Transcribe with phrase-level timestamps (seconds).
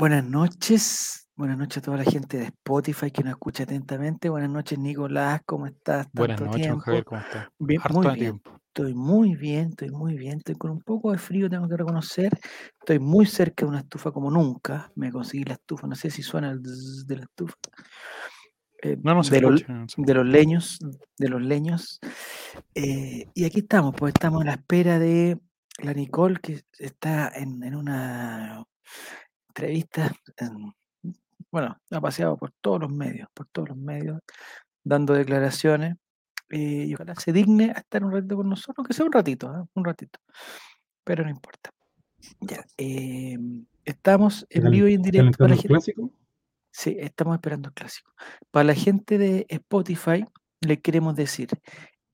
[0.00, 4.30] Buenas noches, buenas noches a toda la gente de Spotify que nos escucha atentamente.
[4.30, 6.06] Buenas noches, Nicolás, ¿cómo estás?
[6.14, 6.84] Buenas Tanto noches, don tiempo.
[6.86, 7.52] Javier, ¿cómo está?
[7.58, 8.16] Bien, Harto muy bien.
[8.18, 8.60] tiempo.
[8.68, 10.38] Estoy muy bien, estoy muy bien.
[10.38, 12.32] Estoy con un poco de frío, tengo que reconocer.
[12.78, 14.90] Estoy muy cerca de una estufa como nunca.
[14.94, 17.56] Me conseguí la estufa, no sé si suena el de la estufa.
[18.82, 19.72] Eh, No, no se de, los, escucha.
[19.74, 20.78] no se de los leños,
[21.18, 22.00] de los leños.
[22.74, 25.38] Eh, y aquí estamos, pues estamos a la espera de
[25.82, 28.64] la Nicole, que está en, en una
[29.50, 30.72] entrevista, en-
[31.50, 34.20] bueno, ha paseado por todos los medios, por todos los medios,
[34.84, 35.96] dando declaraciones.
[36.52, 39.48] eh, y ojalá se digne a estar un ratito con nosotros, aunque sea un ratito,
[39.48, 39.64] ¿ah?
[39.74, 40.18] un ratito.
[41.04, 41.70] Pero no importa.
[42.40, 43.38] Ya, eh,
[43.84, 46.10] estamos en ¿Cal- vivo y en directo para la clásico?
[46.72, 48.12] Sí, estamos esperando el clásico.
[48.50, 50.24] Para la gente de Spotify,
[50.60, 51.48] le queremos decir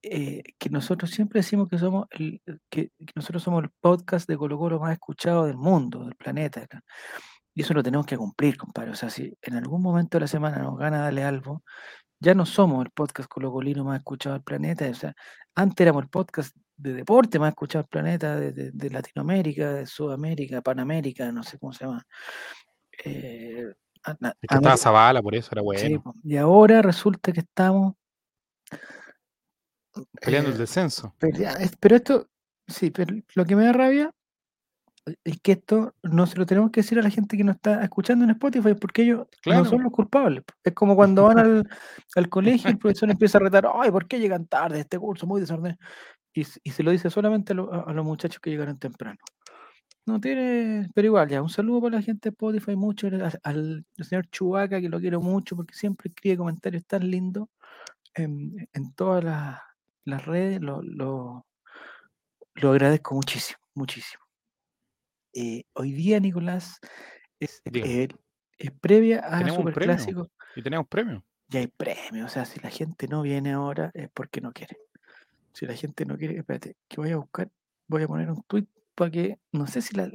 [0.02, 4.36] eh, que nosotros siempre decimos que somos el, que, que nosotros somos el podcast de
[4.36, 6.66] Colo Colo más escuchado del mundo, del planeta.
[6.72, 6.80] ¿no?
[7.56, 8.90] Y eso lo tenemos que cumplir, compadre.
[8.90, 11.62] O sea, si en algún momento de la semana nos gana darle algo,
[12.20, 14.86] ya no somos el podcast colocolino más escuchado del planeta.
[14.88, 15.14] O sea,
[15.54, 19.86] antes éramos el podcast de deporte más escuchado del planeta, de, de- de Latinoamérica, de
[19.86, 22.02] Sudamérica, Panamérica, no sé cómo se llama.
[23.04, 23.64] Eh,
[24.04, 26.02] a- a- Es que estaba Zavala, por eso era bueno.
[26.22, 27.94] y ahora resulta que estamos
[30.20, 31.14] Peleando eh, el descenso.
[31.18, 32.28] pelea- es- Pero esto,
[32.68, 34.10] sí, pero lo que me da rabia
[35.24, 37.82] es que esto no se lo tenemos que decir a la gente que nos está
[37.84, 39.62] escuchando en Spotify, porque ellos Claro.
[39.64, 40.42] no son los culpables.
[40.64, 41.68] Es como cuando van al,
[42.16, 44.80] al colegio y el profesor empieza a retar, ay, ¿por qué llegan tarde?
[44.80, 45.78] Este curso muy desordenado.
[46.34, 49.18] Y, y se lo dice solamente a, lo- a- a los muchachos que llegaron temprano.
[50.06, 53.84] No tiene, pero igual, ya, un saludo para la gente de Spotify, mucho al, al
[53.98, 57.48] señor Chubaca, que lo quiero mucho, porque siempre escribe comentarios tan lindos
[58.14, 59.58] en, en todas las,
[60.04, 61.46] las redes, lo, lo,
[62.54, 64.22] lo agradezco muchísimo, muchísimo.
[65.38, 66.78] Eh, hoy día, Nicolás,
[67.38, 68.08] es, eh,
[68.80, 69.38] previa a.
[69.50, 71.22] Superclásico Y tenemos premio.
[71.50, 72.24] y hay premio.
[72.24, 74.78] O sea, si la gente no viene ahora es porque no quiere.
[75.52, 77.50] Si la gente no quiere, espérate, que voy a buscar,
[77.86, 78.64] voy a poner un tweet
[78.94, 80.10] para que, no sé si, la,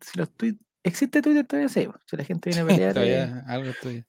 [0.00, 1.68] si los tweets, ¿existe Twitter todavía?
[1.68, 2.90] Sí, si la gente viene a pelear.
[2.90, 4.04] eh, Todavía algo estoy.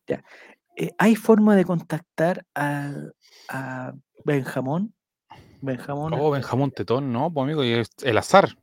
[0.77, 3.13] eh, ¿Hay forma de contactar al-
[3.49, 4.93] a Benjamón?
[5.59, 8.57] Benjamón, Oh, Benjamón Tetón, no, pues amigo, y el azar.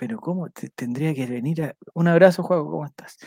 [0.00, 0.48] Pero ¿cómo?
[0.48, 1.76] Te- tendría que venir a...
[1.92, 3.18] Un abrazo, Juego, ¿cómo estás?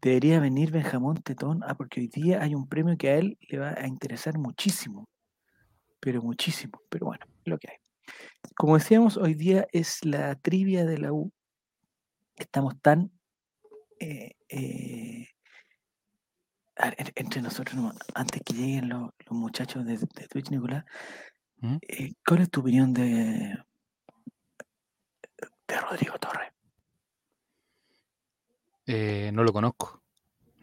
[0.00, 3.58] Debería venir Benjamón Tetón, ah, porque hoy día hay un premio que a él le
[3.58, 5.08] va a interesar muchísimo,
[5.98, 7.76] pero muchísimo, pero bueno, es lo que hay.
[8.54, 11.32] Como decíamos, hoy día es la trivia de la U.
[12.36, 13.10] Estamos tan...
[13.98, 15.26] eh, eh,
[17.16, 17.76] entre nosotros,
[18.14, 20.84] antes que lleguen los, los muchachos de, de Twitch, Nicolás,
[21.56, 21.78] ¿Mm?
[21.80, 23.58] eh, ¿cuál es tu opinión de,
[25.72, 26.50] de Rodrigo Torres?
[28.86, 30.02] Eh, no lo conozco.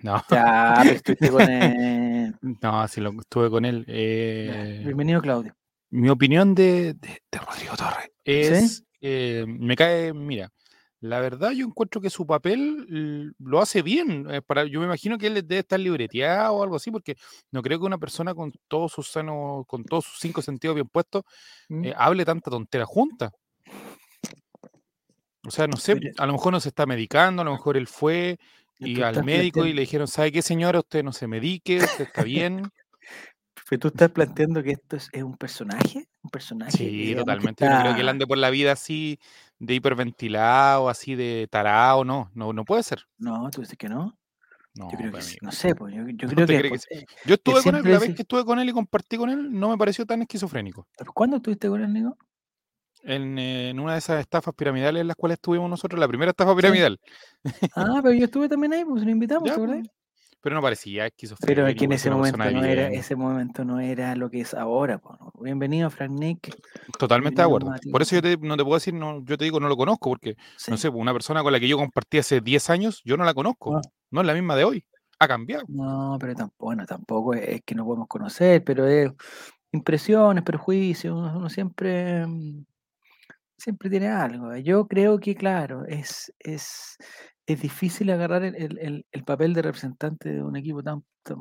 [0.01, 2.35] No, Ya, estuviste con él.
[2.61, 3.85] no, sí lo estuve con él.
[3.87, 5.55] Eh, Bienvenido, Claudio.
[5.89, 10.49] mi opinión de, de- de Rodrigo Torres es, eh, me cae, mira,
[11.01, 14.27] la verdad yo encuentro que su papel lo hace bien.
[14.45, 17.15] para, yo me imagino que él debe estar libreteado o algo así, porque
[17.51, 20.87] no creo que una persona con todos sus sanos, con todos sus cinco sentidos bien
[20.87, 21.23] puestos,
[21.69, 21.85] ¿Mm?
[21.85, 23.31] eh, hable tanta tontera junta.
[25.49, 27.87] O sea, no sé, a lo mejor no se está medicando, a lo mejor él
[27.87, 28.37] fue
[28.77, 30.77] Y al médico y le dijeron, ¿sabe qué señora?
[30.77, 32.61] Usted no se medique, usted está bien.
[33.69, 36.71] Pero tú estás planteando que esto es, es un personaje, un personaje.
[36.77, 37.65] Sí, totalmente.
[37.65, 39.19] Yo no creo que él está- ande por la vida así
[39.57, 43.07] de hiperventilado, así de tarado, no, no, no puede ser.
[43.17, 44.15] No, tú dices que no.
[44.75, 47.63] No, Yo creo que sí, no sé, pues yo, yo creo que, que Yo estuve
[47.63, 50.05] con él, la vez que estuve con él y compartí con él, no me pareció
[50.05, 50.87] tan esquizofrénico.
[50.95, 52.15] ¿pero ¿Cuándo estuviste con él, Nico?
[53.09, 56.55] En, en una de esas estafas piramidales en las cuales estuvimos nosotros, la primera estafa
[56.55, 56.99] piramidal.
[57.75, 59.79] Ah, pero yo estuve también ahí, pues lo invitamos, Ya, ¿te acordás?
[59.79, 61.47] pues, pero no parecía esquizofrénico.
[61.55, 64.53] Pero es que en ese momento no era, ese momento no era lo que es
[64.53, 65.01] ahora.
[65.41, 66.55] Bienvenido, Frank Nick.
[66.97, 67.73] Totalmente de acuerdo.
[67.91, 70.09] Por eso yo te- no te puedo decir, no, yo te digo, no lo conozco,
[70.11, 70.71] porque, Sí.
[70.71, 73.33] no sé, una persona con la que yo compartí hace 10 años, yo no la
[73.33, 73.75] conozco.
[73.77, 73.81] Ah.
[74.11, 74.85] No es la misma de hoy.
[75.19, 75.65] Ha cambiado.
[75.67, 79.11] No, pero tampoco, bueno, tampoco es, es que no podemos conocer, pero es
[79.73, 82.63] impresiones, perjuicios, uno, uno siempre, mm,
[83.59, 84.55] siempre tiene algo.
[84.57, 86.97] Yo creo que, claro, es, es,
[87.45, 91.37] es difícil agarrar el, el- el- el papel de representante de un equipo tan, tan,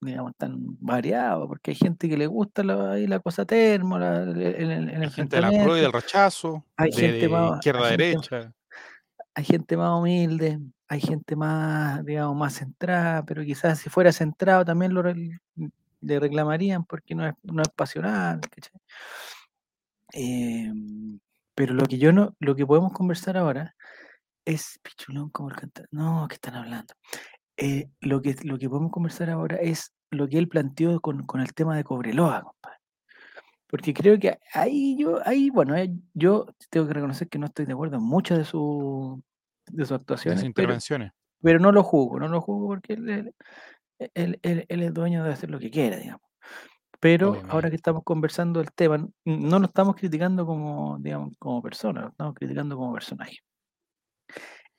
[0.00, 5.02] digamos, tan variado, porque hay gente que le gusta la, la cosa termo, la- el,
[5.02, 7.84] Hay gente de la prueba y del rechazo, Hay de, gente de más- izquierda a
[7.84, 8.52] hay gente- derecha.
[9.34, 10.58] hay gente más humilde,
[10.88, 15.02] hay gente más, digamos, más centrada, pero quizás si fuera centrado también lo
[16.02, 18.80] le reclamarían porque no es, no es pasional, ¿cachai?
[21.60, 23.76] Pero lo que yo no, lo que podemos conversar ahora
[24.46, 25.90] es Pichulón como el cantante.
[25.90, 26.94] No, ¿qué están hablando?
[27.60, 31.42] eh, lo, que, lo que podemos conversar ahora es lo que él planteó con, con
[31.42, 32.78] el tema de Cobreloa, compadre.
[33.66, 37.66] Porque creo que ahí yo, ahí, bueno, eh, yo tengo que reconocer que no estoy
[37.66, 39.22] de acuerdo en muchas de, su,
[39.70, 40.38] de sus actuaciones.
[40.38, 41.12] De sus intervenciones.
[41.42, 43.34] Pero, no lo juzgo, no lo juzgo porque él,
[44.14, 46.29] él, él, él, es dueño de hacer lo que quiera, digamos.
[47.00, 52.02] Pero ahora que estamos conversando el tema, no lo estamos criticando como, digamos, como persona,
[52.02, 53.38] lo estamos criticando como personaje.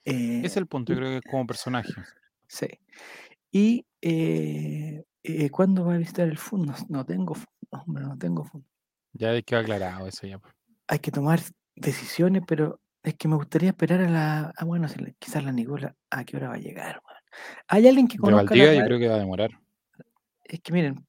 [0.06, 1.92] Eh, es el punto, yo creo que es como personaje.
[2.48, 2.68] Sí.
[3.52, 6.74] Y eh, eh, ¿cuándo va a visitar el fondo?
[6.90, 8.68] No, tengo fondo, hombre, no tengo fondo.
[9.14, 10.40] Ya hay que aclarado eso ya.
[10.88, 11.40] Hay que tomar
[11.76, 14.54] decisiones, pero es que me gustaría esperar a la.
[14.56, 14.88] Ah, bueno,
[15.18, 17.02] quizás la Nicola, ¿a qué hora va a llegar?
[17.68, 18.54] ¿Hay alguien que conozca?
[18.54, 19.52] De yo creo que va a demorar.
[20.44, 21.06] Es que miren,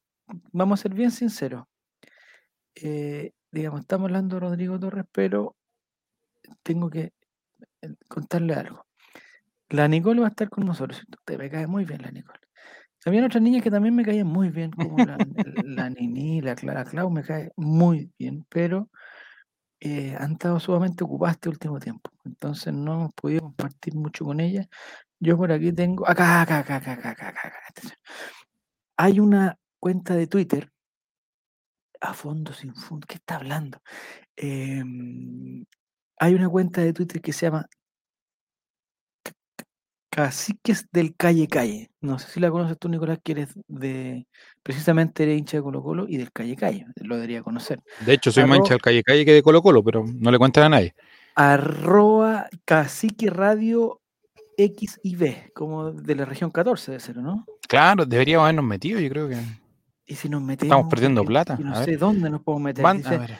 [0.51, 1.65] vamos a ser bien sinceros.
[2.75, 5.55] Eh, digamos, estamos hablando de Rodrigo Torres, pero
[6.63, 7.13] tengo que
[7.81, 8.85] eh, contarle algo.
[9.69, 11.03] La Nicole va a estar con nosotros.
[11.09, 12.39] Usted me cae muy bien, la Nicole.
[13.05, 15.17] Había otras niñas que también me caían muy bien, como la,
[15.65, 18.89] la Nini, la Clara Clau, me cae muy bien, pero
[19.81, 22.09] eh, han estado sumamente ocupadas este último tiempo.
[22.23, 24.67] Entonces no hemos podido compartir mucho con ella.
[25.19, 26.07] Yo por aquí tengo.
[26.07, 27.29] Acá, acá, acá, acá, acá, acá.
[27.29, 27.51] acá.
[28.95, 30.71] Hay una cuenta de Twitter,
[31.99, 33.81] a fondo sin fondo, ¿qué está hablando?
[34.37, 35.65] Em,
[36.17, 37.67] hay una cuenta de Twitter que se llama
[40.09, 41.91] Caciques del Calle Calle.
[41.99, 44.25] No sé si la conoces tú, Nicolás, que eres de.
[44.63, 46.85] Precisamente eres hincha de Colo Colo y del Calle Calle.
[47.01, 47.81] Lo debería conocer.
[48.05, 50.37] De hecho, soy más hincha del Calle Calle que de Colo Colo, pero no le
[50.37, 50.95] cuentan a nadie.
[51.35, 53.99] Arroba Cacique Radio
[54.55, 57.45] X y B, como de la región 14 de cero, ¿no?
[57.67, 59.35] Claro, deberíamos habernos metido, yo creo que.
[60.05, 60.71] Y si nos metemos.
[60.71, 61.57] Estamos perdiendo plata.
[61.57, 63.37] no sé dónde nos podemos meter.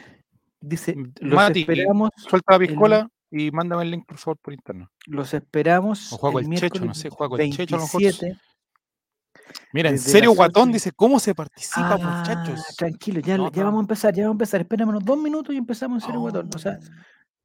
[0.60, 2.10] dice, mm, los esperamos.
[2.18, 4.88] Suelta la piscola y mándame el link, por favor, por internet.
[5.08, 6.14] Los esperamos.
[6.14, 8.02] O juego el, Checho, no sé, juego el Checho a lo mejor.
[9.74, 12.76] Mira, en serio, Guatón dice, ¿cómo se participa, ah, muchachos?
[12.78, 14.62] Tranquilo, ya, ya vamos a empezar, ya vamos a empezar.
[14.62, 16.50] Espéranos dos minutos y empezamos en serio, Guatón.
[16.56, 16.80] O sea,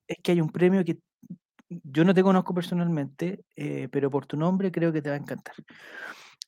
[0.06, 0.99] es que hay un premio que
[1.69, 5.19] yo no te conozco personalmente, eh, pero por tu nombre creo que te va a
[5.19, 5.55] encantar.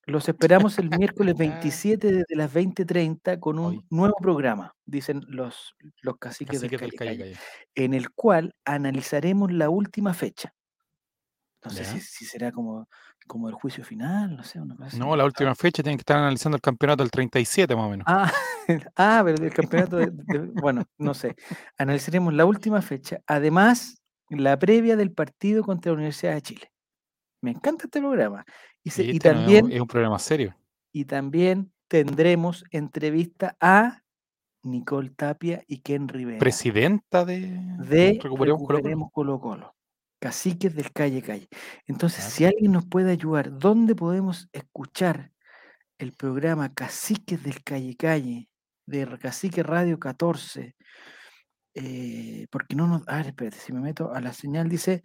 [0.07, 6.17] Los esperamos el miércoles 27 desde las 20:30 con un nuevo programa, dicen los, los
[6.19, 7.37] caciques, del, calle,
[7.75, 10.53] en el cual analizaremos la última fecha.
[11.63, 12.89] No sé si, será como,
[13.27, 14.59] como el juicio final, no sé.
[14.97, 18.07] no, la última fecha tienen que estar analizando el campeonato del 37 más o menos.
[18.09, 18.33] Ah,
[18.97, 19.99] ah pero el campeonato,
[20.55, 21.37] bueno, no sé.
[21.77, 24.01] Analizaremos la última fecha, además
[24.31, 26.70] la previa del partido contra la Universidad de Chile.
[27.41, 28.45] Me encanta este programa.
[28.83, 30.57] Y, también, es un programa serio.
[30.93, 34.03] Y también tendremos entrevista a
[34.63, 36.39] Nicole Tapia y Ken Rivera.
[36.39, 39.75] Presidenta de, de Recuperemos, Colo Colo.
[40.21, 41.49] Caciques del Calle Calle.
[41.87, 45.33] Entonces, si alguien nos puede ayudar, ¿dónde podemos escuchar
[45.99, 48.49] el programa Caciques del Calle Calle
[48.87, 50.77] de Cacique Radio 14?
[51.75, 53.09] Eh, porque no nos.
[53.09, 55.03] A ver, espérate, si me meto a la señal, dice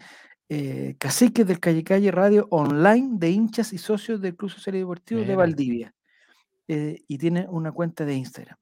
[0.50, 4.80] eh, Caciques del Calle Calle Radio online de hinchas y socios del Club Social y
[4.80, 5.94] Deportivo de Valdivia.
[6.68, 8.58] Eh, y tiene una cuenta de Instagram.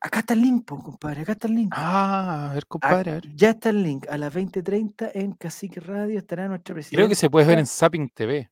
[0.00, 1.72] Acá está el link, compadre, acá está el link.
[1.74, 3.20] Ah, a ver, compadre.
[3.34, 4.06] Ya está el link.
[4.08, 6.96] A las 20.30 en Cacique Radio estará nuestro presidente.
[6.96, 8.48] Creo que se puede ver en Zapping TV.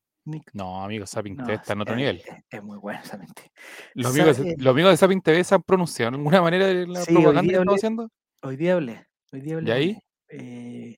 [0.55, 2.21] No, amigo, Zapping TV está en otro nivel.
[2.51, 3.51] Es, muy bueno, Zapping TV.
[3.95, 7.05] Los amigos, los amigos de Zapping TV se han pronunciado de alguna manera de la
[7.05, 8.11] propaganda que estamos haciendo.
[8.43, 9.07] Hoy día hablé.
[9.33, 9.69] Hoy día hablé.
[9.69, 9.99] ¿Y ahí?
[10.29, 10.97] Eh,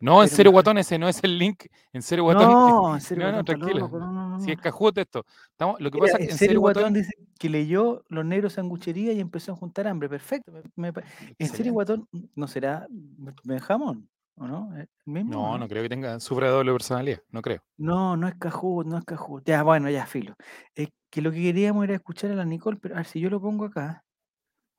[0.00, 1.64] no, en serio, guatón, ese no es el link.
[1.92, 2.52] En serio, guatón.
[2.52, 3.90] No, en serio, no, no, tranquilo.
[4.44, 5.24] si es cajuto esto.
[5.50, 9.12] Estamos, lo que pasa es que en serio, guatón, dice que leyó Los Negros Sanguchería
[9.12, 10.08] y empezó a juntar hambre.
[10.08, 10.52] Perfecto.
[10.76, 12.86] en serio, guatón, ¿no será
[13.62, 14.08] jamón?
[14.36, 14.76] ¿O no?
[14.76, 17.62] Eh, no, no, creo que tenga, sufra de doble personalidad, no creo.
[17.76, 19.44] No, no es Cajut, no es Cajut.
[19.46, 20.34] Ya, bueno, ya, filo.
[20.74, 23.30] Es que lo que queríamos era escuchar a la Nicole, pero a ver si yo
[23.30, 24.04] lo pongo acá.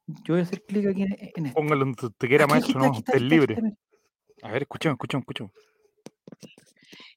[0.07, 1.59] Yo voy a hacer clic aquí en, esto.
[1.59, 3.55] Póngalo donde te quiera, maestro, no, estés libre.
[4.43, 5.51] A ver, escuchemos, escuchemos, escuchemos.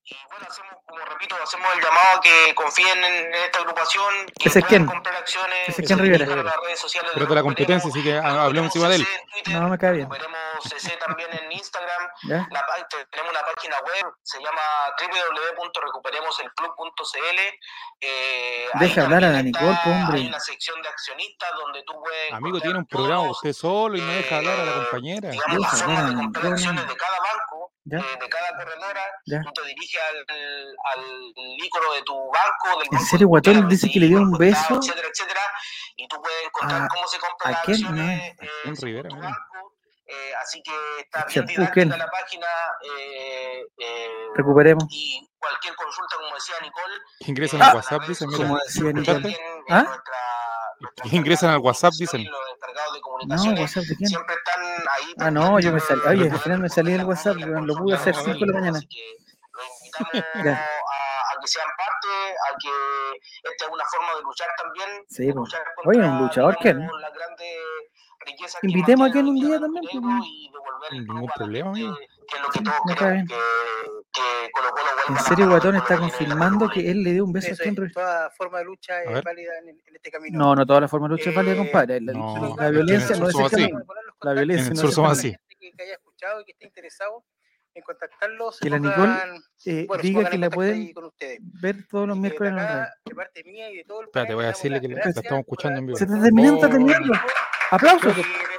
[0.05, 4.49] Y bueno, hacemos, como repito, hacemos el llamado a que confíen en esta agrupación, que
[4.49, 4.87] Ese es quién?
[4.87, 6.25] comprar acciones, Ese quién Rivera.
[6.27, 9.07] las redes sociales Pero de la competencia, así que ha- hablemos encima de él.
[9.49, 10.11] No, me cae bien.
[10.11, 12.09] Recuperemos CC también en Instagram.
[12.25, 12.47] ¿Ya?
[12.51, 12.65] La
[13.11, 14.61] tenemos una página web, se llama
[14.99, 17.39] www.recuperemoselclub.cl.
[18.01, 20.19] Eh, Deja hablar a la Nicole, hombre.
[20.21, 22.33] Hay una sección de accionistas donde tú puedes.
[22.33, 25.31] Amigo, tiene un programa usted solo y no deja hablar a la eh, compañera.
[25.31, 27.99] digamos, Deja las hablar formas a de la comprar acciones de cada banco, ¿Ya?
[27.99, 29.41] eh, de cada corredora, ¿Ya?
[29.43, 31.05] tú te diriges al, al
[31.65, 34.77] ícono de tu banco, del ¿En serio, Guatón tu dice que le dio un beso?
[34.79, 35.41] etcétera, etcétera,
[35.97, 37.77] y tú puedes encontrar ¿A- cómo se compran a las quién?
[37.77, 39.75] acciones No, eh, Rivera, tu banco.
[40.11, 41.67] Eh, así que está bien busquen.
[41.67, 42.47] didáctica la página
[42.81, 44.85] eh, eh, Recuperemos.
[44.89, 48.03] y cualquier consulta, como decía Nicole, eh, en WhatsApp.
[48.37, 49.05] Como decía Nicole.
[49.05, 49.37] también
[49.69, 49.83] en ¿Ah?
[49.83, 50.48] nuestra-
[50.81, 52.25] nuestra Ingresan al WhatsApp, dicen.
[52.25, 54.09] No, WhatsApp de quién?
[54.09, 55.15] siempre están ahí.
[55.19, 56.01] Ah, no, yo me salí.
[56.07, 58.81] Oye, al final me salí del WhatsApp, lo pude hacer consultas 5 de la mañana.
[58.81, 59.19] Que
[60.45, 60.69] Ya.
[61.41, 62.09] que sean parte,
[62.47, 65.05] a que esta es una forma de luchar también.
[65.09, 67.57] Sí, luchar Oye, un luchador, digamos, las grandes
[68.21, 71.75] riquezas que Invitemos a mantienen Ken un día a también, y pues, Ningún a problema,
[71.75, 71.97] gente, amigo.
[71.99, 73.41] que es lo que Sí, todos me cae queremos, bien.
[74.13, 77.25] que, que Colo Colo vuelva En a serio, Guatón está confirmando que él le dio
[77.25, 77.91] un beso a Rivera.
[77.93, 80.39] toda forma de lucha A es válida en, en este camino.
[80.39, 82.01] No, no toda la forma de lucha es válida, Eh, compadre.
[82.01, 83.81] La, no, la es que violencia en no es el camino.
[84.23, 85.11] La violencia En el no es el somos camino.
[85.13, 85.29] así.
[85.31, 87.25] gente Que, que haya escuchado y que esté interesado
[87.79, 90.93] en contactarlos, se Que la pongan- Eh, bueno, se diga que en la pueden
[91.61, 94.07] ver todos los Y miércoles en de acá, de parte mía y de todo el
[94.07, 95.99] Espérate, voy a decirle que la- estamos escuchando en vivo.
[95.99, 96.71] Se está terminando, está Oh.
[96.71, 97.15] terminando.
[97.71, 98.17] ¡Aplausos!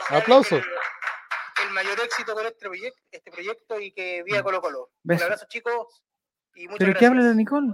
[0.10, 0.60] Aplausos.
[0.64, 4.90] El, el mayor éxito con este, proyecto, este proyecto y que viva Colo Colo.
[5.04, 5.22] Beso.
[5.22, 6.04] Un abrazo, chicos.
[6.56, 7.12] Y muchas ¿Pero qué gracias.
[7.12, 7.74] habla la Nicole?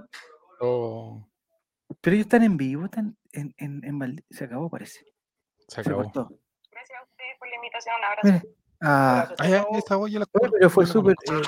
[0.60, 1.28] Oh,
[2.02, 5.06] Pero ellos están en vivo, están en, en, en Se acabó, parece.
[5.68, 6.04] se Se acabó.
[6.04, 6.30] cortó.
[6.72, 7.96] Gracias a ustedes por la invitación.
[7.98, 8.28] Un abrazo.
[8.28, 8.42] Mira.
[8.88, 10.26] Ah, Abrazo, Ah, yo la
[10.70, 11.42] fue yo la súper eh,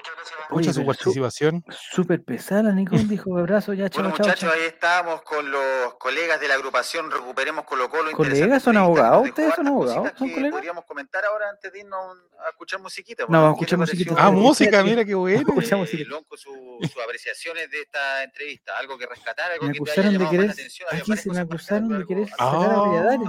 [0.00, 0.40] Muchas gracias.
[0.50, 1.64] Oye, su su- participación.
[1.70, 4.58] súper pesada Nicole, dijo abrazo, ya, chao, Bueno, chao, muchachos, chao.
[4.60, 8.10] ahí estamos con los colegas de la agrupación Recuperemos Colo Colo.
[8.12, 8.62] ¿Colegas?
[8.62, 9.28] ¿Son abogados?
[9.28, 10.10] ¿Ustedes son abogados?
[10.18, 10.52] ¿Son colegas?
[10.52, 13.26] Podríamos comentar ahora antes de irnos a escuchar musiquita.
[13.28, 14.14] No, a ¿qué escuchar musiquita.
[14.18, 15.40] Ah, música, mira qué bueno.
[15.40, 16.10] Escuchamos eh, musiquita.
[16.10, 18.76] Lonco, su- sus apreciaciones de esta entrevista?
[18.78, 19.52] ¿Algo que rescatar?
[19.52, 20.46] ¿Algo Me que te haya acusaron de querer.
[20.46, 20.88] la atención?
[20.92, 23.28] Aquí se me acusaron de querer sacar a Valladares.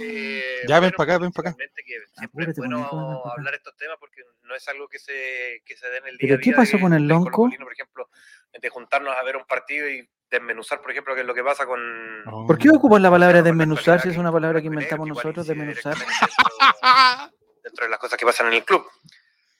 [0.00, 1.58] Eh, Ya, ven bueno, para acá, ven para acá.
[2.18, 5.62] siempre es bueno hablar estos temas porque no es algo que se,
[5.94, 7.50] que se dé en el día ¿Pero a qué día pasó de- con el lonco?
[7.50, 8.08] por ejemplo,
[8.60, 11.66] de juntarnos a ver un partido y desmenuzar, por ejemplo, qué es lo que pasa
[11.66, 11.80] con...
[12.26, 12.46] Oh.
[12.46, 15.46] ¿Por qué ocupan la palabra la desmenuzar si es una palabra que inventamos que nosotros,
[15.46, 15.96] desmenuzar?
[15.96, 17.32] Dentro,
[17.62, 18.84] dentro de las cosas que pasan en el club.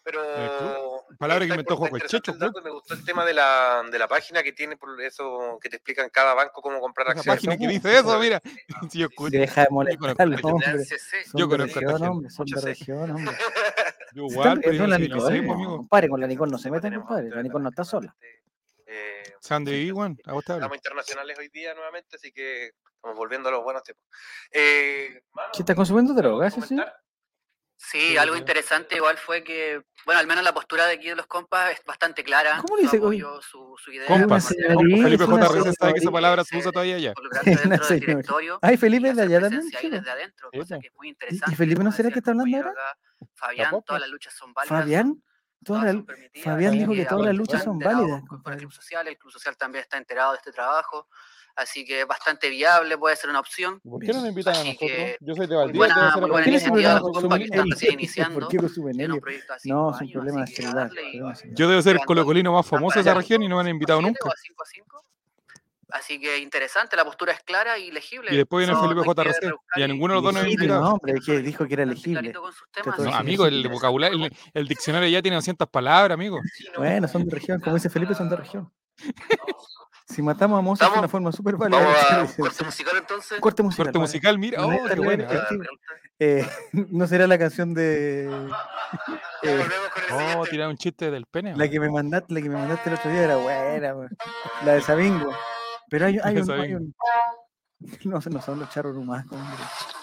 [0.05, 1.07] Pero.
[1.19, 4.53] Palabra que inventó interesante Checho, Me gustó el tema de la, de la página que
[4.53, 7.37] tiene por eso que te explican cada banco cómo comprar acciones.
[7.37, 8.43] página que dice eso, mira.
[8.91, 9.38] Si yo escucho.
[9.38, 9.69] Deja de.
[9.71, 10.38] La.
[10.41, 10.61] Son
[11.35, 11.81] Yo conozco
[12.29, 13.35] son de región, hombre.
[14.12, 15.76] Yo igual, están pero riendo yo la sí no Nicole, sé, no, pues, amigo.
[15.78, 18.16] compadre, con la Nicole no se metan, tenemos, compadre, la Nicole no está sola.
[18.87, 20.62] eh, San de Iguan, a vos te hablo.
[20.64, 24.04] estamos internacionales hoy día nuevamente, así que estamos volviendo a los buenos tiempos.
[24.50, 26.94] Eh, mano, ¿Qué está consumiendo ¿algo que drogas, comentar?
[27.76, 31.26] Sí, algo interesante igual fue que, bueno, al menos la postura de aquí de los
[31.26, 32.59] compas es bastante clara.
[32.62, 34.07] ¿Cómo le dice, apoyo, su, su idea.
[34.07, 34.49] Compas.
[34.49, 35.49] Felipe J.
[35.49, 38.59] Reyes sabe que esa palabra se usa todavía dentro del directorio.
[38.62, 41.57] Ay, Felipe y de allá también, ahí desde adentro, cosa que es muy ¿Y interesante.
[41.57, 42.75] Felipe no será que está hablando ahora?
[43.35, 44.81] Fabián, todas las luchas son válidas.
[44.81, 45.23] Fabián,
[45.64, 48.59] todas permitidas, Fabián dijo que todas las luchas son válidas, Con, el.
[48.59, 51.09] Club Social, el Club Social también está enterado de este trabajo,
[51.56, 53.80] así que es bastante viable, puede ser una opción.
[53.80, 54.90] ¿Por qué no nos invitan a Así nosotros?
[54.90, 58.40] que, Yo soy de Valdivia, buena- muy buena ¿Por qué iniciativa consume están recién iniciando
[58.40, 60.90] ¿Por qué proyecto de No, es un problema de así seriedad.
[61.52, 64.00] Yo debo ser el colocolino más famoso de esa región y no me han invitado
[64.02, 64.28] nunca.
[64.28, 65.04] o a cinco a cinco.
[65.90, 68.34] Así que interesante, la postura es clara y legible.
[68.34, 69.23] Y después viene No- Felipe no hay J.
[69.23, 70.80] que Reyes y a ninguno de los dos nos invitado.
[70.80, 72.32] no, hombre, que dijo que era legible.
[72.32, 76.40] No, así amigo, el vocabulario, el, el diccionario ya tiene 200 palabras, amigo.
[76.76, 78.73] Bueno, son de región, como dice Felipe, son de región.
[80.06, 81.78] Si matamos a Mozart es Vamos- una forma súper válida.
[81.80, 83.40] Vamos de a corte musical entonces.
[83.40, 83.87] Corte musical.
[83.87, 84.08] Corte vale.
[84.08, 85.25] musical, mira, No oh, hay qué buena.
[85.32, 85.38] ¿eh?
[86.20, 86.46] Eh,
[87.08, 88.30] será la canción de eh,
[89.42, 91.56] volvemos con el Oh, tirar un chiste del pene.
[91.56, 94.16] la que me mandaste, la que me mandaste el otro día era buena, weón.
[94.64, 95.32] la de Sabingo.
[95.90, 96.94] Pero hay, hay, De un, hay un-
[98.04, 99.56] no, no son los charros nomás, hombre.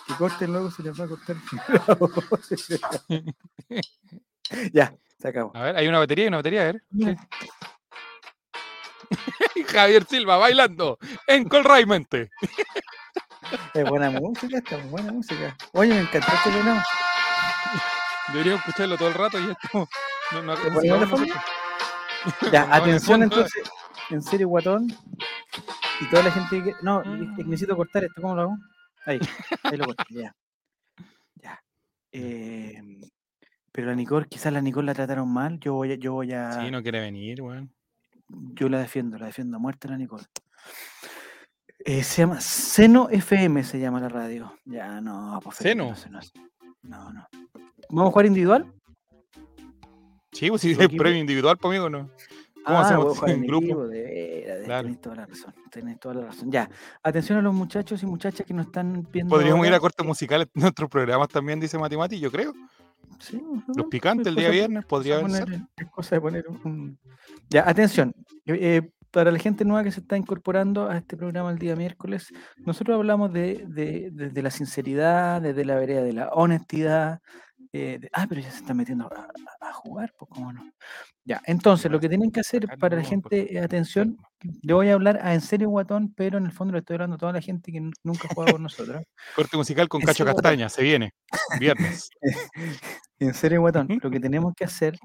[0.05, 1.37] Que corten luego se les va a cortar.
[4.73, 5.51] ya, se acabó.
[5.55, 6.83] A ver, hay una batería y una batería, a ver.
[6.89, 7.15] Mira.
[9.67, 12.29] Javier Silva bailando en Colraimente.
[13.73, 15.55] Es buena música, esta, buena música.
[15.73, 16.83] Oye, me encantó este programa.
[18.29, 19.87] Deberíamos escucharlo todo el rato y esto.
[20.33, 21.25] No, no, ¿Le no.
[22.51, 23.63] Ya, No, atención entonces,
[24.09, 24.87] en serio, guatón.
[25.99, 26.73] Y toda la gente que.
[26.81, 27.35] No, Mm.
[27.49, 28.57] necesito cortar esto, ¿cómo lo hago?
[29.05, 29.19] Ahí,
[29.63, 30.35] ahí lo corté, ya.
[31.35, 31.59] Ya.
[32.11, 32.81] Eh,
[33.73, 35.59] Pero la Nicole, quizás la Nicole la trataron mal.
[35.59, 37.73] Yo voy a, yo voy a, Sí, no quiere venir, weón.
[38.53, 40.23] Yo la defiendo, la defiendo a muerte la Nicole.
[41.83, 44.53] Eh, se llama Seno FM, se llama la radio.
[44.65, 45.93] Ya, no, pues ¿Seno?
[46.83, 47.27] no, no.
[47.89, 48.71] ¿Vamos a jugar individual?
[50.31, 52.09] Sí, pues si ¿Tu es premio individual, pues amigo, ¿no?
[52.63, 53.65] ¿Cómo Ah, hacemos jugar en grupo?
[53.65, 54.83] equipo, de veras, Claro.
[54.83, 56.51] Tenéis toda la razón, tenéis toda la razón.
[56.51, 56.69] Ya,
[57.03, 59.35] atención a los muchachos y muchachas que nos están viendo.
[59.35, 62.53] Podríamos ir a cortes musicales en nuestros programas también, dice Matimati, yo creo.
[63.21, 63.41] Sí,
[63.75, 66.97] Los picantes es el día viernes podría poner- Es cosa de poner un...
[67.49, 68.13] Ya, atención.
[68.45, 72.29] eh, para la gente nueva que se está incorporando a este programa el día miércoles,
[72.65, 77.19] nosotros hablamos de, de, de- de la sinceridad, desde la vereda de la honestidad.
[77.73, 79.27] eh, ah, pero ya se está metiendo a,
[79.67, 80.63] a- jugar, pues cómo no.
[81.23, 84.17] Ya, entonces lo que tienen que hacer para la por gente, eh, atención,
[84.63, 87.15] le voy a hablar a En serio Guatón, pero en el fondo le estoy hablando
[87.15, 89.03] a toda la gente que nunca jugado con nosotros.
[89.35, 90.25] Corte musical con Cacho.
[90.25, 91.13] Castaña, se viene.
[91.59, 92.09] Viernes.
[93.21, 94.97] En serio, Guatón, lo que tenemos que hacer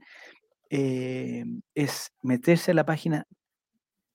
[0.70, 1.44] eh,
[1.75, 3.26] es meterse a la página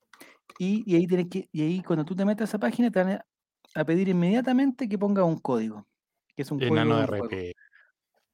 [0.57, 3.03] Y, y ahí tienes que, y ahí cuando tú te metas a esa página te
[3.03, 3.21] van
[3.73, 5.85] a, pedir inmediatamente que pongas un código,
[6.33, 7.49] que es un Enano código de.
[7.49, 7.55] RP.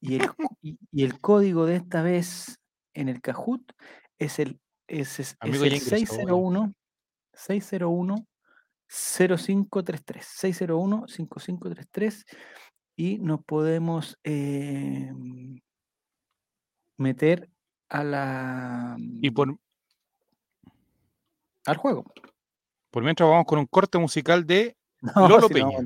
[0.02, 0.30] Y el,
[0.62, 2.60] y, y el código de esta vez
[2.94, 3.74] en el Kahoot
[4.20, 4.60] es el,
[5.00, 6.74] es, es- es Amigo, ya el ingresó, weón.
[6.74, 6.74] 601
[7.34, 8.28] 601
[8.88, 12.26] 0533 601 5533
[12.98, 15.12] y nos podemos eh,
[16.98, 17.50] meter
[17.90, 19.58] a la Y por,
[21.66, 22.06] al juego.
[22.90, 24.76] por mientras vamos con un corte musical de
[25.16, 25.78] No, Lolo si Peña.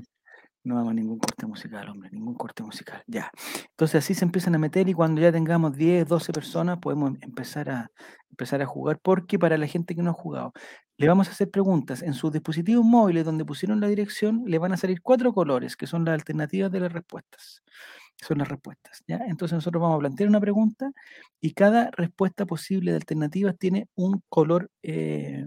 [0.66, 3.04] No a ningún corte musical, hombre, ningún corte musical.
[3.08, 3.30] Ya.
[3.70, 7.18] Entonces así se empiezan a meter y cuando ya tengamos 10, 12 personas podemos em-
[7.22, 7.92] empezar a
[8.32, 10.54] empezar a jugar porque para la gente que no ha jugado,
[10.98, 14.74] le vamos a hacer preguntas en sus dispositivos móviles donde pusieron la dirección, le van
[14.74, 17.62] a salir cuatro colores que son las alternativas de las respuestas.
[18.22, 19.18] Son las respuestas, ¿ya?
[19.28, 20.92] Entonces nosotros vamos a plantear una pregunta
[21.42, 25.46] y cada respuesta posible de alternativas tiene un color eh,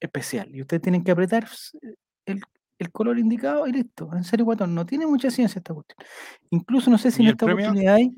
[0.00, 1.78] especial y ustedes tienen que apretar s-
[2.26, 2.42] el,
[2.78, 4.10] el color indicado y listo.
[4.14, 5.98] En serio, guatón, no tiene mucha ciencia esta cuestión.
[6.50, 7.66] Incluso no sé si ¿Y en esta premio?
[7.66, 8.16] oportunidad hay,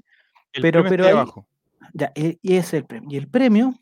[0.52, 1.46] el Pero- pero abajo.
[1.94, 3.08] ya, e- y ese es el premio.
[3.10, 3.74] Y el premio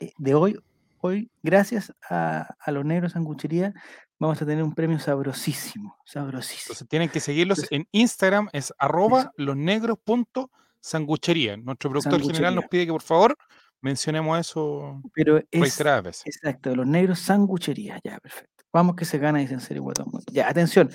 [0.00, 0.58] eh, de hoy,
[1.00, 3.72] hoy, gracias a, a los negros sanguchería,
[4.18, 6.72] vamos a tener un premio sabrosísimo, sabrosísimo.
[6.74, 11.56] Entonces tienen que seguirlos Entonces- en Instagram, es arroba losnegros.sanguchería.
[11.56, 13.36] Nuestro productor general nos pide que por favor
[13.82, 16.26] mencionemos eso Pero es, veces.
[16.26, 18.49] Exacto, los negros sanguchería, ya, perfecto.
[18.72, 20.06] Vamos que se gana, dice en serio, guatón.
[20.30, 20.90] Ya, atención.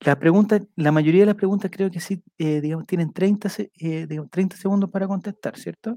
[0.00, 3.70] La pregunta, la mayoría de las preguntas creo que sí, eh, digamos, tienen 30, se-
[3.78, 5.96] eh, digamos, 30 segundos para contestar, ¿cierto?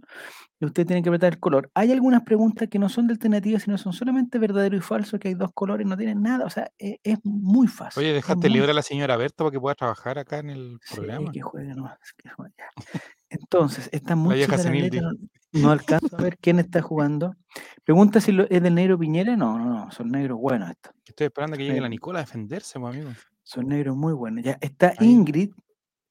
[0.60, 1.70] Y usted tiene que apretar el color.
[1.74, 5.28] Hay algunas preguntas que no son de alternativas, sino son solamente verdadero y falso, que
[5.28, 6.46] hay dos colores, no tienen nada.
[6.46, 8.04] O sea, e- es, muy fácil.
[8.04, 10.96] Oye, dejaste libre a la señora Berta para que pueda trabajar acá en el Sí,
[10.96, 11.32] programa.
[11.32, 12.70] que juegue nomás, que juegue, ya.
[13.30, 15.12] Entonces, está muy vieja la senil, letra, no,
[15.54, 17.36] no alcanzo a ver quién está jugando.
[17.84, 19.36] Pregunta si lo- es del negro Piñera.
[19.36, 20.94] No, no, no, son negros buenos estos.
[21.06, 21.90] Estoy esperando que llegue la Negro.
[21.90, 23.12] Nicola a defenderse, pues, amigo.
[23.44, 24.44] Son negros muy buenos.
[24.46, 25.10] Ya está Ahí.
[25.10, 25.50] Ingrid,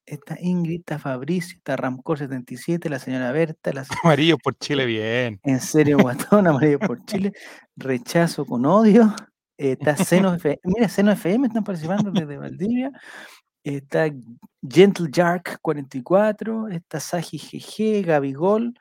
[0.05, 5.39] está Ingrid, está Fabricio, está Ramcor 77, la señora Berta, la Amarillo por Chile, bien.
[5.43, 7.31] en serio Guatón, Amarillo por Chile,
[7.77, 9.15] Rechazo con odio,
[9.57, 12.91] eh, está Seno FM, mira, Seno FM están participando desde Valdivia,
[13.63, 14.09] está
[14.67, 18.73] Gentle Jark 44, está Saji GG, Gabigol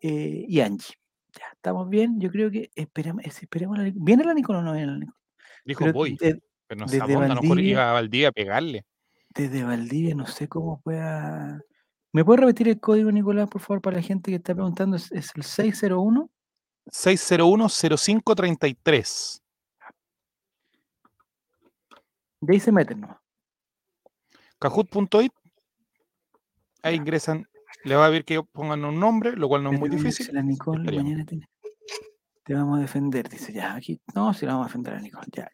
[0.00, 0.94] eh, y Angie.
[1.38, 4.88] Ya, estamos bien, yo creo que esperemos, esperemos la, ¿viene la Nicola o no viene
[4.92, 5.16] la Nicola?
[5.64, 8.28] Dijo Pero voy, de- pero no desde dónde, a lo mejor Valdivia- iba a Valdivia
[8.28, 8.84] a pegarle.
[9.28, 11.60] desde Valdivia, no sé cómo pueda.
[12.12, 14.96] ¿Me puede repetir el código, Nicolás, por favor, para la gente que está preguntando?
[14.96, 16.28] Es, es el 601.
[16.90, 19.40] 601-0533.
[22.40, 23.20] De ahí se meten, ¿no?
[24.58, 25.32] Kahoot.it.
[26.82, 27.46] Ahí ingresan.
[27.84, 30.28] Le va a ver que pongan un nombre, lo cual no es muy difícil.
[30.34, 31.10] La Nicole estaríamos.
[31.10, 31.48] mañana tiene-
[32.44, 33.28] te vamos a defender.
[33.28, 34.00] Dice, ya, aquí.
[34.14, 35.50] No, si la vamos a defender a Nicole, ya.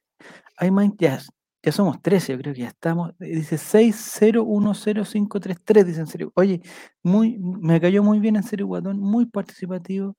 [0.59, 1.21] Hay ya,
[1.63, 3.11] ya somos 13, yo creo que ya estamos.
[3.21, 6.33] eh, Dice 6010533, dice en serio.
[6.35, 6.63] Oye,
[7.03, 10.17] muy, me cayó muy bien en serio, Guatón, muy participativo.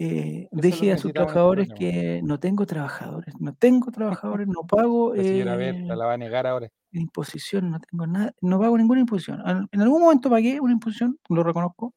[0.00, 5.12] Eh, deje a sus trabajadores que no tengo trabajadores, no tengo trabajadores, no pago.
[5.14, 6.68] La señora eh, Berta la va a negar ahora.
[6.92, 9.42] imposición, no tengo nada, no pago ninguna imposición.
[9.72, 11.94] En algún momento pagué una imposición, lo reconozco,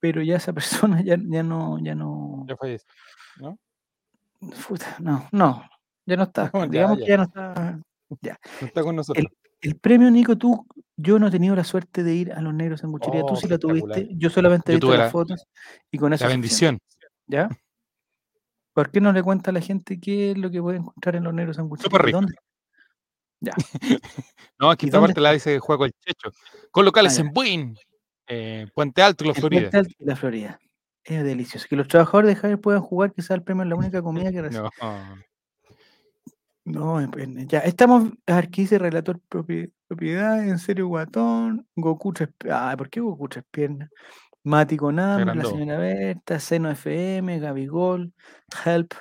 [0.00, 0.52] pero ya esa
[0.92, 2.88] persona ya, ya no, ya no, Ya falleció.
[3.40, 3.58] ¿No?
[4.68, 5.64] puta, no, no,
[6.04, 6.50] ya no está.
[6.52, 7.16] No, ya, digamos que ya.
[7.16, 7.80] no está.
[8.60, 9.26] No está con nosotros.
[9.62, 12.80] El premio, Nico, tú, yo no he tenido la suerte de ir a los negros
[12.80, 15.10] en Sanguchería, tú Oh, sí la tuviste, yo solamente he Yo visto tuve las la-
[15.10, 15.46] fotos
[15.90, 16.78] y con eso La bendición.
[17.26, 17.48] ¿Ya?
[18.72, 21.24] ¿Por qué no le cuenta a la gente qué es lo que puede encontrar en
[21.24, 21.84] los negros sanguchería?
[21.84, 22.18] Súper ¿Y rico.
[22.18, 22.34] dónde?
[23.40, 23.52] Ya.
[24.58, 26.30] No, aquí ¿Y esta parte la dice Juego el Checho.
[26.70, 27.76] Con locales Ah, en Buin,
[28.28, 29.60] eh, Puente Alto, La En Florida.
[29.62, 30.58] Puente Alto y la Florida.
[31.04, 31.66] Es delicioso.
[31.68, 34.42] Que los trabajadores de Javier puedan jugar, quizás el premio es la única comida que
[34.42, 34.70] reciben.
[36.66, 37.00] No.
[37.02, 37.58] No, ya.
[37.58, 40.48] Estamos, a ver, ¿qué dice relator propi- propiedad?
[40.48, 41.68] En serio, guatón.
[41.76, 43.90] Goku tres Ah, ¿por qué Goku tres piernas?
[44.44, 48.12] Mati con hambre, la señora Berta, Seno FM, Gabigol,
[48.64, 48.92] Help,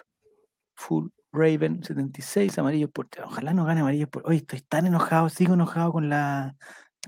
[0.76, 3.08] Full Raven 76, Amarillo por.
[3.26, 4.24] Ojalá no gane Amarillo por.
[4.28, 6.56] Oye, estoy tan enojado, sigo enojado con la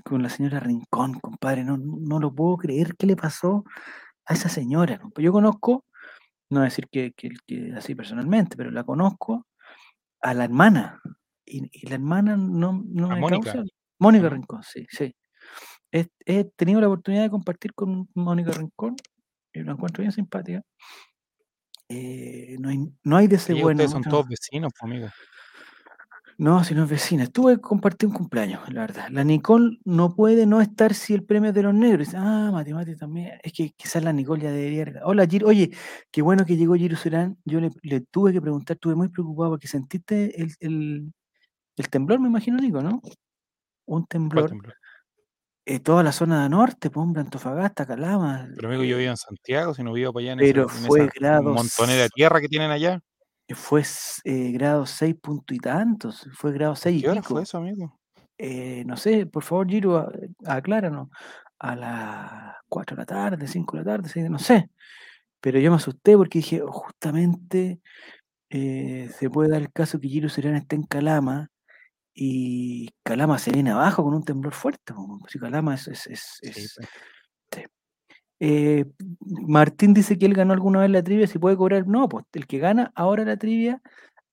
[0.04, 1.64] con la señora Rincón, compadre.
[1.64, 2.96] No, no lo puedo creer.
[2.96, 3.64] ¿Qué le pasó
[4.26, 5.00] a esa señora?
[5.16, 5.84] Yo conozco,
[6.50, 9.46] no decir que, que- que así personalmente, pero la conozco
[10.20, 11.00] a la hermana.
[11.46, 13.64] Y, y la hermana no, no me Mónica, causa.
[13.98, 14.30] Mónica no?
[14.30, 15.14] Rincón, sí, sí.
[15.96, 18.96] He, he tenido la oportunidad de compartir con Mónica Rincón
[19.52, 20.62] y la encuentro bien simpática.
[21.88, 23.68] Eh, no, hay, no hay de ese bueno.
[23.82, 25.08] ustedes son todos vecinos, pues, amigo.
[26.38, 27.22] No, si no es vecina.
[27.22, 29.08] Estuve que compartí un cumpleaños, la verdad.
[29.10, 32.08] La Nicole no puede no estar si el premio es de los negros.
[32.08, 33.38] Dice, ah, matemáticas también.
[33.42, 35.00] Es que quizás la Nicole ya debería.
[35.04, 35.46] Hola, Giro.
[35.48, 35.70] Oye,
[36.10, 37.38] qué bueno que llegó Giro Serán.
[37.46, 41.12] Yo le, le tuve que preguntar, estuve muy preocupado porque sentiste el, el-
[41.78, 43.00] el temblor, me imagino, Nico, ¿no?
[43.86, 44.48] Un ¿Cuál temblor.
[44.50, 44.74] temblor?
[45.66, 48.48] Eh, toda la zona de norte, pues, hombre, Antofagasta, Calama.
[48.54, 50.84] Pero amigo, yo vivo en Santiago, si no vivo para allá en Pero esa, en
[50.86, 53.00] fue esa grados- montonera de tierra que tienen allá.
[53.48, 53.82] eh, Fue
[54.24, 56.28] eh, grado 6 punto y tantos.
[56.34, 57.34] Fue grado 6 y ¿Qué hora pico.
[57.34, 57.98] fue eso, amigo?
[58.38, 60.10] eh, no sé, por favor, Giro,
[60.44, 61.08] acláranos,
[61.58, 64.70] a las 4 de la tarde, 5 de la tarde, seis, no sé.
[65.40, 67.80] Pero yo me asusté porque dije, "Oh, justamente
[68.50, 71.48] se puede dar el caso que Giro Serán esté en Calama
[72.18, 74.94] y Calama se viene abajo con un temblor fuerte.
[75.28, 75.86] Si Calama es...
[75.86, 76.74] es- es- Sí, es-
[77.50, 77.66] pues.
[78.40, 78.86] eh,
[79.20, 81.86] Martín dice que él ganó alguna vez la trivia, si puede cobrar.
[81.86, 83.80] No, pues el que gana ahora la trivia.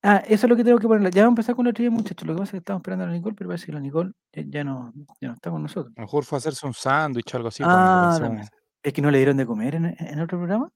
[0.02, 1.12] Ah, eso es lo que tengo que poner.
[1.14, 2.26] Ya vamos a empezar con la trivia, muchachos.
[2.28, 4.12] Lo que pasa es que estamos esperando a la Nicole, pero parece que la Nicole
[4.34, 4.92] ya, ya no,
[5.22, 5.94] ya no está con nosotros.
[5.98, 7.64] A lo mejor fue a hacerse un sándwich o algo así.
[7.64, 8.42] pues, ah,
[8.82, 10.70] es que no le dieron de comer en, en otro programa.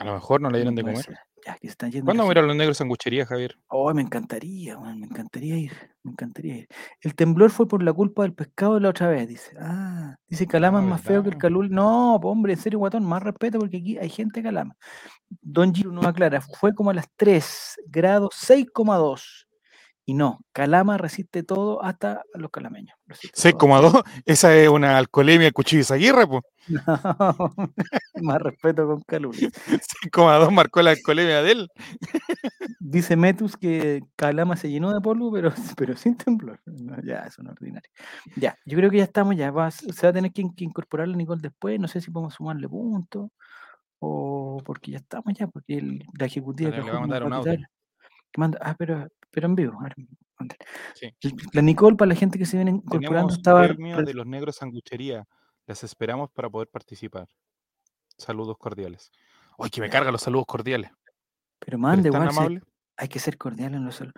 [0.00, 1.04] a lo mejor no le dieron de comer.
[1.04, 1.18] ser.
[1.46, 2.06] Ya, que se están yendo.
[2.06, 3.56] ¿Cuándo vamos a ir a los negros sanguchería, Javier?
[3.68, 6.68] Oh, me encantaría, me encantaría ir, me encantaría ir.
[7.00, 9.56] El temblor fue por la culpa del pescado de la otra vez, dice.
[9.60, 11.38] Ah, dice Calama Ah, es más feo que el.
[11.38, 11.70] Calul.
[11.70, 14.74] No, hombre, en serio, guatón, más respeto porque aquí hay gente de Calama.
[15.40, 19.45] Don Giro nos aclara, fue como a las 3 grados 6,2.
[20.08, 22.96] Y no, Calama resiste todo hasta los calameños.
[23.08, 24.02] resiste todo.
[24.02, 24.04] 6,2.
[24.24, 26.42] Esa es una alcoholemia cuchillo de Zaguirre, pues.
[26.68, 27.54] No,
[28.22, 29.34] más respeto con Calul.
[29.34, 31.68] 6,2 marcó la alcoholemia de él.
[32.80, 36.60] Dice Metus que Calama se llenó de polvo, pero, pero sin temblor.
[36.66, 37.90] No, ya, es ordinario.
[38.36, 40.64] Ya, yo creo que ya estamos, ya va, a- se va a tener que, que
[40.64, 43.30] incorporar la Nicole después, no sé si podemos sumarle puntos,
[43.98, 47.32] o porque ya estamos ya, porque el- la ejecutiva que le vamos a mandar un
[47.32, 47.58] audio.
[48.36, 49.78] manda, ah, pero, pero en vivo.
[49.78, 49.94] a ver,
[50.38, 50.58] mándale.
[50.94, 51.14] Sí.
[51.52, 53.68] La Nicole, para la gente que se viene incorporando, Tenemos estaba...
[53.68, 55.26] premio de los negros sanguchería.
[55.66, 57.28] Les esperamos para poder participar.
[58.16, 59.12] Saludos cordiales.
[59.58, 60.90] Ay, que me cargan los saludos cordiales.
[61.58, 62.62] Pero ¿Eres mande, igual,
[62.96, 64.14] hay que ser cordial en los saludos.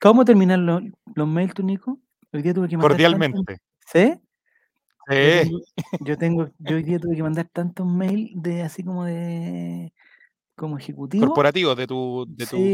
[0.00, 0.80] ¿Cómo terminar los,
[1.12, 1.98] los mails, tú, Nico?
[2.32, 3.58] Hoy día tuve que Cordialmente.
[3.84, 4.14] ¿Sí?
[5.10, 5.60] Sí.
[6.02, 9.92] yo tengo, yo hoy día tuve que mandar tantos mails de así como de
[10.56, 11.26] como ejecutivo.
[11.26, 12.24] Corporativo de tu.
[12.28, 12.64] De tu, de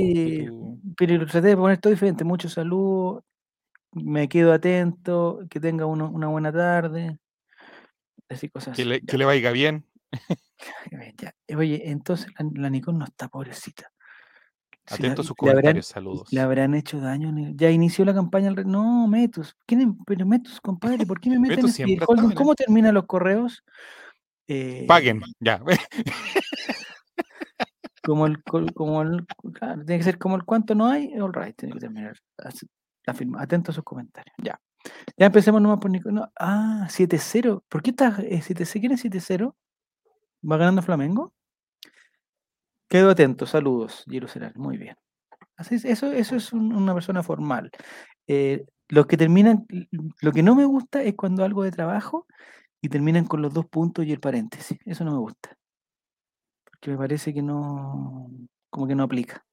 [0.43, 2.25] Sí, tu- pero traté de poner todo diferente.
[2.25, 3.23] Muchos saludos,
[3.93, 7.19] me quedo atento, que tenga uno- una buena tarde.
[8.29, 8.88] Así cosas que, así.
[8.88, 9.85] le, ya, que le vaya bien.
[11.19, 11.35] ya.
[11.57, 13.91] Oye, entonces la, la Nicole no está pobrecita.
[14.87, 15.87] Si la- Atento a sus habrán- comentarios.
[15.87, 16.33] Saludos.
[16.33, 17.33] ¿Le habrán hecho daño?
[17.55, 18.51] Ya inició la campaña.
[18.51, 19.55] No, Metus.
[19.67, 21.99] ¿Quién es- pero Metus, compadre, ¿por qué me meten Metus en ¿eh?
[22.35, 23.62] ¿Cómo terminan los correos?
[24.47, 25.21] Eh, Paguen.
[25.41, 25.62] Ya.
[28.09, 31.55] Como el, como el, claro, tiene que ser como el cuánto no hay, all right,
[31.55, 32.16] tiene que terminar.
[33.05, 33.42] la firma.
[33.42, 34.35] Atento a sus comentarios.
[34.42, 34.59] Ya.
[35.18, 36.09] Ya empecemos nomás por Nico.
[36.40, 37.64] ah, 7-0.
[37.68, 38.81] ¿Por qué estás eh, 7-0?
[38.81, 39.55] ¿Quién es 7-0?
[40.51, 41.35] ¿Va ganando Flamengo?
[42.88, 44.53] Quedo atento, saludos, Jerusalén.
[44.57, 44.97] Muy bien.
[45.57, 47.71] Así es, eso, eso es un- una persona formal.
[48.27, 49.66] Eh, los que terminan,
[50.23, 52.27] lo que no me gusta es cuando algo de trabajo
[52.81, 54.79] y terminan con los dos puntos y el paréntesis.
[54.87, 55.59] Eso no me gusta.
[56.81, 58.31] Porque me parece que no,
[58.71, 59.45] como que no aplica.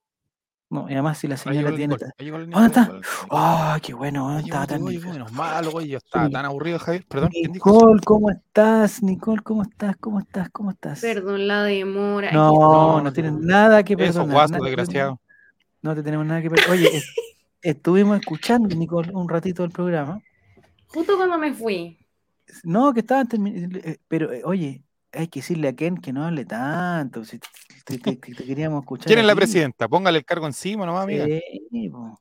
[0.69, 1.95] No, y además si la señora tiene...
[1.95, 2.05] ¿Dónde
[2.67, 2.85] está?
[2.87, 3.01] Nicole.
[3.29, 4.29] ¡Ah, qué bueno!
[4.29, 5.19] Ay, Estaba tan llegó, llegó, difícil.
[5.19, 5.87] menos mal, güey.
[5.89, 6.31] Yo estaba Sí.
[6.31, 7.05] tan aburrido, Javier.
[7.07, 7.69] Perdón, ¿quién dijo?
[7.71, 9.03] Nicole, ¿cómo estás?
[9.03, 9.95] Nicole, ¿cómo estás?
[9.97, 10.49] ¿Cómo estás?
[10.49, 11.01] ¿Cómo estás?
[11.01, 12.31] Perdón la demora.
[12.31, 14.33] No, No, no, tienes nada que Eso, perdonar.
[14.33, 15.21] guaso, nada que desgraciado.
[15.83, 16.71] No te tenemos nada que perdonar.
[16.71, 17.13] Oye, es-
[17.61, 20.19] estuvimos escuchando, Nicole, un ratito del programa.
[20.87, 21.97] Justo cuando me fui.
[22.63, 23.79] No, que estaban terminando.
[24.07, 24.83] Pero, eh, oye,
[25.15, 27.23] hay que decirle a Ken que no hable tanto.
[27.25, 27.39] Si
[27.85, 29.07] te, te- te queríamos escuchar.
[29.07, 29.87] ¿Quién es la presidenta?
[29.87, 31.25] Póngale el cargo encima nomás, amiga.
[31.25, 32.19] Sí, po.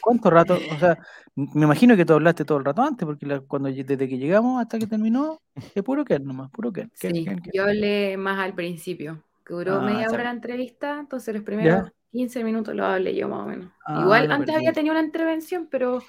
[0.00, 0.58] ¿Cuánto rato?
[0.74, 0.98] O sea,
[1.34, 4.60] me imagino que tú hablaste todo el rato antes, porque la- cuando desde que llegamos
[4.60, 5.40] hasta que terminó,
[5.74, 6.90] es puro Ken nomás, puro Ken.
[6.98, 7.52] Ken, Sí, Ken, Ken.
[7.54, 11.42] yo hablé más al principio, que duró Ah, media está hora la entrevista, entonces los
[11.42, 11.92] primeros Ya.
[12.12, 13.70] 15 minutos lo hablé yo más o menos.
[13.86, 16.02] Ah, Igual antes había tenido una intervención, pero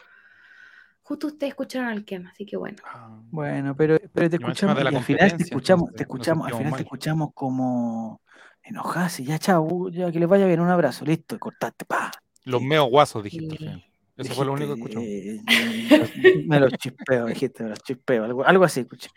[1.07, 2.77] justo ustedes escucharon al Ken, así que bueno.
[2.83, 6.55] Ah, Bueno, pero, pero te Y escuchamos, y al final te escuchamos, te escuchamos, al
[6.55, 8.21] final te escuchamos como
[8.61, 12.11] enojás y ya, chao, ya que les vaya bien, un abrazo, listo, cortaste, pa.
[12.43, 13.55] Los meos guasos, dijiste.
[13.55, 13.85] final.
[14.17, 14.99] Eso fue lo único que escuchó.
[15.01, 19.09] Eh, me los chispeo, dijiste, me los chispeo, algo, algo así, escuché.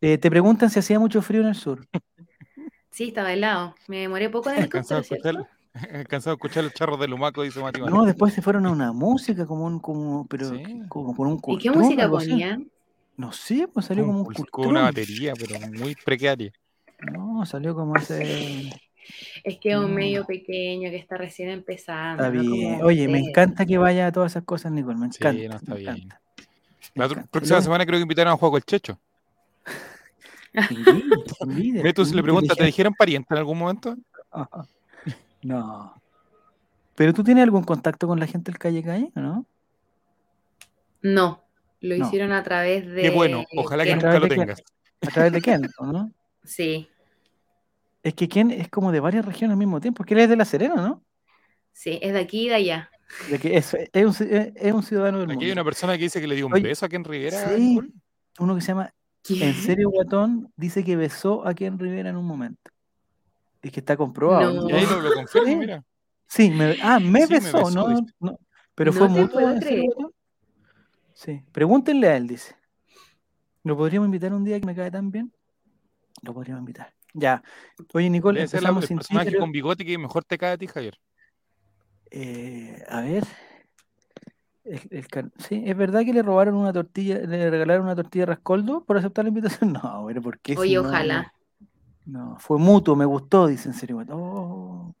[0.00, 1.86] Eh, te preguntan si hacía mucho frío en el sur.
[2.88, 3.74] Sí, estaba helado.
[3.86, 5.46] Me demoré poco en el
[5.84, 6.32] A ¿cierto?
[6.32, 9.64] escuchar, los charros de Lumaco, dice Mati No, después se fueron a una música, como
[9.66, 10.62] un, como, pero Sí.
[10.88, 12.70] como por un ¿Y qué música ponían?
[13.16, 16.52] No sé, pues salió como un Con, con una batería, pero muy precaria.
[17.12, 18.70] No, salió como ese.
[19.44, 19.96] Es que es un No.
[19.96, 22.24] medio pequeño que está recién empezando.
[22.24, 22.82] Está no bien.
[22.82, 24.96] Oye, me encanta que vaya a todas esas cosas, Nicole.
[24.96, 25.48] Me Sí, encanta.
[25.48, 25.96] no, está me bien.
[25.96, 26.20] encanta,
[26.94, 28.98] La próxima semana creo que invitaron a Juego el Checho.
[30.52, 31.02] Envidia,
[31.40, 33.96] envidia, Betus le pregunta, ¿te dije- dijeron pariente en algún momento?
[34.30, 34.66] Ajá.
[35.44, 35.94] No.
[36.96, 39.46] ¿Pero tú tienes algún contacto con la gente del calle calle, o no?
[41.02, 41.44] No,
[41.80, 42.06] lo No.
[42.06, 43.02] hicieron a través de.
[43.02, 43.98] Qué bueno, ojalá que Ken.
[43.98, 44.62] nunca lo tengas.
[45.02, 46.10] A través de quién, ¿o no?
[46.44, 46.88] Sí,
[48.02, 50.04] Es que quién es como de varias regiones al mismo tiempo.
[50.04, 51.02] Que él es de La Serena, ¿no?
[51.72, 52.90] sí, es de aquí y de allá.
[53.30, 55.52] De que es, es, un, es- un ciudadano del Aquí hay mundo.
[55.62, 57.48] una persona que dice que le dio un Oye, beso a Ken Rivera.
[57.56, 57.80] sí.
[58.38, 58.92] Uno que se llama.
[59.28, 62.70] En serio, Guatón dice que besó a Ken Rivera en un momento.
[63.64, 64.52] Es que está comprobado.
[64.52, 64.68] No.
[64.68, 65.56] Y ahí lo, lo confirmo, Sí.
[65.56, 65.84] mira.
[66.26, 67.88] Sí, me, ah, me Sí, me besó, no,
[68.20, 68.38] no.
[68.74, 69.86] Pero No fue te mutuo, puedo ¿en serio, creer.
[69.94, 70.12] Guatón?
[71.14, 72.56] Sí, pregúntenle a él, dice.
[73.62, 75.32] ¿Lo podríamos invitar un día que me cae tan bien?
[76.22, 76.92] Lo podríamos invitar.
[77.14, 77.42] Ya.
[77.94, 80.36] Oye, Nicole, Debe ser la- empezamos el sin personaje pero, con bigote que mejor te
[80.36, 80.98] cae a ti, Javier.
[82.10, 83.24] eh, a ver.
[84.64, 88.22] El- el can- sí, ¿es verdad que le robaron una tortilla, le regalaron una tortilla
[88.22, 89.72] de rascoldo por aceptar la invitación?
[89.84, 90.54] No, bueno, ¿por qué?
[90.54, 91.22] si Oye, no- ojalá.
[91.22, 91.32] No,
[92.38, 94.18] fue mutuo, me gustó, dice en serio, guatón.
[94.20, 94.94] Oh.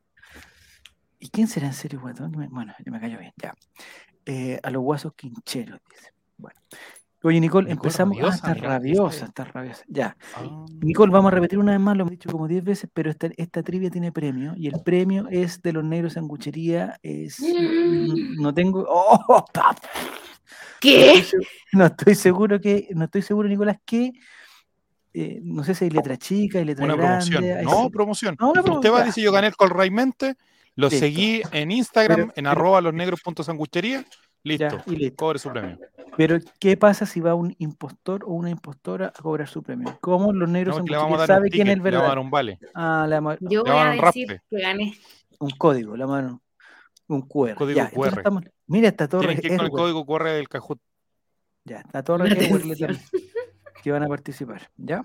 [1.18, 2.32] ¿Y quién será en serio, guatón?
[2.50, 3.54] Bueno, ya me cayó bien, ya.
[4.26, 6.12] Eh, a los guasos quincheros, dice.
[6.36, 6.58] Bueno.
[7.22, 8.16] Oye, Nicole, Nicole empezamos.
[8.18, 9.82] rabiosa, ah, está mira, rabiosa, está rabiosa.
[9.88, 10.16] Ya.
[10.36, 10.66] Ah.
[10.82, 13.28] Nicole, vamos a repetir una vez más, lo hemos dicho como 10 veces, pero esta,
[13.38, 16.98] esta trivia tiene premio y el premio es de los negros sanguchería.
[17.02, 18.42] Es, Mm.
[18.42, 18.84] no tengo.
[18.88, 19.44] ¡Oh!
[20.80, 21.24] ¿Qué?
[21.72, 24.12] No estoy seguro que, no estoy seguro, Nicolás, que
[25.14, 27.30] eh, no sé si hay letra chica, hay letra Una grande.
[27.30, 27.58] promoción.
[27.58, 28.36] hay- No, promoción.
[28.40, 30.34] No, una Usted va, dice yo gané el Colraimente,
[30.76, 30.98] lo Listo.
[31.00, 34.04] seguí en Instagram, Pero- en arroba losnegros.sanguchería,
[34.42, 34.68] listo.
[34.68, 35.16] Ya, y listo.
[35.16, 35.78] Cobre su premio.
[36.16, 39.96] Pero, ¿qué pasa si va un impostor o una impostora a cobrar su premio?
[40.00, 41.92] ¿Cómo los negros No, le sanguchería vamos a dar sabe quién es el le vamos
[41.92, 42.20] a dar verdadero?
[42.22, 42.58] un vale.
[42.74, 44.94] Ah, le vamos a- Yo Le voy a un decir que gané.
[45.38, 46.42] un código, la mano.
[47.06, 47.54] Un QR.
[47.54, 48.18] Código ya, QR.
[48.18, 50.78] estamos- mira, esta torre Tienen que ir con el código QR del Cajut.
[51.64, 52.28] Ya, esta torre
[53.84, 54.70] que van a participar.
[54.76, 55.04] ¿Ya?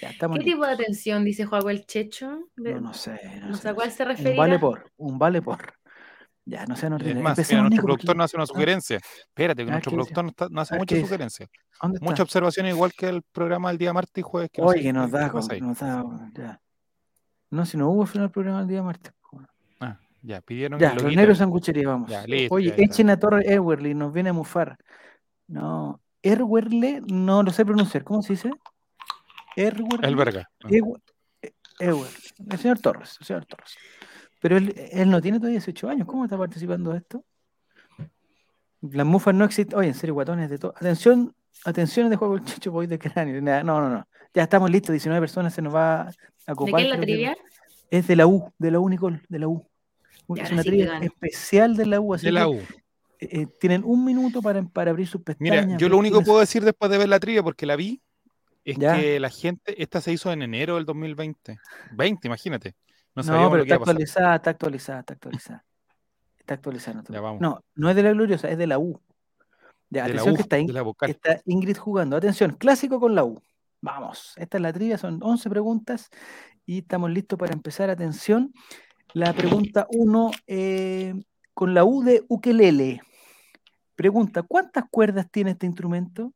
[0.00, 2.48] Ya, estamos ¿Qué tipo de atención dice Juaco el Checho?
[2.56, 3.18] De- No, no sé.
[3.40, 3.96] No, no sé, sé a no cuál sé.
[3.96, 4.36] se Un referirá.
[4.36, 4.90] vale por.
[4.98, 5.72] Un vale por.
[6.44, 7.22] Ya, no sean Es ordinarios.
[7.38, 8.96] más, mira, nuestro productor nos hace una sugerencia.
[8.96, 11.48] Espérate, que Ah, nuestro productor no, está- no hace Ah, ¿qué muchas sugerencias.
[11.80, 12.04] ¿Dónde está?
[12.04, 14.50] Muchas observaciones, igual que el programa del día martes y jueves.
[14.52, 15.28] Que no Oye, sé que nos da,
[15.60, 16.60] nos da, ya.
[17.50, 19.12] No, si no hubo final del programa el día martes.
[19.80, 22.10] Ah, ya, pidieron Ya, los negros sanguchería, vamos.
[22.10, 24.76] Ya, listo, Oye, echen a Torre Ewerly, nos viene a mufar.
[25.46, 28.04] No, Erwerle, no lo sé pronunciar.
[28.04, 28.50] ¿Cómo se dice?
[29.56, 30.06] Erwerle.
[30.08, 30.50] El verga.
[30.64, 30.68] Ah.
[30.68, 31.00] Ewe-
[31.42, 32.10] E- Ewer.
[32.50, 33.74] El señor Torres, el señor Torres.
[34.40, 36.06] Pero él, él no tiene todavía 18 años.
[36.06, 37.24] ¿Cómo está participando de esto?
[38.82, 39.78] Las mufas no existen.
[39.78, 40.72] Oye, en serio, guatones de todo.
[40.76, 43.40] Atención, atención de juego el chicho voy de cráneo.
[43.42, 44.06] No, no, no.
[44.32, 44.92] Ya estamos listos.
[44.92, 46.04] 19 personas se nos va a
[46.46, 46.80] ¿De ocupar.
[46.80, 47.36] qué es la trivia?
[47.90, 49.66] Es de la U, de la U, Nicole, de la U.
[50.28, 52.60] Ya, es una sí trivia especial de la U, así De la que, U.
[53.20, 55.80] eh, eh, tienen un minuto para, para abrir sus Mira, pestañas.
[55.80, 58.02] yo lo único que puedo decir después de ver la trivia, porque la vi,
[58.64, 58.96] es Ya.
[58.98, 61.58] que la gente, esta se hizo en enero del 2020.
[61.92, 62.74] 20, imagínate.
[63.14, 63.80] No No, pero que está iba a pasar.
[63.94, 65.64] actualizada, está actualizada, está actualizada.
[66.38, 66.96] Está actualizada.
[66.98, 67.40] No, te- Ya, vamos.
[67.40, 69.00] no, no es de la gloriosa, es de la U.
[69.90, 71.10] Ya, De la atención U, que está, de la vocal.
[71.10, 72.16] está Ingrid jugando.
[72.16, 73.42] Atención, clásico con la U.
[73.82, 76.10] Vamos, esta es la trivia, son 11 preguntas
[76.66, 77.90] y estamos listos para empezar.
[77.90, 78.52] Atención,
[79.14, 80.30] la pregunta 1
[81.54, 83.00] con la U de ukelele.
[84.00, 86.32] Pregunta, ¿cuántas cuerdas tiene este instrumento?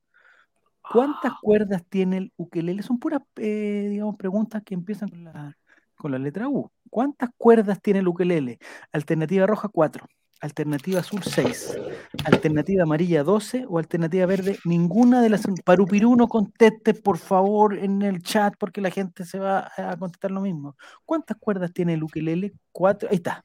[0.92, 2.82] ¿Cuántas cuerdas tiene el ukelele?
[2.82, 5.56] Son puras, eh, digamos, preguntas que empiezan con la,
[5.96, 6.70] con la letra U.
[6.90, 8.58] ¿Cuántas cuerdas tiene el ukelele?
[8.92, 10.06] Alternativa roja, 4.
[10.42, 11.78] alternativa azul 6,
[12.26, 18.02] alternativa amarilla 12 o alternativa verde ninguna de las Parupirú no conteste por favor en
[18.02, 20.76] el chat porque la gente se va a contestar lo mismo.
[21.06, 22.52] ¿Cuántas cuerdas tiene el ukelele?
[22.72, 23.42] Cuatro, ahí está.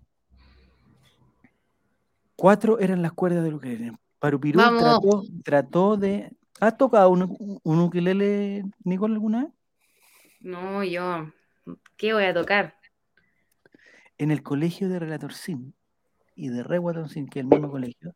[2.35, 3.93] Cuatro eran las cuerdas del ukelele.
[4.19, 9.53] Parupirú trató, trató de ¿Has tocado un, un ukelele, Nicole, alguna vez?
[10.41, 11.31] No, yo.
[11.95, 12.75] ¿Qué voy a tocar?
[14.17, 15.73] En el colegio de Relatorcín
[16.35, 18.13] y de Rewatonsin, que es el mismo colegio,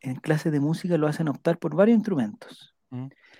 [0.00, 2.74] en clases de música lo hacen optar por varios instrumentos.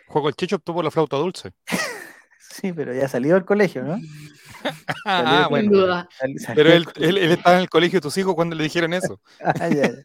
[0.07, 1.53] Juego el Checho optó por la flauta dulce.
[2.41, 3.99] Sí, pero ya salió del colegio, ¿no?
[5.05, 5.71] Ah, Sin bueno.
[5.71, 6.09] duda.
[6.19, 8.63] Sal- salió Pero él, él, él estaba en el colegio de tus hijos cuando le
[8.65, 9.21] dijeron eso.
[9.61, 10.05] Ah, ya, ya.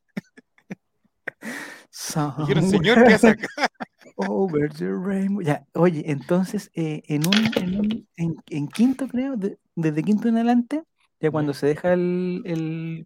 [2.39, 3.47] Dijeron, señor, ¿qué hace acá?
[4.15, 5.41] Over the rainbow.
[5.41, 10.27] Ya, oye, entonces, eh, en un, en, un- en- en quinto, creo, de- desde quinto
[10.27, 10.83] en adelante,
[11.19, 13.05] ya cuando se deja el,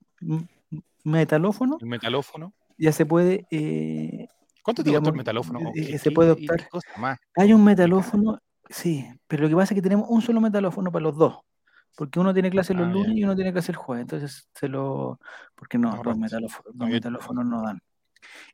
[1.03, 2.53] metalófono, El metalófono.
[2.77, 4.27] ya se puede, eh,
[4.63, 5.59] ¿Cuánto te Digamos, el metalófono?
[5.59, 6.67] eh, ¿O qué- eh, se puede optar.
[6.97, 7.17] más?
[7.35, 11.03] hay un metalófono, sí, pero lo que pasa es que tenemos un solo metalófono para
[11.03, 11.37] los dos,
[11.95, 12.93] porque uno tiene clase los Ah, ya.
[12.93, 15.19] lunes y uno tiene clase el jueves, entonces se lo,
[15.55, 16.17] porque no, No, rato.
[16.19, 17.79] metalófonos, No, yo- metalófonos no dan.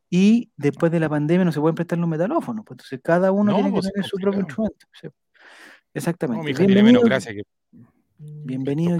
[0.10, 3.52] Y después de la pandemia no se pueden prestar los metalófonos, pues entonces cada uno
[3.52, 4.88] No, tiene que pues, tener su propio instrumento.
[5.94, 6.38] Exactamente.
[6.40, 7.44] No, mi hija tiene menos Bienvenido, gracia que
[8.18, 9.00] bienvenido.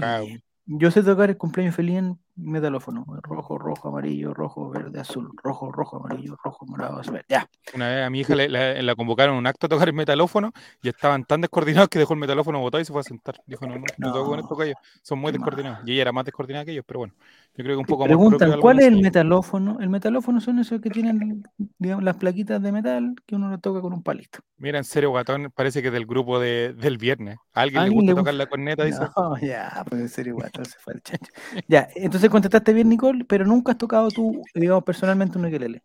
[0.66, 3.04] Yo sé tocar el cumpleaños feliz en metalófono.
[3.22, 5.30] Rojo, rojo, amarillo, rojo, verde, azul.
[5.42, 7.20] Rojo, rojo, amarillo, rojo, morado, azul.
[7.28, 7.46] Ya.
[7.74, 9.94] Una vez a mi hija le- la, la convocaron a un acto a tocar el
[9.94, 13.42] metalófono y estaban tan descoordinados que dejó el metalófono botado y se fue a sentar.
[13.46, 14.42] Dijo, no, no, no, toco con No.
[14.42, 14.78] esto que ellos.
[15.02, 15.86] Son muy descoordinados.
[15.86, 17.14] Y ella era más descoordinada que ellos, pero bueno,
[17.56, 19.78] yo creo que un poco amor propio Preguntan, ¿cuál es el metalófono?
[19.80, 21.44] El metalófono son esos que tienen,
[21.78, 24.40] digamos, las plaquitas de metal que uno lo toca con un palito.
[24.56, 27.36] Mira, en serio, Guatón parece que es del grupo de, del viernes.
[27.52, 28.84] ¿A alguien, le ¿Alguien gusta le tocar la corneta?
[28.84, 29.00] Dice.
[29.16, 31.32] No, ya, pues en serio, guato, se fue el chancho.
[31.68, 35.82] Ya, entonces contestaste bien, Nicole, pero nunca has tocado tú, digamos, personalmente un ukelele.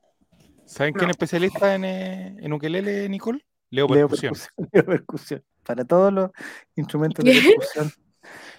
[0.66, 3.46] ¿Saben quién es especialista en, eh, en ukelele, Nicole?
[3.70, 4.34] Leo Percusión.
[4.72, 5.44] Leo percusión.
[5.64, 6.32] Para todos los
[6.76, 7.92] instrumentos de percusión.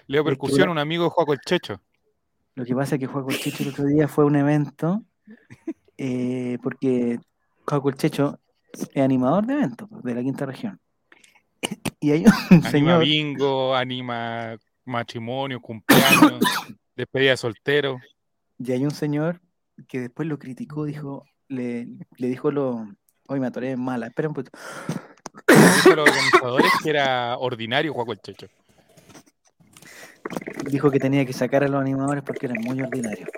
[0.06, 1.80] Leo Percusión, una- un amigo de Juaco el Checho.
[2.54, 5.04] Lo que pasa es que Juaco el Checho el otro día fue a un evento,
[5.96, 7.18] eh, porque
[7.66, 8.38] Juaco el Checho
[8.72, 10.80] es animador de eventos de la quinta región.
[12.00, 16.40] Y hay un Anima señor, bingo, anima matrimonio, cumpleaños,
[16.96, 18.00] despedida de soltero.
[18.58, 19.40] y hay un señor
[19.88, 21.86] que después lo criticó, dijo, le,
[22.16, 22.86] le dijo lo,
[23.26, 24.58] hoy me atoré en mala, espera un poquito.
[25.46, 28.48] Dijo los organizadores que era ordinario Juaco el Checho.
[30.70, 33.28] Dijo que tenía que sacar a los animadores porque eran muy ordinarios.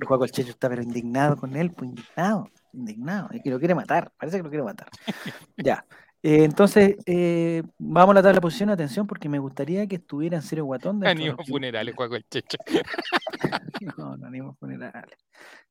[0.00, 3.58] Y Juaco el Checho está pero indignado con él, pues indignado, indignado, y que lo
[3.58, 4.88] quiere matar, parece que lo quiere matar.
[5.56, 5.84] Ya,
[6.22, 10.36] eh, entonces eh, vamos a la tabla de posición, atención, porque me gustaría que estuviera
[10.36, 10.98] en serio guatón.
[11.00, 11.08] de
[11.46, 12.58] funerales, Juaco el Checho.
[13.98, 15.18] No, no animo funerales.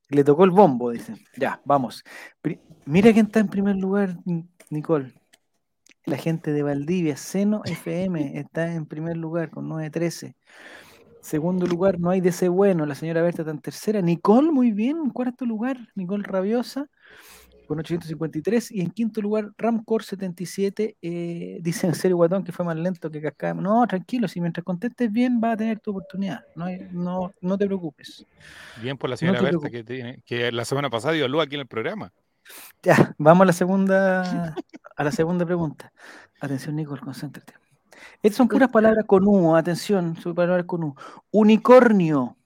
[0.08, 1.16] Le tocó el bombo, dicen.
[1.36, 2.04] Ya, vamos.
[2.40, 4.16] Pri- Mira quién está en primer lugar,
[4.70, 5.12] Nicole.
[6.06, 10.36] La gente de Valdivia, Seno FM, está en primer lugar con 913.
[11.20, 12.84] Segundo lugar, no hay DC bueno.
[12.84, 14.02] La señora Berta está en tercera.
[14.02, 15.78] Nicole, muy bien, en cuarto lugar.
[15.94, 16.86] Nicole Rabiosa
[17.66, 18.70] con 853.
[18.72, 20.98] Y en quinto lugar, Ramcor 77.
[21.00, 23.54] Eh, dice en serio, Guatón, que fue más lento que Cascada.
[23.54, 26.40] No, tranquilo, si mientras contestes bien, vas a tener tu oportunidad.
[26.54, 28.26] No, hay- no, no te preocupes.
[28.82, 31.42] Bien por la señora te Berta, que, tiene, que la semana pasada dio a luz
[31.42, 32.12] aquí en el programa.
[32.82, 34.54] Ya, vamos a la segunda,
[34.96, 35.92] a la segunda pregunta.
[36.40, 37.54] Atención, Nicole, concéntrate.
[38.22, 40.94] Estas son puras palabras con U, atención, son palabras con U.
[41.30, 42.36] Unicornio.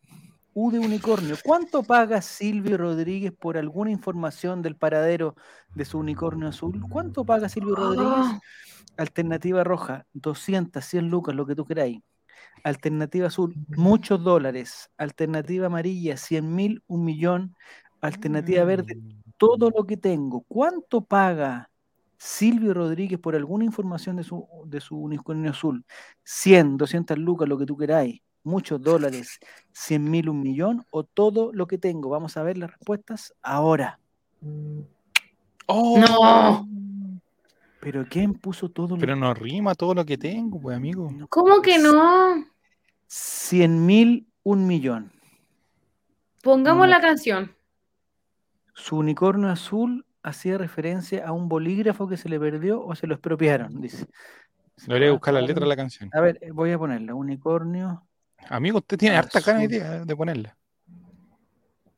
[0.54, 1.36] U de unicornio.
[1.44, 5.36] ¿Cuánto paga Silvio Rodríguez por alguna información del paradero
[5.74, 6.82] de su unicornio azul?
[6.90, 8.08] ¿Cuánto paga Silvio Rodríguez?
[8.10, 8.40] Ah,
[8.96, 12.00] Alternativa roja, 200, 100 lucas, lo que tú queráis.
[12.64, 14.90] Alternativa azul, muchos dólares.
[14.96, 17.54] Alternativa amarilla, 100 mil, un millón.
[18.00, 18.98] Alternativa verde,
[19.38, 20.42] todo lo que tengo.
[20.48, 21.70] ¿Cuánto paga
[22.18, 25.84] Silvio Rodríguez por alguna información de su, de su unicornio azul?
[26.24, 28.20] 100, 200 lucas, lo que tú queráis.
[28.44, 29.38] Muchos dólares,
[29.72, 32.08] 100 mil, un millón o todo lo que tengo.
[32.10, 33.98] Vamos a ver las respuestas ahora.
[35.66, 35.98] ¡Oh!
[35.98, 36.68] No.
[37.80, 41.10] Pero ¿quién puso todo lo Pero no rima todo lo que tengo, pues, amigo.
[41.28, 42.44] ¿Cómo que no?
[43.06, 45.12] 100 mil, un millón.
[46.42, 46.90] Pongamos No.
[46.90, 47.52] la canción.
[48.78, 53.14] Su unicornio azul hacía referencia a un bolígrafo que se le perdió o se lo
[53.14, 54.06] expropiaron, dice.
[54.86, 56.08] Debería buscar la letra de la canción.
[56.14, 57.12] A ver, eh, voy a ponerla.
[57.14, 58.06] Unicornio.
[58.48, 60.06] Amigo, usted tiene harta ganas Azul.
[60.06, 60.56] de, ponerla.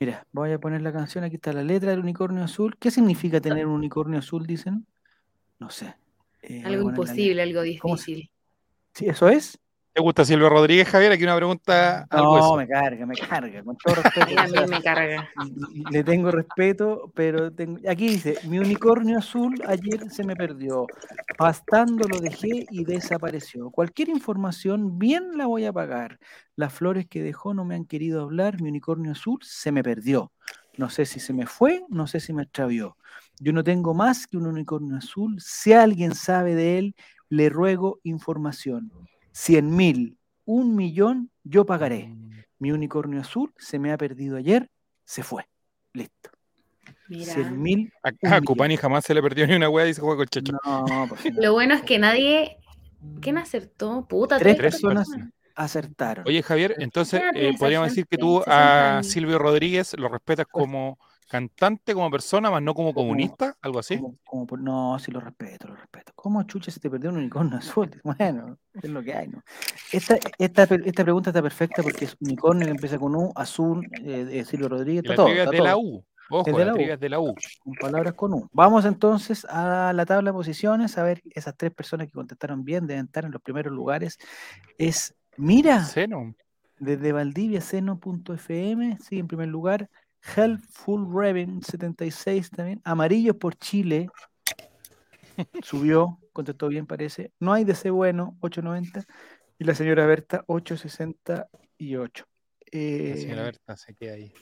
[0.01, 1.22] Mira, voy a poner la canción.
[1.24, 2.74] Aquí está la letra del unicornio azul.
[2.78, 4.47] ¿Qué significa tener un unicornio azul?
[4.47, 4.87] Dicen.
[5.59, 5.95] No sé.
[6.43, 8.31] Eh, Algo imposible, algo ¿Cómo se- difícil.
[8.95, 9.59] ¿Sí, ¿Eso es?
[9.93, 11.11] ¿Te gusta Silvio Rodríguez, Javier?
[11.11, 12.57] Aquí una pregunta al No, hueso.
[12.57, 14.26] me carga, me carga, con todo respeto.
[14.38, 15.28] A mí me carga.
[15.91, 17.80] Le tengo respeto, pero tengo...
[17.88, 20.86] aquí dice, mi unicornio azul ayer se me perdió.
[21.36, 23.70] Pastando lo dejé y desapareció.
[23.70, 26.20] Cualquier información bien la voy a pagar.
[26.55, 28.62] Las flores que dejó no me han querido hablar.
[28.62, 30.30] Mi unicornio azul se me perdió.
[30.78, 32.97] No sé si se me fue, no sé si me extravió.
[33.41, 35.36] Yo no tengo más que un unicornio azul.
[35.41, 36.95] Si alguien sabe de él,
[37.28, 38.93] le ruego información.
[39.33, 42.09] Cien mil, un millón, yo pagaré.
[42.09, 44.68] Mm, Mi unicornio azul se me ha perdido ayer,
[45.05, 45.47] se fue.
[45.93, 46.31] Listo.
[47.09, 47.33] Mira.
[47.35, 47.93] 100 mil.
[48.03, 50.53] A, Cupani jamás se le perdió ni una wea y se juega con el Checho.
[50.64, 51.43] No, pues no.
[51.43, 52.59] Lo bueno es que nadie.
[53.20, 54.07] ¿Quién acertó?
[54.07, 55.33] Puta, Tres tres personas personas.
[55.57, 56.24] acertaron.
[56.28, 59.03] Oye, Javier, entonces eh, podríamos decir que tú 60 a.
[59.03, 60.99] Silvio Rodríguez lo respetas como
[61.31, 63.97] cantante, como persona, más no como comunista, algo así.
[63.97, 66.12] Como- como por- no, sí lo respeto, lo respeto.
[66.16, 67.57] ¿Cómo chucha se te perdió un unicornio
[67.87, 67.91] azul?
[68.03, 69.43] Bueno, es lo que hay, ¿no?
[69.93, 74.45] Esta, esta, esta pregunta está perfecta porque es unicornio que empieza con U, azul, eh,
[74.45, 75.28] Silvio Rodríguez, está la todo.
[75.28, 75.76] está de la.
[75.76, 76.05] U.
[76.33, 76.99] Ojo, de la la U.
[77.01, 77.35] de la U.
[77.64, 78.49] con palabras con U.
[78.53, 82.87] Vamos entonces a la tabla de posiciones, a ver esas tres personas que contestaron bien,
[82.87, 84.16] deben estar en los primeros lugares.
[84.78, 86.35] Es Mira, Seno.
[86.78, 89.89] desde Valdivia, seno.fm, sigue en primer lugar.
[90.36, 92.80] Helpful Raven 76 también.
[92.84, 94.08] Amarillos por Chile.
[95.62, 97.32] Subió, contestó bien, parece.
[97.40, 99.04] No hay DC bueno, 890.
[99.58, 102.24] Y la señora Berta, 868.
[102.72, 104.32] Eh, La señora Berta se queda ahí.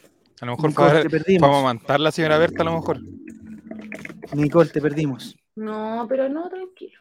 [0.41, 1.41] A lo mejor Nicole, para, te perdimos.
[1.49, 3.01] para amamantar la señora Berta, a lo mejor.
[4.35, 5.37] Nicole, te perdimos.
[5.57, 7.01] No, pero no, tranquilo.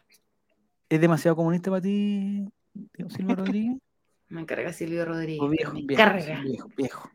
[0.88, 2.48] ¿Es demasiado comunista para ti,
[3.08, 3.76] Silva Rodríguez?
[4.28, 5.48] Me carga Silvio Rodríguez.
[5.50, 6.12] Viejo, me viejo,
[6.44, 7.10] viejo, viejo.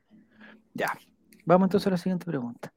[0.74, 0.98] Ya.
[1.46, 2.72] Vamos entonces a la siguiente pregunta.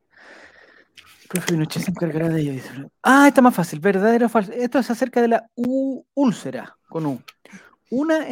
[1.28, 2.90] Profe Pinochet se encargará de ello.
[3.02, 3.80] Ah, está más fácil.
[3.80, 4.52] ¿Verdadero o falso?
[4.52, 7.20] Esto es acerca de la u- úlcera, con U.
[7.90, 8.26] ¿Una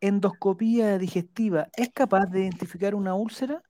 [0.00, 3.62] endoscopía digestiva es capaz de identificar una úlcera?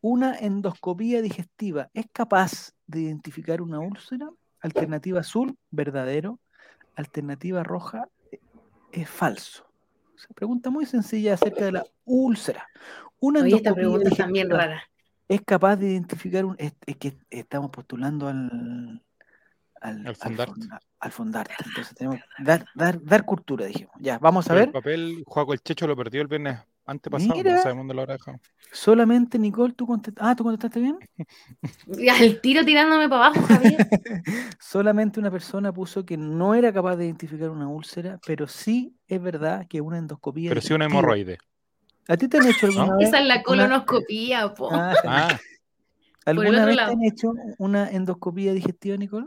[0.00, 4.28] ¿Una endoscopía digestiva es capaz de identificar una úlcera?
[4.60, 6.40] Alternativa azul, verdadero.
[6.94, 8.40] Alternativa roja, eh,
[8.92, 9.64] es falso.
[10.14, 12.66] O sea, pregunta muy sencilla acerca de la úlcera.
[13.20, 14.82] Una Oye, esta pregunta también rara.
[15.28, 16.56] Es capaz de identificar un.
[16.58, 19.02] Es, es que estamos postulando al.
[19.80, 20.54] Al, Al Fondarte.
[20.54, 21.54] fonda- al Fondarte.
[21.64, 23.92] Entonces tenemos que dar, dar, dar cultura, dijimos.
[24.00, 24.68] Ya, vamos a Pero ver.
[24.68, 27.36] El papel, Juaco el Checho lo perdió el viernes antepasado.
[27.36, 27.52] Mira.
[27.54, 28.40] No sabemos dónde lo habrá dejado.
[28.72, 30.28] Solamente Nicole, tú contestaste.
[30.28, 30.98] Ah, ¿tú contestaste bien?
[31.86, 33.86] Ya, El tiro tirándome para abajo, Javier.
[34.58, 39.22] Solamente una persona puso que no era capaz de identificar una úlcera, pero sí es
[39.22, 40.50] verdad que una endoscopía.
[40.50, 41.38] Pero sí una hemorroide.
[42.08, 43.08] ¿A ti te han hecho alguna vez?
[43.08, 44.70] Esa es la una- colonoscopía, po.
[44.72, 45.38] Ah, Ah,
[46.26, 49.26] ¿Alguna vez te han hecho una endoscopía digestiva, Nicole?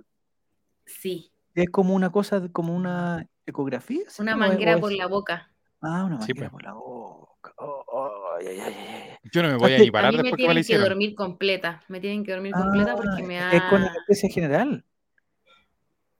[0.85, 4.03] Sí, Es como una cosa, como una ecografía.
[4.07, 4.21] ¿sí?
[4.21, 5.51] una ¿O es- manguera por la boca.
[5.81, 6.51] Ah, una Sí, manguera pues.
[6.51, 7.53] por la boca.
[7.57, 9.15] Oh, oh, ay, ay, ay, ay, ay.
[9.31, 10.83] yo no me voy a ni A parar mí me después que me la tienen
[10.83, 11.81] que dormir completa.
[11.87, 13.87] Me tienen que dormir completa porque me Ah, Es con da...
[13.89, 14.85] anestesia general.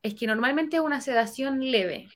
[0.03, 2.07] Es que normalmente es una sedación leve.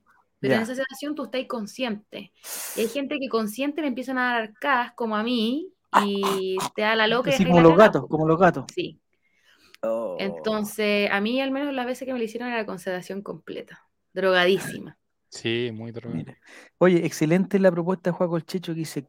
[0.48, 0.64] Pero en Ya.
[0.64, 2.32] esa sedación tú estás consciente.
[2.76, 5.72] Y hay gente que consciente le empiezan a dar arcadas, como a mí,
[6.04, 8.66] y te da la loca y dejáis como la los gatos, como los gatos.
[8.74, 9.00] Sí.
[9.82, 10.18] Oh.
[10.20, 13.88] Entonces, a mí al menos las veces que me lo hicieron era con sedación completa.
[14.14, 14.98] Drogadísima.
[15.30, 16.16] Sí, muy drogado.
[16.16, 16.38] Mira.
[16.78, 19.08] Oye, excelente la propuesta de Juaco el Checho que dice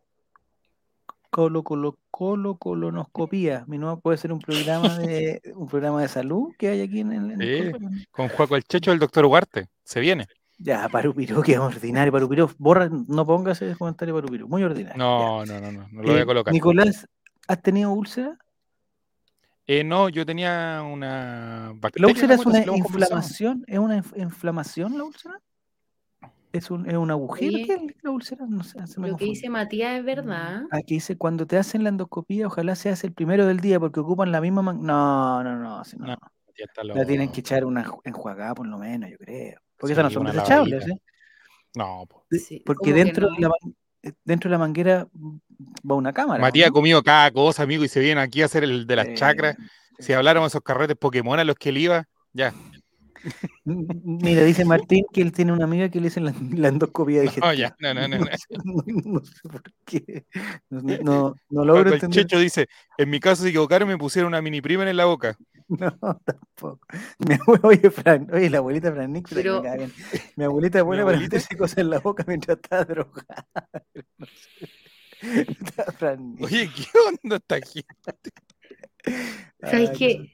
[1.30, 3.64] colo, colo, colo, colonoscopía.
[3.68, 7.12] Mi nuevo puede ser un programa de un programa de salud que hay aquí en
[7.12, 7.30] el.
[7.32, 8.06] en Sí.
[8.10, 9.68] Con Juaco el Checho, el doctor Ugarte.
[9.84, 10.26] Se viene.
[10.58, 12.50] Ya, Parupiro, qué ordinario, Parupiro.
[12.58, 14.48] Borra, no pongas ese comentario, Parupiro.
[14.48, 14.96] Muy ordinario.
[14.96, 15.88] No, no, no, no.
[15.90, 16.52] No lo voy Eh, a colocar.
[16.54, 17.06] Nicolás,
[17.46, 18.38] ¿has tenido úlcera?
[19.66, 22.08] Eh, no, yo tenía una ¿La bacteria.
[22.08, 23.64] úlcera es una inflamación?
[23.66, 25.40] ¿Es una inf- inflamación la úlcera?
[26.52, 27.56] ¿Es un, es un agujero?
[27.56, 28.46] Oye, ¿Qué es la úlcera?
[28.48, 30.62] No sé, se me Lo que dice Matías es verdad.
[30.70, 34.32] Aquí dice, cuando te hacen la endoscopía, ojalá seas el primero del día porque ocupan
[34.32, 34.62] la misma...
[34.62, 36.06] man- No, no, no, si no.
[36.06, 36.16] No,
[36.56, 39.60] Ya está La tienen que echar una enju- enjuagada por lo menos, yo creo.
[39.78, 40.86] Porque Sí, esas no son desechables.
[40.88, 41.00] ¿eh?
[41.74, 43.34] No, Sí, Porque ¿cómo que dentro, no?
[43.36, 43.50] de la,
[44.02, 45.06] eh, dentro de la manguera
[45.88, 46.40] va una cámara.
[46.40, 46.74] Matías ha ¿no?
[46.74, 49.56] comido cada cosa, amigo, y se viene aquí a hacer el de las Eh, chacras.
[49.98, 52.52] Si habláramos de esos carretes Pokémon a los que él iba, ya.
[53.64, 57.46] Mira, dice Martín que él tiene una amiga que le hacen la, la endoscopía digestiva.
[57.48, 58.18] No, ya, no, no, no.
[58.64, 58.82] no.
[58.86, 60.26] No, no sé por qué.
[60.70, 62.24] No, no, Cuando logro el entender.
[62.26, 62.68] Checho dice,
[62.98, 65.36] en mi caso se equivocaron, me pusieron una mini prima en la boca.
[65.68, 65.90] No,
[66.24, 66.78] tampoco.
[67.18, 69.92] Mi oye, Fran, oye, la abuelita Fran Nick, Pero- bien.
[70.36, 71.34] Mi abuelita buena para abuelita?
[71.38, 73.46] meterse cosas en la boca mientras está drogada.
[74.18, 75.50] No sé.
[75.60, 76.44] Está Fran Nick.
[76.44, 78.30] Oye, ¿qué onda esta gente?
[79.60, 80.30] ¿Sabes qué?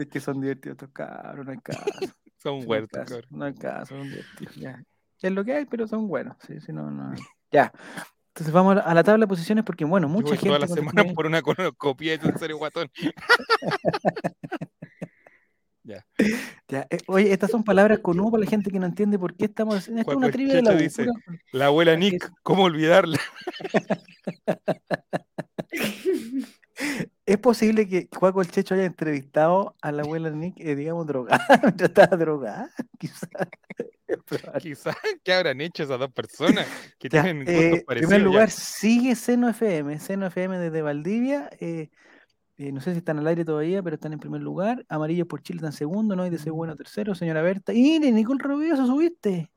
[0.00, 1.84] Es que son divertidos estos cabros, no hay caso.
[2.42, 3.28] Son huertos, cabrón.
[3.28, 4.54] no hay caso, son divertidos.
[4.56, 4.82] Ya.
[5.20, 6.38] Es lo que hay, pero son buenos.
[6.46, 7.12] Sí, sí, no, no.
[7.52, 7.70] Ya.
[8.28, 10.46] Entonces vamos a la, tabla de posiciones porque, bueno, Yo mucha gente.
[10.46, 12.90] toda la semana por una colonoscopia de un serio guatón.
[16.68, 19.34] Ya, eh, oye, estas son palabras con U para la gente que no entiende por
[19.34, 20.02] qué estamos haciendo.
[20.02, 21.04] Esto es una trivia de la dice,
[21.50, 23.18] La abuela Nick, ¿cómo olvidarla?
[27.30, 31.44] ¿Es posible que Juaco el Checho haya entrevistado a la abuela Nick, eh, digamos, drogada?
[31.62, 33.28] mientras estaba drogada, quizás.
[34.60, 36.66] Quizás, ¿qué habrán hecho esas dos personas
[36.98, 38.24] que Ya, tienen eh, en primer ya?
[38.24, 40.00] lugar, sigue Seno FM.
[40.00, 41.48] Seno FM desde Valdivia.
[41.60, 41.88] eh,
[42.58, 44.84] no sé si están al aire todavía, pero están en primer lugar.
[44.88, 46.16] Amarillo por Chile están segundo.
[46.16, 47.14] No hay de ser bueno tercero.
[47.14, 47.72] Señora Berta.
[47.72, 49.50] ¡Y Nicole Robioso subiste!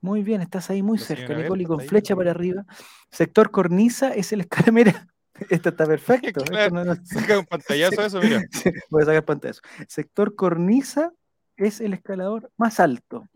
[0.00, 1.88] Muy bien, estás ahí muy La cerca, Nicole, y con está ahí.
[1.88, 2.64] flecha para arriba.
[3.10, 5.11] Sector cornisa es el escalamera.
[5.50, 6.42] Esto está perfecto.
[6.44, 6.84] Claro.
[6.84, 8.42] no- Saca un pantallazo de eso, mira.
[8.90, 9.54] Voy a sacar pantalla.
[9.88, 11.12] Sector cornisa
[11.56, 13.26] es el escalador más alto.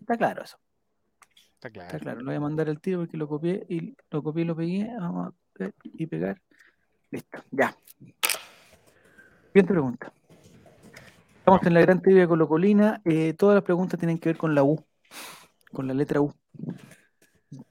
[0.00, 0.58] Está claro eso.
[1.54, 1.86] Está claro.
[1.88, 2.20] Está claro.
[2.20, 4.88] Lo voy a mandar al tiro porque lo copié y lo copié y lo pegué.
[4.98, 6.40] Vamos a ver y pegar.
[7.10, 7.42] Listo.
[7.50, 7.74] Ya.
[9.48, 10.12] Siguiente pregunta.
[11.38, 13.00] Estamos en la gran trivia colocolina.
[13.04, 14.84] Eh, todas las preguntas tienen que ver con la U.
[15.72, 16.32] Con la letra U.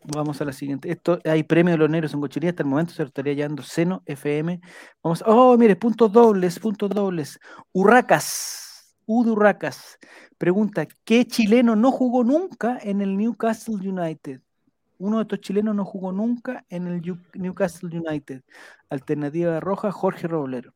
[0.04, 0.92] Vamos a la siguiente.
[0.92, 2.52] Esto hay premio de los negros en cochería.
[2.52, 4.62] Hasta el momento se lo estaría llevando Seno FM.
[5.04, 5.24] Vamos.
[5.26, 7.40] Oh, mire, puntos dobles, puntos dobles.
[7.74, 8.96] Urracas.
[9.06, 9.98] U de Urracas.
[10.38, 14.42] Pregunta: ¿qué chileno no jugó nunca en el Newcastle United?
[14.98, 17.02] Uno de estos chilenos no jugó nunca en el
[17.34, 18.44] Newcastle United.
[18.90, 20.74] Alternativa roja, Jorge Roblero.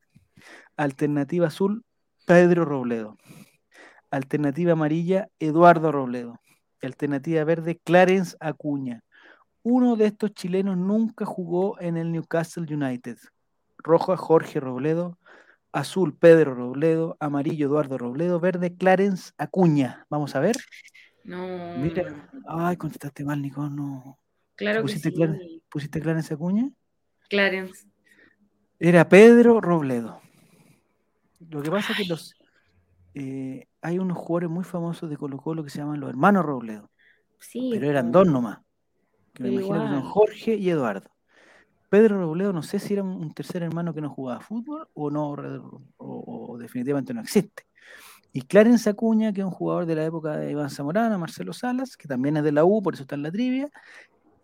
[0.75, 1.83] Alternativa azul,
[2.25, 3.17] Pedro Robledo.
[4.11, 6.39] Alternativa amarilla, Eduardo Robledo.
[6.87, 9.03] Alternativa verde, Clarence Acuña.
[9.63, 13.17] Uno de estos chilenos nunca jugó en el Newcastle United.
[13.77, 15.17] Roja, Jorge Robledo.
[15.71, 17.17] Azul, Pedro Robledo.
[17.19, 18.39] Amarillo, Eduardo Robledo.
[18.39, 20.05] Verde, Clarence Acuña.
[20.09, 20.55] Vamos a ver.
[21.23, 21.77] No.
[21.77, 22.29] Mira.
[22.47, 23.69] Ay, contestaste mal, Nico.
[23.69, 24.17] No.
[24.55, 25.11] Claro que sí.
[25.11, 25.37] Clar-
[25.69, 26.69] ¿Pusiste Clarence Acuña?
[27.29, 27.85] Clarence.
[28.79, 30.21] Era Pedro Robledo.
[31.39, 32.33] Lo que pasa es que los
[33.13, 36.89] eh, hay unos jugadores muy famosos de Colo Colo que se llaman los hermanos Robledo,
[37.39, 37.69] Sí.
[37.73, 38.59] pero eran dos nomás.
[39.33, 40.01] Que me imagino que son.
[40.03, 41.09] Jorge y Eduardo.
[41.89, 45.31] Pedro Robledo, no sé si era un, tercer hermano que no jugaba fútbol o no,
[45.31, 47.63] o, o definitivamente no existe.
[48.31, 51.97] Y Clarence Acuña, que es un jugador de la época de Iván Zamorana, Marcelo Salas,
[51.97, 53.69] que también es de la U, por eso está en la trivia,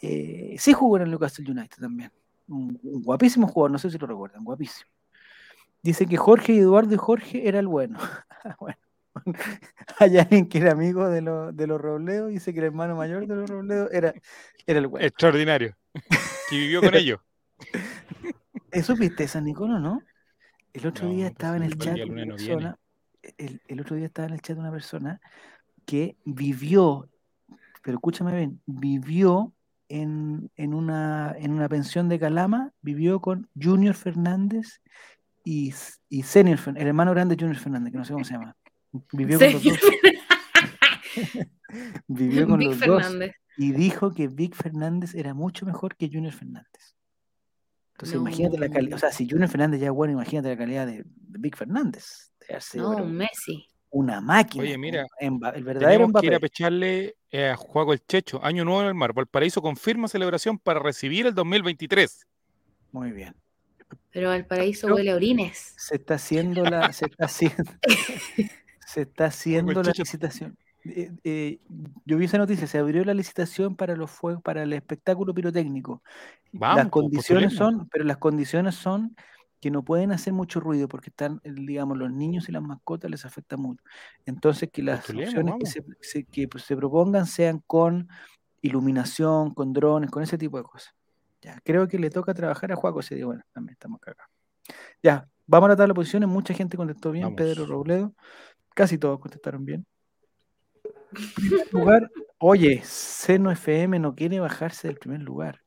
[0.01, 2.11] eh, sí jugó en el Newcastle United también.
[2.47, 4.89] Un, un guapísimo jugador, no sé si lo recuerdan, guapísimo.
[5.83, 7.99] Dice que Jorge y Eduardo y Jorge era el bueno.
[8.59, 8.77] bueno.
[9.99, 13.27] Hay alguien que era amigo de, los de los Robledos, dice que el hermano mayor
[13.27, 14.13] de los Robledos era,
[14.65, 15.07] era el bueno.
[15.07, 15.77] Extraordinario.
[16.45, 17.19] que vivió con ellos.
[18.71, 20.01] ¿Eh, ¿Supiste esa, Nicolo, no?
[20.73, 22.77] El otro No, día estaba en el chat una no persona,
[23.37, 25.21] el, el otro día estaba en el chat una persona
[25.85, 27.09] que vivió,
[27.83, 29.53] pero escúchame bien, vivió
[29.89, 34.81] en, en una, en una pensión de Calama, vivió con Junior Fernández
[35.43, 35.73] y,
[36.09, 38.55] y Senior Fernández, el hermano grande de Junior Fernández, que no sé cómo se llama.
[39.11, 39.79] Vivió con los dos,
[42.07, 43.35] vivió con Vic los dos Fernández.
[43.57, 46.95] y dijo que Vic Fernández era mucho mejor que Junior Fernández.
[47.93, 50.85] Entonces, imagínate la calidad, o sea, si Junior Fernández ya es bueno, imagínate la calidad
[50.85, 52.31] de, de Vic Fernández.
[52.75, 53.69] No, pero un Messi.
[53.89, 54.63] una máquina.
[54.63, 58.43] Oye, mira, Emba- el verdadero que ir a pecharle eh, a Juaco el Checho.
[58.43, 59.13] Año Nuevo en el Mar.
[59.13, 62.27] Valparaíso confirma celebración para recibir el 2023.
[62.91, 63.33] Muy bien.
[64.11, 65.73] Pero Valparaíso huele a orines.
[65.77, 67.63] Se está haciendo la, se está haciendo,
[68.85, 70.57] se está haciendo la licitación.
[70.85, 71.59] Eh, eh,
[72.05, 76.03] yo vi esa noticia, se abrió la licitación para los fuegos, para el espectáculo pirotécnico.
[76.51, 79.15] Vamos, las condiciones son, pero las condiciones son
[79.59, 83.09] que no pueden hacer mucho ruido porque están, eh, digamos, los niños y las mascotas
[83.09, 83.83] les afecta mucho.
[84.25, 88.07] Entonces, que las Postulemos, opciones que se, se- que se propongan sean con
[88.61, 90.93] iluminación, con drones, con ese tipo de cosas.
[91.41, 93.25] Ya, creo que le toca trabajar a Juaco ese día.
[93.25, 94.31] Bueno, también estamos cagados.
[95.03, 96.29] Ya, vamos a la tabla de posiciones.
[96.29, 97.25] Mucha gente contestó bien.
[97.25, 97.37] Vamos.
[97.37, 98.13] Pedro Robledo,
[98.75, 99.85] casi todos contestaron bien.
[101.35, 105.61] Primer lugar, oye, Seno FM no quiere bajarse del primer lugar.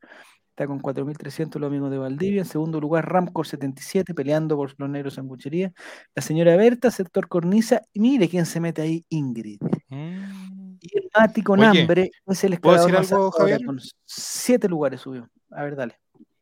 [0.51, 2.41] Está con 4.300 los amigos de Valdivia.
[2.43, 5.73] En segundo lugar, Ramcor 77, peleando por los negros sanguchería.
[6.15, 7.83] La señora Berta, sector cornisa.
[7.93, 9.61] Y mire quién se mete ahí, Ingrid.
[9.89, 10.79] Mm.
[10.81, 13.65] Y el Mati con Oye, hambre es el ¿puedo decir algo, Javier?
[13.65, 15.31] Con siete lugares subió.
[15.51, 15.99] A ver, dale.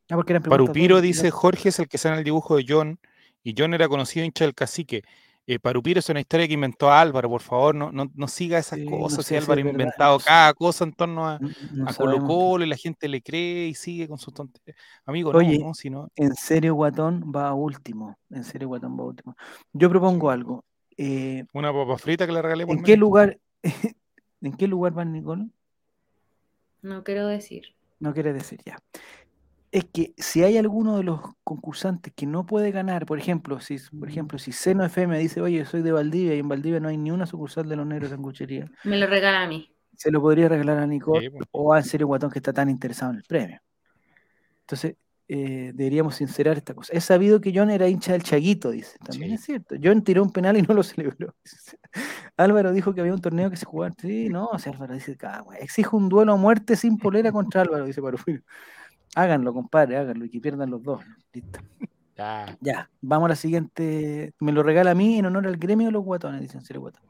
[0.08, 0.16] Ah,
[0.48, 3.00] Parupiro dice Jorge es el que sale en el dibujo de John
[3.42, 5.02] y John era conocido hincha del cacique.
[5.48, 8.80] Eh, Parupiro es una historia que inventó Álvaro, por favor, no, no, no siga esas
[8.80, 9.24] Sí, no cosas.
[9.24, 12.24] sé si Álvaro ha inventado no cada cosa en torno a, No- no a Colo
[12.24, 14.76] Colo y la gente le cree y sigue con sus tonterías.
[15.04, 16.08] Amigo, Oye, no, no, si no.
[16.16, 18.18] En serio, Guatón va a último.
[18.30, 19.36] En serio, Guatón va a último.
[19.72, 20.64] Yo propongo algo.
[20.96, 23.38] Eh, Una papa frita que le regalé por ¿En qué lugar,
[24.40, 25.46] ¿En qué lugar van, Nicole?
[26.82, 27.74] No quiero decir.
[28.00, 28.78] No quiere decir ya.
[29.76, 33.76] Es que si hay alguno de los concursantes que no puede ganar, por ejemplo, si,
[33.98, 36.96] por ejemplo, si Seno FM dice, oye, soy de Valdivia y en Valdivia no hay
[36.96, 39.70] ni una sucursal de los negros sanguchería, Me lo regala a mí.
[39.94, 41.42] se lo podría regalar a Nicole Sí, pues.
[41.50, 43.60] o a Serio Guatón que está tan interesado en el premio.
[44.62, 44.96] Entonces,
[45.28, 46.94] eh, deberíamos sincerar esta cosa.
[46.94, 48.96] He sabido que John era hincha del Chaguito, dice.
[49.04, 49.34] También Sí.
[49.34, 49.74] es cierto.
[49.82, 51.34] John tiró un penal y no lo celebró.
[52.38, 53.94] Álvaro dijo que había un torneo que se jugaba.
[54.00, 57.60] Sí, no, o sea, Álvaro dice, "Ah, exijo un duelo a muerte sin polera contra
[57.62, 58.40] Álvaro, dice Parufino.
[59.16, 61.02] Háganlo, compadre, háganlo y que pierdan los dos.
[61.32, 61.58] Listo.
[62.16, 62.54] Ya.
[62.60, 64.34] Ya, vamos a la siguiente.
[64.40, 66.82] Me lo regala a mí en honor al gremio de los guatones, dice en serio
[66.82, 67.02] guatón.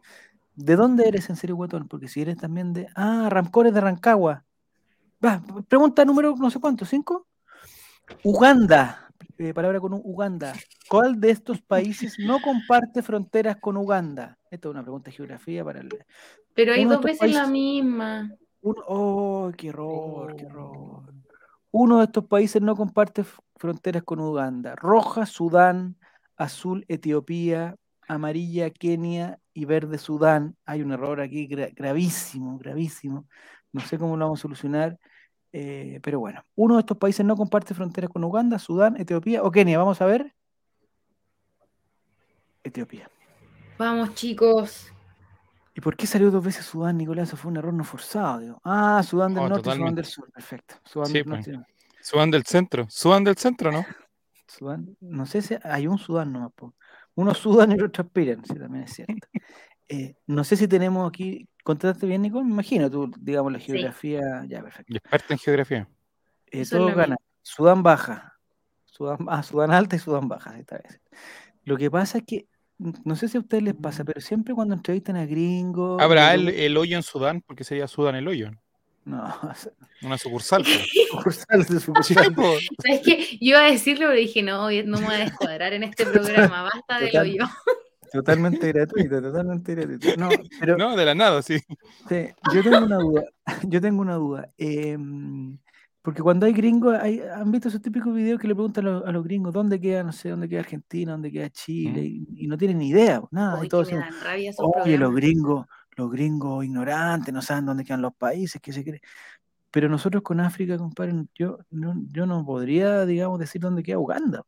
[0.55, 1.89] ¿De dónde eres en serio guatón?
[1.89, 2.87] Porque si eres también de.
[2.95, 4.45] Ah, Ramcores de Rancagua.
[5.25, 7.27] Va, pregunta número no sé cuánto, ¿cinco?
[8.23, 9.11] Uganda.
[9.39, 10.53] eh, palabra con Uganda.
[10.89, 14.39] ¿Cuál de estos países no comparte fronteras con Uganda?
[14.49, 15.89] Esto es una pregunta de geografía para el.
[16.55, 18.31] Pero hay dos veces la misma.
[18.61, 21.16] Uno, oh, qué error, qué error.
[21.79, 23.23] Uno de estos países no comparte
[23.57, 24.75] fronteras con Uganda.
[24.77, 25.99] Roja, Sudán,
[26.35, 27.77] azul, Etiopía,
[28.09, 30.57] amarilla, Kenia y verde, Sudán.
[30.65, 33.29] Hay un error aquí gra- gravísimo, gravísimo.
[33.73, 34.99] No sé cómo lo vamos a solucionar,
[35.53, 36.43] eh, pero bueno.
[36.55, 39.77] Uno de estos países no comparte fronteras con Uganda, Sudán, Etiopía o Kenia.
[39.77, 40.35] Vamos a ver.
[42.65, 43.11] Etiopía.
[43.77, 44.91] Vamos, chicos.
[45.77, 47.29] ¿Y por qué salió dos veces Sudán, Nicolás?
[47.29, 48.41] Eso fue un error no forzado.
[48.41, 48.61] digo.
[48.65, 50.01] Ah, Sudán del Oh, Norte y Sudán totalmente.
[50.03, 50.33] del Sur.
[50.33, 50.75] Perfecto.
[50.85, 51.49] Sudán Sí, del pues.
[51.49, 51.73] Norte.
[52.01, 52.87] Suban del centro.
[52.89, 53.85] Suban del centro, ¿no?
[54.49, 56.53] Sudán, no sé si hay un Sudán nomás.
[56.55, 56.75] po.
[57.15, 59.15] Uno sudan y el otro aspiran, sí, también es cierto.
[59.89, 62.45] Eh, no sé si tenemos aquí, ¿contrataste bien, Nicole?
[62.45, 63.67] Me imagino, tú, digamos, la Sí.
[63.67, 64.93] geografía, ya, perfecto.
[64.93, 65.89] Y experta en geografía.
[66.51, 67.19] Eh, lo ganan.
[67.43, 68.35] Sudán baja,
[68.85, 71.01] Sudán, ah, Sudán alta y Sudán baja, esta vez.
[71.63, 72.49] Lo que pasa es que,
[72.79, 76.01] no sé si a ustedes les pasa, pero siempre cuando entrevistan a gringos...
[76.01, 77.43] ¿Habrá el, hoyo en Sudán?
[77.47, 78.51] Porque sería Sudán el hoyo.
[79.05, 79.25] No,
[80.03, 80.65] Una sucursal.
[81.11, 82.35] sucursal de Sí, sucursal.
[82.85, 83.39] ¿Sabes qué?
[83.41, 86.05] Yo iba a decirlo, pero dije, no, hoy no me voy a descuadrar en este
[86.05, 86.65] programa.
[86.65, 87.27] Basta del Total.
[87.27, 87.45] hoyo.
[88.13, 90.17] Totalmente gratuito, totalmente gratuito.
[90.17, 90.29] No,
[90.61, 90.77] pero...
[90.77, 91.59] No, de la nada, sí.
[92.09, 93.25] Sí, yo tengo una duda,
[93.65, 94.51] yo tengo una duda.
[94.59, 95.59] em,
[96.07, 99.05] porque cuando hay gringos, hay, ¿han visto esos típicos videos que le preguntan a los,
[99.07, 102.47] a los gringos dónde queda, no sé, dónde queda Argentina, dónde queda Chile, y, y
[102.47, 103.89] no tienen ni idea, pues, nada, y Hoy todos
[104.85, 109.01] oye, los gringos, los gringos ignorantes, no saben dónde quedan los países, qué se cree.
[109.73, 114.45] Pero nosotros con África, compadre, yo no, yo no podría, digamos, decir dónde queda Uganda.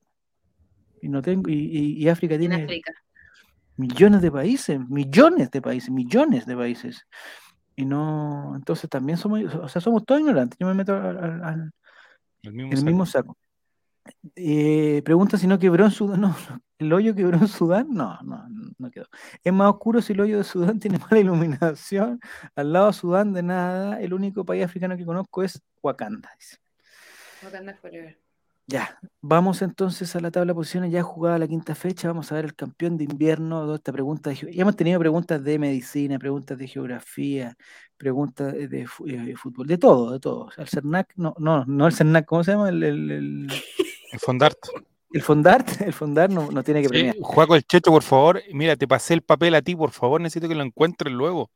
[1.03, 2.93] Y no tengo, y, y- y África En tiene África.
[3.77, 7.05] millones de países, millones de países, millones de países.
[7.81, 10.59] Y no, entonces también somos, o sea, somos todos ignorantes.
[10.59, 11.71] Yo me meto al, al- al-
[12.43, 12.87] El mismo en el saco.
[12.87, 13.37] mismo saco.
[14.35, 16.21] Eh, pregunta si no quebró en Sudán.
[16.23, 17.87] No, no, ¿el hoyo quebró en Sudán?
[17.91, 18.47] No, no,
[18.79, 19.07] no quedó.
[19.45, 22.19] Es más oscuro si el hoyo de Sudán tiene mala iluminación.
[22.57, 26.31] Al lado de Sudán de nada, el único país africano que conozco es Wakanda.
[26.39, 26.57] dice.
[27.45, 28.19] Wakanda Forever.
[28.71, 32.35] Ya, vamos entonces a la tabla de posiciones, ya jugada la quinta fecha, vamos a
[32.35, 36.19] ver el campeón de invierno, toda esta pregunta de ya hemos tenido preguntas de medicina,
[36.19, 37.57] preguntas de geografía,
[37.97, 40.51] preguntas de, eh, fútbol, de todo, de todo.
[40.59, 42.69] El CERNAC, no, no, no el CERNAC, ¿cómo se llama?
[42.69, 43.49] El, el, el,
[44.13, 44.59] El Fondart.
[45.13, 47.17] el Fondart, el Fondart no, no tiene que Sí, premiar.
[47.21, 48.43] Juaco el Checho, por favor.
[48.53, 50.21] Mira, te pasé el papel a ti, por favor.
[50.21, 51.51] Necesito que lo encuentres luego.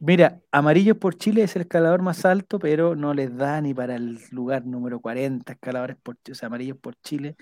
[0.00, 3.96] Mira, Amarillos por Chile es el escalador más alto, pero no les da ni para
[3.96, 7.36] el lugar número 40, escaladores por Chile, o sea, Amarillos por Chile.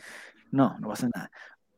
[0.51, 1.31] No, no pasa nada.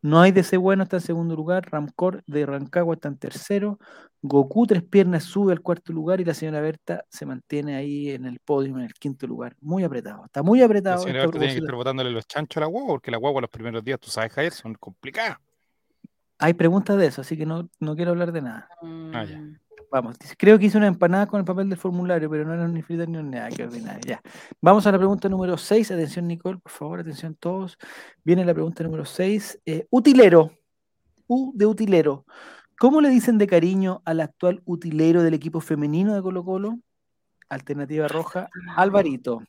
[0.02, 1.70] No hay DC Bueno, está en segundo lugar.
[1.70, 3.78] Ramcor de Rancagua está en tercero.
[4.22, 8.24] Goku Tres Piernas sube al cuarto lugar y la señora Berta se mantiene ahí en
[8.24, 9.54] el podio, en el quinto lugar.
[9.60, 10.24] Muy apretado.
[10.24, 10.98] Está muy La apretado.
[11.02, 13.18] señora esto a Berta tiene que estar botándole los chanchos a la guagua, porque la
[13.18, 15.36] guagua los primeros días, tú sabes, Javier, son complicadas.
[16.38, 18.68] Hay preguntas de eso, así que no, no quiero hablar de nada.
[19.12, 19.42] Ah, ya.
[19.90, 22.80] Vamos, creo que hice una empanada con el papel del formulario, pero no eran ni
[22.80, 24.00] fritas ni nada, que ordinario.
[24.06, 24.22] Ya.
[24.60, 25.90] Vamos a la pregunta número 6.
[25.90, 27.76] Atención, Nicole, por favor, atención todos.
[28.22, 29.60] Viene la pregunta número 6.
[29.90, 30.52] utilero.
[31.26, 32.24] U de utilero.
[32.78, 36.78] ¿Cómo le dicen de cariño al actual utilero del equipo femenino de Colo Colo?
[37.48, 39.42] Alternativa roja, Alvarito.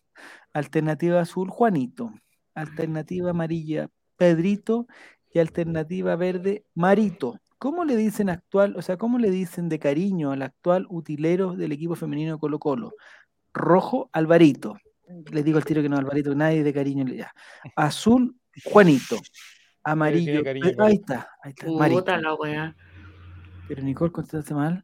[0.54, 2.12] Alternativa azul, Juanito.
[2.56, 4.88] Alternativa amarilla, Pedrito.
[5.34, 7.40] Y alternativa verde, Marito.
[7.62, 11.72] ¿Cómo le dicen actual, o sea, cómo le dicen de cariño al actual utilero del
[11.74, 12.94] equipo femenino de Colo Colo?
[13.54, 14.78] Rojo, Alvarito.
[15.32, 17.32] Les digo al tiro que no, Alvarito, nadie de cariño le da.
[17.76, 19.16] Azul, Juanito.
[19.84, 22.00] Amarillo, cariño, ahí está, ahí está, Marito.
[22.02, 22.76] Puta la wea.
[23.68, 24.84] Pero Nicole, contestaste mal.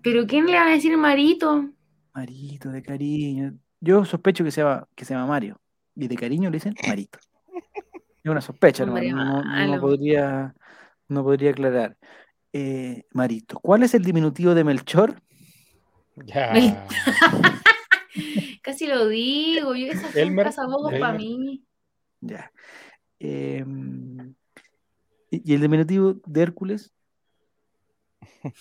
[0.00, 1.70] ¿Pero quién le va a decir Marito?
[2.14, 3.52] Marito, de cariño.
[3.80, 5.60] Yo sospecho que se llama, que se llama Mario.
[5.96, 7.18] Y de cariño le dicen Marito.
[8.22, 9.80] Es una sospecha, no, Hombre no, no- no malo.
[9.80, 10.54] podría,
[11.08, 11.96] no podría aclarar.
[12.52, 13.58] Eh, Marito.
[13.60, 15.20] ¿Cuál es el diminutivo de Melchor?
[16.16, 16.86] Ya.
[18.62, 20.36] Casi lo digo, yo esas son
[21.00, 21.64] para mí.
[22.20, 22.50] Ya.
[23.18, 24.34] Em,
[25.30, 26.92] ¿y el diminutivo de Hércules?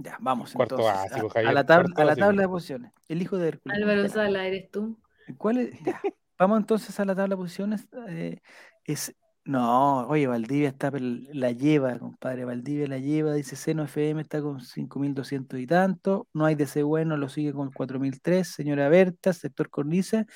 [0.00, 1.10] Ya, vamos Cuarto entonces.
[1.10, 2.26] básico, a- a, la tabla, cuarto a la básico.
[2.26, 2.92] tabla de posiciones.
[3.08, 3.76] El hijo de Hércules.
[3.76, 4.96] Álvaro Sala, eres tú.
[5.36, 5.82] ¿Cuál es?
[5.82, 6.00] Ya.
[6.38, 7.88] Vamos entonces a la tabla de posiciones.
[8.06, 8.38] eh,
[8.84, 9.12] es,
[9.48, 12.44] no, oye, Valdivia está, pel- la lleva, compadre.
[12.44, 16.28] Valdivia la lleva, dice Seno FM, está con 5.200 y tanto.
[16.34, 18.44] No hay DC bueno, lo sigue con 4.003.
[18.44, 20.26] Señora Berta, sector Cornisa.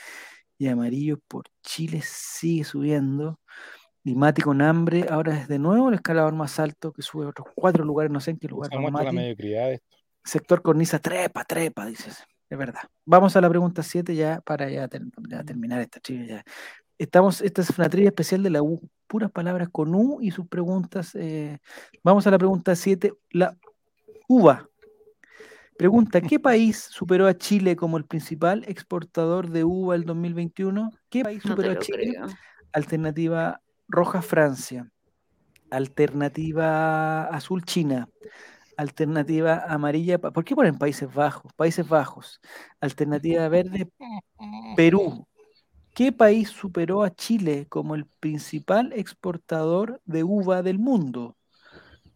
[0.58, 3.38] Y Amarillo por Chile sigue subiendo.
[4.04, 7.28] Y Mati con hambre, ahora es de nuevo el escalador más alto que sube a
[7.28, 8.70] otros cuatro lugares, no sé en qué lugar.
[8.72, 9.16] Vamos, muestra la Mati.
[9.24, 9.86] mediocridad de esto.
[10.24, 12.24] Sector cornisa, trepa, trepa, dices.
[12.48, 12.82] Es verdad.
[13.04, 16.26] Vamos a la pregunta 7 ya para ya, ter- ya terminar esta trivia.
[16.36, 16.44] Ya.
[16.98, 18.80] Estamos, esta es una trivia especial de la U.
[19.12, 21.14] Puras palabras con U y sus preguntas.
[21.14, 21.58] eh,
[22.02, 23.12] Vamos a la pregunta 7.
[23.32, 23.54] La
[24.26, 24.66] uva.
[25.76, 30.90] Pregunta, ¿qué país superó a Chile como el principal exportador de uva el 2021?
[31.10, 32.12] ¿Qué país superó a Chile?
[32.14, 32.26] creo.
[32.72, 34.90] Alternativa roja Francia.
[35.70, 38.08] Alternativa azul China.
[38.78, 40.16] Alternativa amarilla.
[40.18, 41.52] ¿Por qué ponen Países Bajos?
[41.52, 42.40] Países Bajos.
[42.80, 43.92] Alternativa verde
[44.74, 45.26] Perú.
[45.95, 51.36] ¿Qué país superó a Chile como el principal exportador de uva del mundo?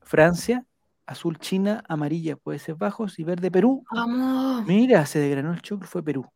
[0.02, 0.64] Francia,
[1.04, 3.84] azul China, amarilla Países Bajos y verde Perú.
[3.92, 4.66] Vamos.
[4.66, 6.26] Mira, se desgranó el choclo, fue Perú.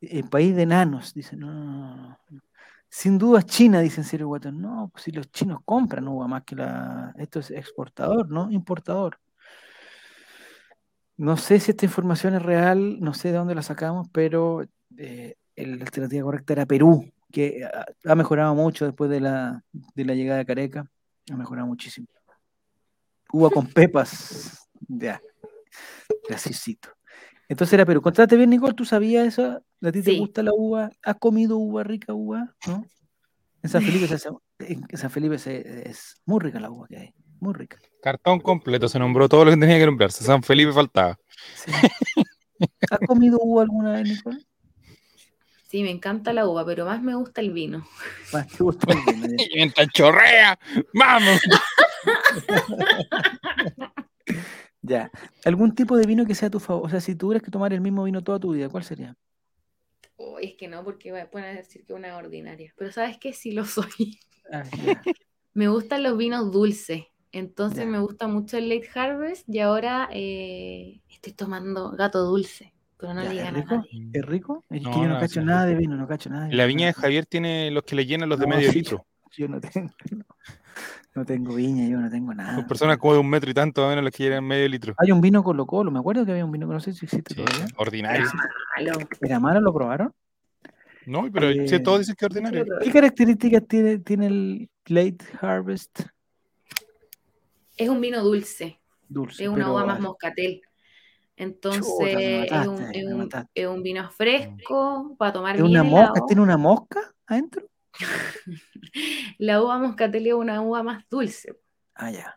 [0.00, 2.40] El país de enanos, dice, no, no, no, no.
[2.90, 4.62] Sin duda China, dicen Ciro Guatón.
[4.62, 7.12] No, pues si los chinos compran uva más que la.
[7.18, 8.50] Esto es exportador, ¿no?
[8.50, 9.18] Importador.
[11.18, 14.62] No sé si esta información es real, no sé de dónde la sacamos, pero
[14.96, 19.62] eh, el- la alternativa correcta era Perú, que ha, ha mejorado mucho después de la,
[19.94, 20.90] de la llegada de Careca.
[21.30, 22.06] Ha mejorado muchísimo.
[23.32, 24.68] Uva con pepas.
[24.88, 25.20] Ya.
[26.28, 26.88] Graciosito.
[27.48, 28.02] Entonces era Perú.
[28.02, 29.62] Contate bien, Nicole, ¿tú sabías eso?
[29.82, 30.90] ¿A ti te gusta la uva?
[31.02, 32.54] ¿Has comido uva rica, uva?
[32.66, 32.84] ¿No?
[33.62, 34.28] En San Felipe, se hace-
[34.60, 37.14] en San Felipe se- es muy rica la uva que hay.
[37.40, 37.78] Muy rica.
[38.02, 40.24] Cartón completo, se nombró todo lo que tenía que nombrarse.
[40.24, 41.18] San Felipe faltaba.
[41.54, 41.70] Sí.
[42.90, 44.38] ¿Has comido uva alguna vez, Nicole?
[45.68, 47.86] Sí, me encanta la uva, pero más me gusta el vino.
[48.32, 49.34] Más te gusta el vino.
[49.38, 50.58] Y mientras chorrea,
[50.94, 51.40] ¡vamos!
[54.80, 55.10] Ya.
[55.44, 56.86] ¿Algún tipo de vino que sea tu favor?
[56.86, 59.16] O sea, si tuvieras que tomar el mismo vino toda tu vida, ¿cuál sería?
[60.16, 62.72] Uy, es que no, porque pueden decir que una ordinaria.
[62.76, 63.32] Pero ¿sabes qué?
[63.32, 64.18] Sí lo soy.
[64.52, 64.62] Ah.
[65.52, 67.02] Me gustan los vinos dulces.
[67.32, 67.86] Entonces Ya.
[67.86, 72.72] me gusta mucho el Late Harvest y ahora eh, estoy tomando gato dulce.
[72.98, 73.76] Pero no Ya, le ¿Es a rico?
[73.76, 74.08] nadie.
[74.12, 74.64] ¿Es rico?
[74.70, 76.66] Es No, que yo no no, cacho nada de vino, no cacho nada de La
[76.66, 79.06] viña de Javier tiene los que le llenan los de No, medio sí, litro.
[79.36, 80.24] Yo no tengo, no,
[81.14, 82.56] no tengo viña, yo no tengo nada.
[82.56, 84.94] Son personas como de un metro y tanto, o menos los que llenan medio litro.
[84.98, 87.04] Hay un vino Colo Colo, me acuerdo que había un vino que no sé si
[87.04, 87.66] existe Sí, todavía.
[87.76, 88.26] ordinario.
[88.76, 88.98] Malo.
[89.20, 89.60] ¿Era malo?
[89.60, 90.12] ¿Lo probaron?
[91.06, 92.64] No, pero Eh, sí, todos dicen que es ordinario.
[92.82, 96.00] ¿Qué características tiene, tiene el Late Harvest
[97.76, 98.80] Es un vino dulce.
[99.08, 99.44] dulce?
[99.44, 100.62] Es una uva más moscatel.
[101.40, 102.08] Entonces Chuta,
[102.62, 103.50] es, un, mataste, es me un- mataste.
[103.54, 106.20] es un vino fresco para tomar ¿Es bien una mosca?
[106.26, 107.66] ¿Tiene una mosca adentro?
[109.38, 111.54] La uva moscatel es una uva más dulce.
[111.94, 112.36] Ah, ya.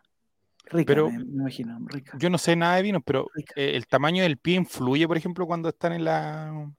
[0.66, 2.16] Rica, Pero- me, me imagino, rica.
[2.18, 3.26] Yo no sé nada de vinos, pero
[3.56, 6.70] eh, el tamaño del pie influye, por ejemplo, cuando están en la.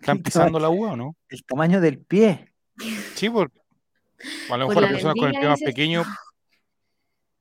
[0.00, 1.16] Están pisando la uva, ¿o no?
[1.28, 2.52] El tamaño del pie.
[3.14, 3.58] Sí, porque
[4.50, 6.04] a lo Por mejor la las personas con el pie más dices, pequeño.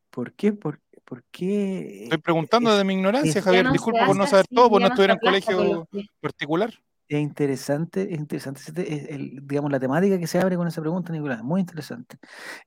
[0.10, 0.54] ¿Por qué?
[0.54, 2.04] ¿Por, por qué?
[2.04, 3.64] Estoy preguntando es- de mi ignorancia, es- Javier.
[3.66, 5.88] No Disculpa por no saber así, todo, por no estuviera en colegio
[6.20, 6.74] particular.
[7.08, 11.14] Es interesante, es interesante es el- digamos, la temática que se abre con esa pregunta,
[11.14, 12.18] Nicolás, muy interesante.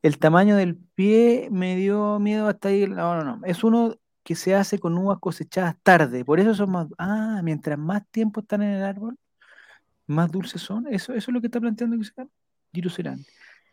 [0.01, 2.87] El tamaño del pie me dio miedo hasta ahí.
[2.87, 3.45] No, no, no.
[3.45, 6.87] Es uno que se hace con uvas cosechadas tarde, por eso son más.
[6.99, 9.17] Ah, mientras más tiempo están en el árbol,
[10.07, 10.87] más dulces son.
[10.87, 11.97] Eso, eso es lo que está planteando.
[12.73, 13.25] Giru Serán.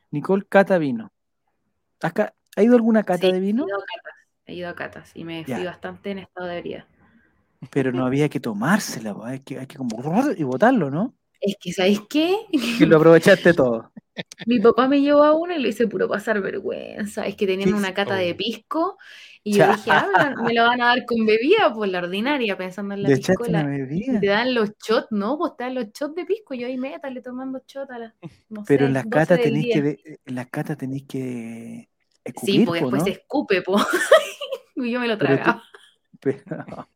[0.10, 1.12] Nicole Cata vino.
[2.02, 3.66] ¿Has ca- ¿Ha ido alguna cata Sí, de vino?
[3.68, 4.14] Catas,
[4.46, 5.56] he ido a catas y me Ya.
[5.58, 6.86] fui bastante en estado de ebriedad.
[7.72, 9.98] Pero no había que tomársela, pues, hay que, hay que como
[10.38, 11.16] y botarlo, ¿no?
[11.42, 12.36] Es que, ¿sabéis qué?
[12.80, 13.92] Que lo aprovechaste todo.
[14.46, 17.26] Mi papá me llevó a una y lo hice puro pasar vergüenza.
[17.26, 18.98] Es que tenían una cata de pisco
[19.44, 22.58] y yo dije, ah, me la- lo van a dar con bebida, por la ordinaria,
[22.58, 23.60] pensando en la Le echaste piscola.
[23.62, 24.14] una bebida.
[24.18, 25.38] Y te dan los shots, ¿no?
[25.38, 26.54] Pues te dan los shots de pisco.
[26.54, 28.14] Yo ahí métale tomando shots a las,
[28.50, 31.90] no Pero sé, en las 12 catas tenéis que de- en las catas tenéis que
[32.42, 33.06] Sí, escupir, porque po, después ¿no?
[33.06, 33.76] se escupe, po.
[34.86, 35.64] y yo me lo tragaba.
[36.20, 36.88] Pero- Dios.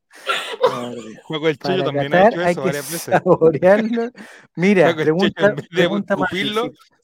[1.24, 3.02] Juego del Para también ha catar hecho hay eso que varias veces.
[3.24, 4.12] saborearlo.
[4.56, 6.30] Mira, el pregunta, de más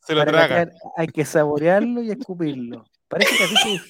[0.06, 0.48] se lo traga.
[0.66, 2.86] catar hay que saborearlo y escupirlo.
[3.08, 3.82] Parece que así se,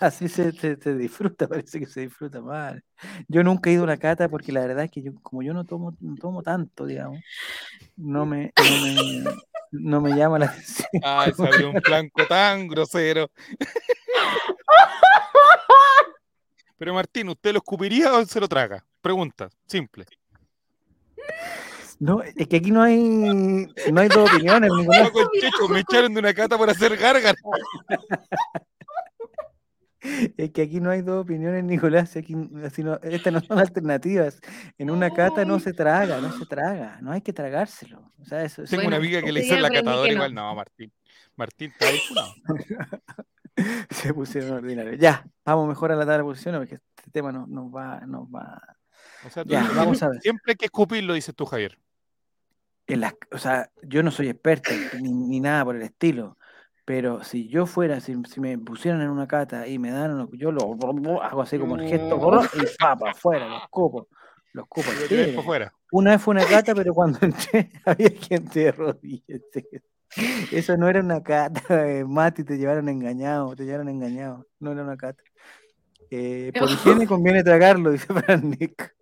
[0.00, 2.82] Así se, se- se disfruta, parece que se disfruta mal.
[3.26, 5.52] Yo nunca he ido a una cata porque la verdad es que yo, como yo
[5.52, 7.18] no tomo, no tomo tanto, digamos,
[7.96, 9.24] no me, no me,
[9.72, 10.88] no me llama la atención.
[11.02, 13.28] Ay, salió un blanco tan grosero.
[16.78, 18.84] Pero Martín, ¿usted lo escupiría o se lo traga?
[19.00, 20.06] Pregunta, simple.
[21.98, 25.02] No, es que aquí no hay, no hay dos opiniones, Nicolás.
[25.04, 27.36] No, conchecho, me echaron de una cata por hacer gárgaras.
[30.36, 32.16] Es que aquí no hay dos opiniones, Nicolás.
[32.16, 32.34] Aquí,
[33.02, 34.40] estas no son alternativas.
[34.78, 36.98] En una cata no se traga, no se traga.
[37.02, 38.12] No hay que tragárselo.
[38.20, 40.14] O sea, eso, Tengo una amiga que le hizo la catadora no.
[40.14, 40.34] igual.
[40.34, 40.92] No, Martín.
[41.36, 42.00] Martín está ahí.
[42.14, 42.54] No.
[43.90, 44.98] se pusieron ordinarios.
[44.98, 48.26] Ya, vamos mejor a la tabla de posiciones porque este tema no- nos va, nos
[48.28, 48.60] va.
[49.26, 50.20] O sea, Ya, vamos a ver.
[50.20, 51.78] siempre hay que escupirlo, dices tú, Javier.
[52.86, 56.38] En las, o sea, yo no soy experto ni, ni nada por el estilo,
[56.86, 60.50] pero si yo fuera, si, si me pusieran en una cata y me dan, yo
[60.52, 60.74] lo
[61.22, 62.16] hago así como el gesto
[62.54, 64.06] y pa, para afuera, los copos,
[64.52, 64.94] los copos.
[65.92, 69.40] Una vez fue una cata, pero cuando entré había gente de rodillas.
[70.52, 74.82] Eso no era una cata, eh, Mati, te llevaron engañado, te llevaron engañado, no era
[74.82, 75.22] una cata.
[76.10, 78.94] Eh, por higiene conviene tragarlo, dice Fran Nick.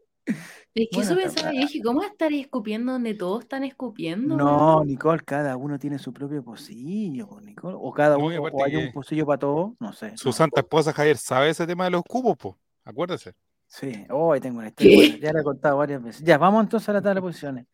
[0.74, 4.36] Es que Bueno, eso pensaba, yo dije, ¿cómo estaría escupiendo donde todos están escupiendo?
[4.36, 7.76] No, Nicole, cada uno tiene su propio pocillo, pues, Nicole.
[7.80, 10.14] O cada uno, o hay un pocillo para todos, no sé.
[10.18, 10.32] Su no.
[10.32, 12.36] santa esposa, Javier, ¿sabe ese tema de los cubos?
[12.36, 12.58] Po?
[12.84, 13.32] Acuérdese.
[13.68, 16.22] Sí, hoy tengo una historia, ya la he contado varias veces.
[16.22, 17.66] Ya, vamos entonces a la tabla de posiciones.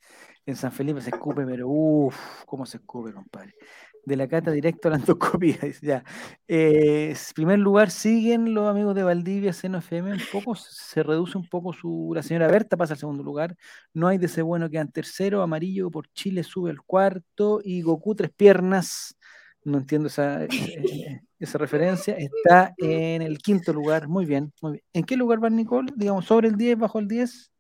[0.45, 3.55] En San Felipe se escupe, pero uff, cómo se escupe, compadre.
[4.05, 6.05] De la cata directo a la endoscopía, dice, ya.
[6.49, 11.49] Eh, primer lugar siguen los amigos de Valdivia, Seno FM, un poco, se reduce un
[11.49, 13.57] poco su, la señora Berta pasa al segundo lugar,
[13.95, 18.17] no hay de ese bueno quedan tercero, amarillo por Chile sube al cuarto y Goku
[18.17, 19.17] tres piernas,
[19.63, 24.85] no entiendo esa, eh, esa referencia, está en el quinto lugar, muy bien, muy bien.
[24.93, 25.93] ¿En qué lugar va Nicole?
[25.95, 27.53] Digamos, sobre el 10, bajo el 10?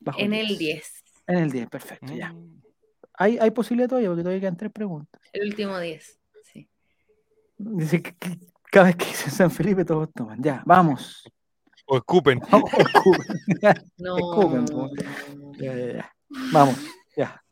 [0.00, 2.32] Bajo En el 10, En el 10, perfecto, ya.
[2.32, 2.62] Mm.
[3.18, 5.20] Hay, hay posibilidad todavía, porque todavía quedan tres preguntas.
[5.32, 6.20] el último 10.
[6.44, 6.68] Sí.
[7.56, 8.38] Dice que, que
[8.70, 10.42] cada vez que dice San Felipe todos toman.
[10.42, 11.24] Ya, vamos.
[11.86, 12.40] O escupen.
[12.52, 13.26] Escupen.
[13.98, 14.16] No.
[14.18, 14.90] Escupen, po.
[15.58, 16.12] Ya, ya, ya.
[16.52, 16.76] Vamos,
[17.16, 17.42] ya.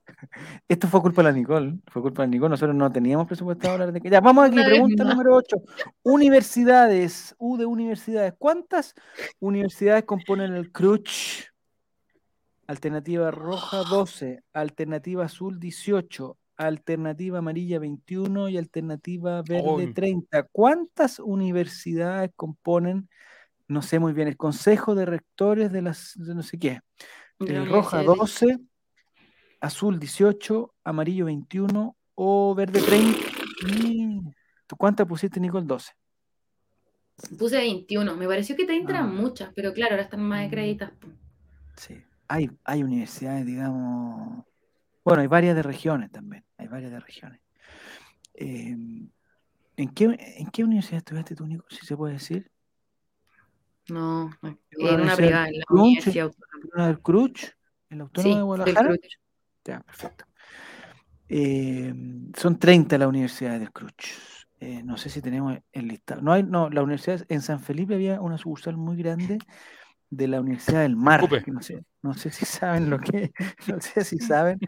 [0.68, 1.78] Esto fue culpa de la Nicole.
[1.86, 2.50] Fue culpa de la Nicole.
[2.50, 4.10] Nosotros no teníamos presupuestado hablar de que.
[4.10, 4.56] Ya, vamos aquí.
[4.62, 5.56] Pregunta número 8.
[6.02, 7.34] Universidades.
[7.38, 8.34] U de universidades.
[8.36, 8.94] ¿Cuántas
[9.40, 11.53] universidades componen el CRUCH?
[12.66, 19.92] Alternativa roja 12, alternativa azul 18, alternativa amarilla 21 y alternativa verde Uy.
[19.92, 20.44] 30.
[20.50, 23.08] ¿Cuántas universidades componen,
[23.68, 26.80] no sé muy bien, el Consejo de Rectores de las, de no sé qué?
[27.40, 28.58] Eh, roja universidad de- 12,
[29.60, 33.18] azul 18, amarillo 21 o verde 30.
[33.68, 34.20] Y...
[34.66, 35.66] ¿Tú cuántas pusiste, Nicole?
[35.66, 35.92] 12.
[37.38, 38.16] Puse 21.
[38.16, 38.96] Me pareció que 30 Ah.
[38.96, 40.46] eran muchas, pero claro, ahora están más Mm.
[40.46, 40.94] acreditadas.
[41.76, 42.02] Sí.
[42.28, 44.44] Hay, hay universidades, digamos.
[45.04, 46.44] Bueno, hay varias de regiones también.
[46.56, 47.40] Hay varias de regiones.
[48.34, 48.76] Eh,
[49.76, 51.66] ¿en, qué, ¿En qué universidad estudiaste tú, Nico?
[51.68, 52.50] Si se puede decir.
[53.88, 54.56] No, una
[54.90, 56.70] en una privada, en la Crunch, Universidad Autónoma.
[56.74, 57.44] ¿Una del Cruch?
[57.90, 58.96] ¿En la Autónoma Sí, de Guadalajara?
[59.64, 60.24] Ya, perfecto.
[61.28, 61.94] Eh,
[62.36, 64.06] son 30 las universidades del Cruch.
[64.60, 66.22] Eh, no sé si tenemos el listado.
[66.22, 69.38] No, hay, no, la universidad en San Felipe había una sucursal muy grande
[70.10, 71.28] de la Universidad del Mar.
[71.44, 73.32] Que no, sé, no sé si saben lo que,
[73.68, 74.58] no sé si saben.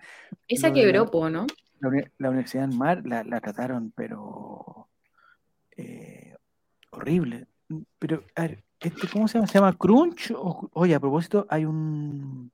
[0.48, 1.46] Esa la- quebró, ¿no?
[1.80, 4.88] La, uni- la Universidad del Mar la, la trataron, pero
[5.76, 6.34] eh,
[6.90, 7.46] horrible.
[7.98, 9.46] Pero, a ver, este, ¿cómo se llama?
[9.46, 10.30] ¿Se llama Crunch?
[10.34, 12.50] O- oye, a propósito, hay un,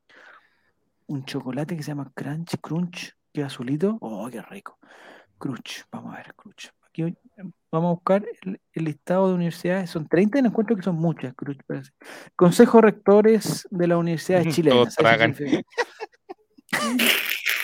[1.07, 3.99] un chocolate que se llama Crunch, Crunch, que es azulito.
[4.01, 4.78] Oh, qué rico.
[5.39, 6.72] Crunch, vamos a ver, Crunch.
[6.97, 7.14] Eh,
[7.70, 9.90] vamos a buscar el, el listado de universidades.
[9.90, 11.34] Son 30 y no encuentro que son muchas,
[11.66, 11.93] parece.
[12.36, 14.97] Consejo Rectores de las Universidades Chilenas.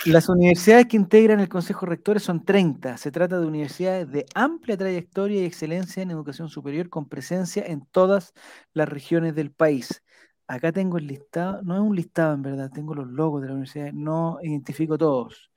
[0.04, 2.96] Las universidades que integran el Consejo Rectores son 30.
[2.96, 7.84] Se trata de universidades de amplia trayectoria y excelencia en educación superior con presencia en
[7.90, 8.32] todas
[8.72, 10.02] las regiones del país.
[10.46, 13.54] Acá tengo el listado, no es un listado en verdad, tengo los logos de la
[13.54, 15.50] universidad, no identifico todos.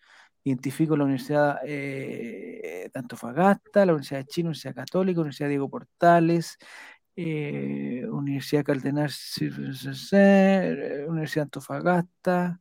[0.44, 6.58] Identifico la Universidad eh, de Antofagasta, la Universidad de Chile, Universidad Católica, Universidad Diego Portales,
[7.16, 9.12] eh, Universidad Cardenal,
[9.42, 12.60] eh, Universidad de Antofagasta,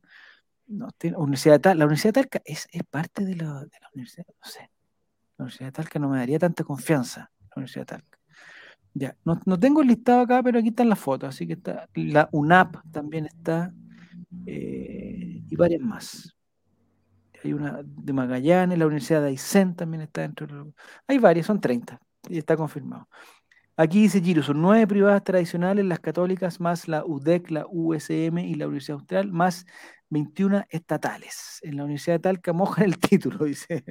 [0.67, 3.89] no, Universidad de Tal- la Universidad de Talca es, es parte de la, de la
[3.93, 4.59] universidad, no sé.
[5.37, 8.19] La Universidad de Talca no me daría tanta confianza, la Universidad de Talca.
[8.93, 11.87] Ya, no, no tengo el listado acá, pero aquí están las fotos, así que está,
[11.95, 13.73] la UNAP también está,
[14.45, 16.35] eh, y varias más.
[17.43, 20.47] Hay una de Magallanes, la Universidad de Aysén también está dentro.
[20.47, 20.71] de
[21.07, 23.07] Hay varias, son 30, y está confirmado.
[23.77, 28.55] Aquí dice Giro, son nueve privadas tradicionales, las católicas, más la UDEC, la USM y
[28.55, 29.65] la Universidad Austral, más
[30.09, 31.59] 21 estatales.
[31.63, 33.83] En la Universidad de Talca mojan el título, dice.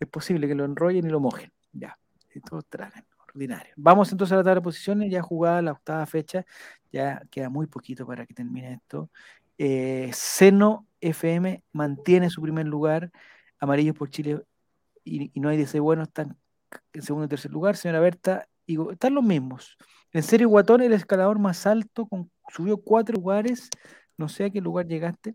[0.00, 1.52] Es posible que lo enrollen y lo mojen.
[1.72, 1.96] Ya,
[2.34, 3.72] y todos tragan, ordinario.
[3.76, 6.44] Vamos entonces a la tabla de posiciones, ya jugada la octava fecha,
[6.90, 9.10] ya queda muy poquito para que termine esto.
[9.58, 13.10] Eh, Seno FM mantiene su primer lugar,
[13.58, 14.42] Amarillos por Chile
[15.04, 16.36] y, y no hay DC bueno, están
[16.92, 19.76] en segundo y tercer lugar, señora Berta, y están los mismos.
[20.12, 23.68] En serio, Guatón, el escalador más alto, con, subió cuatro lugares,
[24.16, 25.34] no sé a qué lugar llegaste.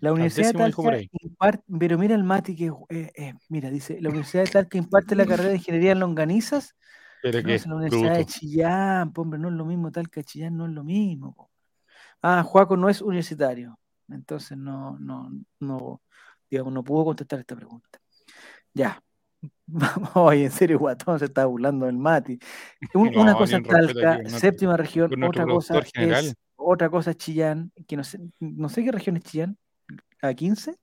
[0.00, 4.08] La Universidad de Talca imparte, pero mira el Mati que, eh, eh, mira, dice, la
[4.08, 6.76] Universidad de Talca imparte la carrera de Ingeniería en Longanizas,
[7.22, 8.24] Pero no, que es la Universidad de.
[8.24, 11.50] Chillán, hombre, no es lo mismo, Talca, Chillán no es lo mismo.
[12.22, 16.02] Ah, Juaco no es universitario, entonces no, no, no,
[16.50, 17.98] digamos, no pudo contestar esta pregunta.
[18.74, 19.02] Ya.
[19.66, 22.38] Vamos, oye, en serio, Guatón se está burlando del Mati.
[22.94, 26.24] Un- No, una cosa es Talca, séptima región, otra cosa general.
[26.24, 29.56] es, otra cosa es Chillán, que no sé, no sé qué región es Chillán,
[30.22, 30.74] ¿a 15?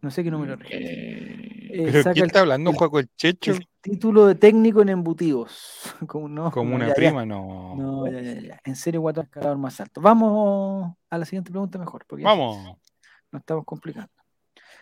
[0.00, 0.56] No sé qué número.
[0.70, 2.72] Eh, Eh, ¿Pero quién el- está hablando?
[2.72, 3.52] ¿Juaco el Checho?
[3.52, 5.94] el título de técnico en embutidos.
[6.08, 6.94] Como, no, Como no, una ya, ya.
[6.94, 7.74] prima, no.
[7.76, 8.60] No, ya, ya, ya.
[8.64, 10.00] En serio, Guatón, escalador más alto.
[10.00, 12.76] Vamos a la siguiente pregunta mejor, porque Vamos.
[13.30, 14.10] nos estamos complicando.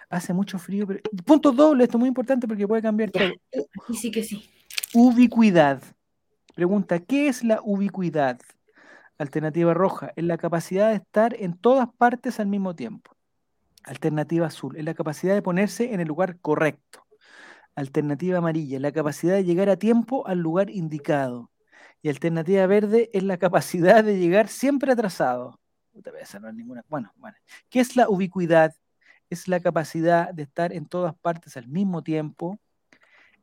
[0.09, 1.01] Hace mucho frío, pero.
[1.25, 3.25] Punto doble, esto es muy importante porque puede cambiar todo.
[3.25, 4.49] aquí sí que sí.
[4.95, 5.83] Ubicuidad.
[6.55, 8.39] Pregunta: ¿qué es la ubicuidad?
[9.19, 13.11] Alternativa roja, es la capacidad de estar en todas partes al mismo tiempo.
[13.83, 17.06] Alternativa azul, es la capacidad de ponerse en el lugar correcto.
[17.77, 21.51] Alternativa amarilla, la capacidad de llegar a tiempo al lugar indicado.
[22.03, 25.61] Y alternativa verde es la capacidad de llegar siempre atrasado.
[26.89, 27.37] Bueno, bueno.
[27.69, 28.75] ¿Qué es la ubicuidad?
[29.31, 32.59] Es la capacidad de estar en todas partes al mismo tiempo.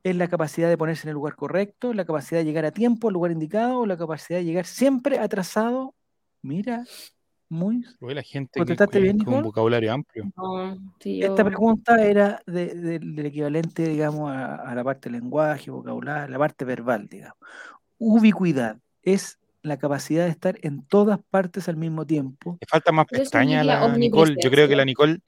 [0.03, 3.07] Es la capacidad de ponerse en el lugar correcto, la capacidad de llegar a tiempo
[3.07, 5.95] al lugar indicado, o la capacidad de llegar siempre atrasado.
[6.41, 6.83] Mira,
[7.49, 7.83] muy.
[7.99, 10.31] Oye, la gente que, ¿Contestaste que- bien, con un vocabulario amplio.
[10.35, 15.09] No, sí, Esta yo- pregunta era de- de- del equivalente, digamos, a, a la parte
[15.09, 17.37] del lenguaje, vocabulario, la parte verbal, digamos.
[17.97, 22.57] Ubicuidad es la capacidad de estar en todas partes al mismo tiempo.
[22.59, 24.35] Le falta más pestañas a la Nicole.
[24.43, 24.83] Yo creo que la.
[24.85, 25.19] Nicole,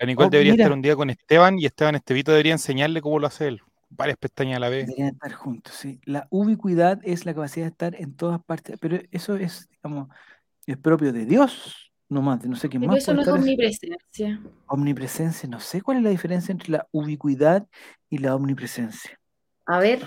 [0.00, 0.64] la Nicole Oh, debería mira.
[0.64, 3.60] estar un día con Esteban y Esteban Estevito debería enseñarle cómo lo hace él.
[3.90, 4.86] Varias pestañas a la vez.
[4.88, 6.00] Deberían estar juntos, sí.
[6.04, 10.08] La ubicuidad es la capacidad de estar en todas partes, pero eso es, digamos,
[10.66, 13.36] es propio de Dios, no más, de no sé Pero más eso no es eso.
[13.36, 14.40] omnipresencia.
[14.66, 17.66] Omnipresencia, no sé cuál es la diferencia entre la ubicuidad
[18.08, 19.18] y la omnipresencia.
[19.66, 20.00] A ver,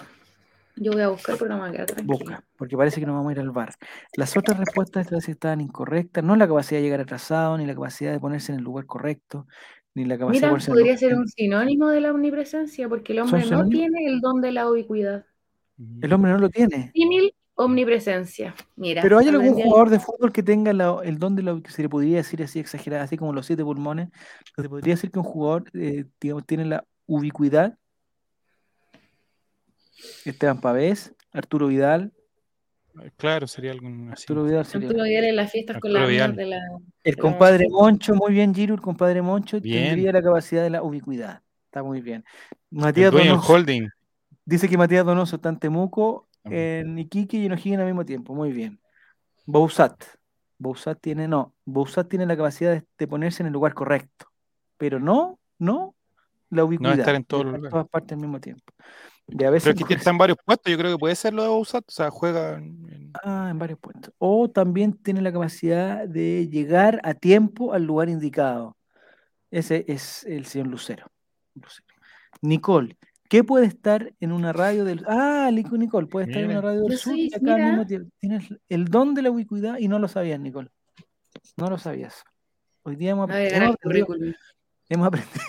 [0.75, 2.03] yo voy a buscar, pero no me voy a quedar.
[2.03, 3.73] Busca, porque parece que nos vamos a ir al bar.
[4.15, 8.19] Las otras respuestas estaban incorrectas, no la capacidad de llegar atrasado, ni la capacidad de
[8.19, 9.47] ponerse en el lugar correcto,
[9.95, 12.87] ni la capacidad de Mira, ponerse en el podría ser un sinónimo de la omnipresencia,
[12.87, 15.25] porque el hombre no tiene el don de la ubicuidad.
[16.01, 16.91] El hombre no lo tiene.
[16.93, 18.55] Símil, omnipresencia.
[18.75, 21.71] Mira, Pero hay algún jugador de fútbol que tenga la- el don de la que
[21.71, 24.09] se le podría decir así exagerado, así como los siete pulmones,
[24.55, 27.77] que se podría decir que un jugador, eh, digamos, tiene la ubicuidad.
[30.25, 32.13] Esteban Pavés, Arturo Vidal,
[33.15, 34.23] Claro, sería algo así.
[34.23, 34.87] Arturo Vidal sería.
[34.87, 36.31] Arturo Vidal en las fiestas con Arturo las Vidal.
[36.31, 36.59] amigas de la.
[37.03, 39.89] El compadre Moncho, muy bien, Giro, el compadre Moncho Bien.
[39.89, 41.43] tendría la capacidad de la ubicuidad.
[41.65, 42.23] Está muy bien.
[42.71, 43.87] El Matías Donoso, holding.
[44.45, 46.27] dice que Matías Donoso está en Temuco.
[46.51, 48.33] En Iquique y en O'Higgins al mismo tiempo.
[48.35, 48.79] Muy bien.
[49.45, 50.03] Bousat.
[50.59, 54.25] Bousat tiene, no, Bousat tiene la capacidad de, de ponerse en el lugar correcto,
[54.77, 55.93] pero no, no
[56.49, 56.97] la ubicuidad.
[56.99, 57.71] estar en de todos los estar lugares.
[57.73, 58.63] todas partes al mismo tiempo.
[59.27, 60.71] Y a veces Pero es que está en varios puestos.
[60.71, 61.83] Yo creo que puede ser lo de Bouzat.
[61.85, 64.13] O sea, juega en- Ah, en varios puntos.
[64.17, 68.77] O también tiene la capacidad de llegar a tiempo al lugar indicado.
[69.51, 71.07] Ese es el señor Lucero.
[71.55, 71.85] Lucero.
[72.41, 72.97] Nicole,
[73.29, 75.03] ¿qué puede estar en una radio del...
[75.07, 77.57] Ah, Lico- Nicole, puede estar en una radio del Yo sur soy- y acá al
[77.59, 77.69] mira.
[77.69, 78.09] mismo tiempo.
[78.19, 80.69] Tienes el don de la ubicuidad y no lo sabías, Nicole.
[81.57, 82.23] No lo sabías.
[82.83, 84.07] Hoy día hemos, hemos aprendido,
[84.89, 85.41] hemos aprendido,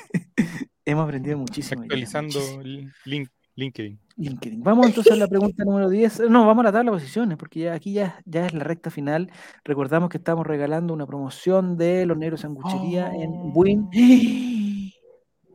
[0.84, 1.82] hemos aprendido muchísimo.
[1.82, 2.90] actualizando muchísimo.
[3.04, 3.98] link, LinkedIn.
[4.16, 4.62] LinkedIn.
[4.64, 6.28] Vamos entonces a la pregunta número 10.
[6.30, 8.90] No, vamos a la tabla de posiciones, porque ya aquí ya, ya es la recta
[8.90, 9.30] final.
[9.64, 13.52] Recordamos que estamos regalando una promoción de los negros sanguchería en Oh.
[13.52, 13.88] Buin.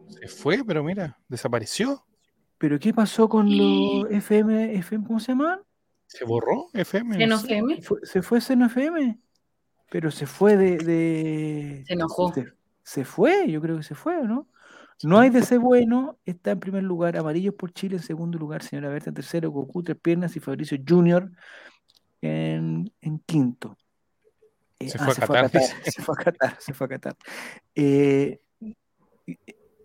[0.07, 2.05] Se fue, pero mira, desapareció.
[2.63, 5.61] ¿Pero qué pasó con los FM, FM, ¿cómo se llama?
[6.07, 7.17] Se borró FM.
[7.17, 7.47] ¿Se no nos sé.
[7.49, 7.81] feme?
[7.81, 9.19] Fue- se fue Seno FM,
[9.91, 12.31] pero se fue de, de- Se enojó.
[12.33, 12.53] Se,
[12.83, 14.47] se fue, yo creo que se fue, ¿o no?
[15.03, 18.87] No hay DC bueno, está en primer lugar Amarillos por Chile, en segundo lugar Señora
[18.87, 21.29] Berta, en tercero Goku, Tres Piernas y Fabricio Junior
[22.21, 23.77] en, en quinto.
[24.79, 26.73] Eh, Se ah, fue a se fue a Qatar, Qatar, se fue a Qatar, se
[26.73, 27.15] fue a Qatar.
[27.75, 28.39] Eh,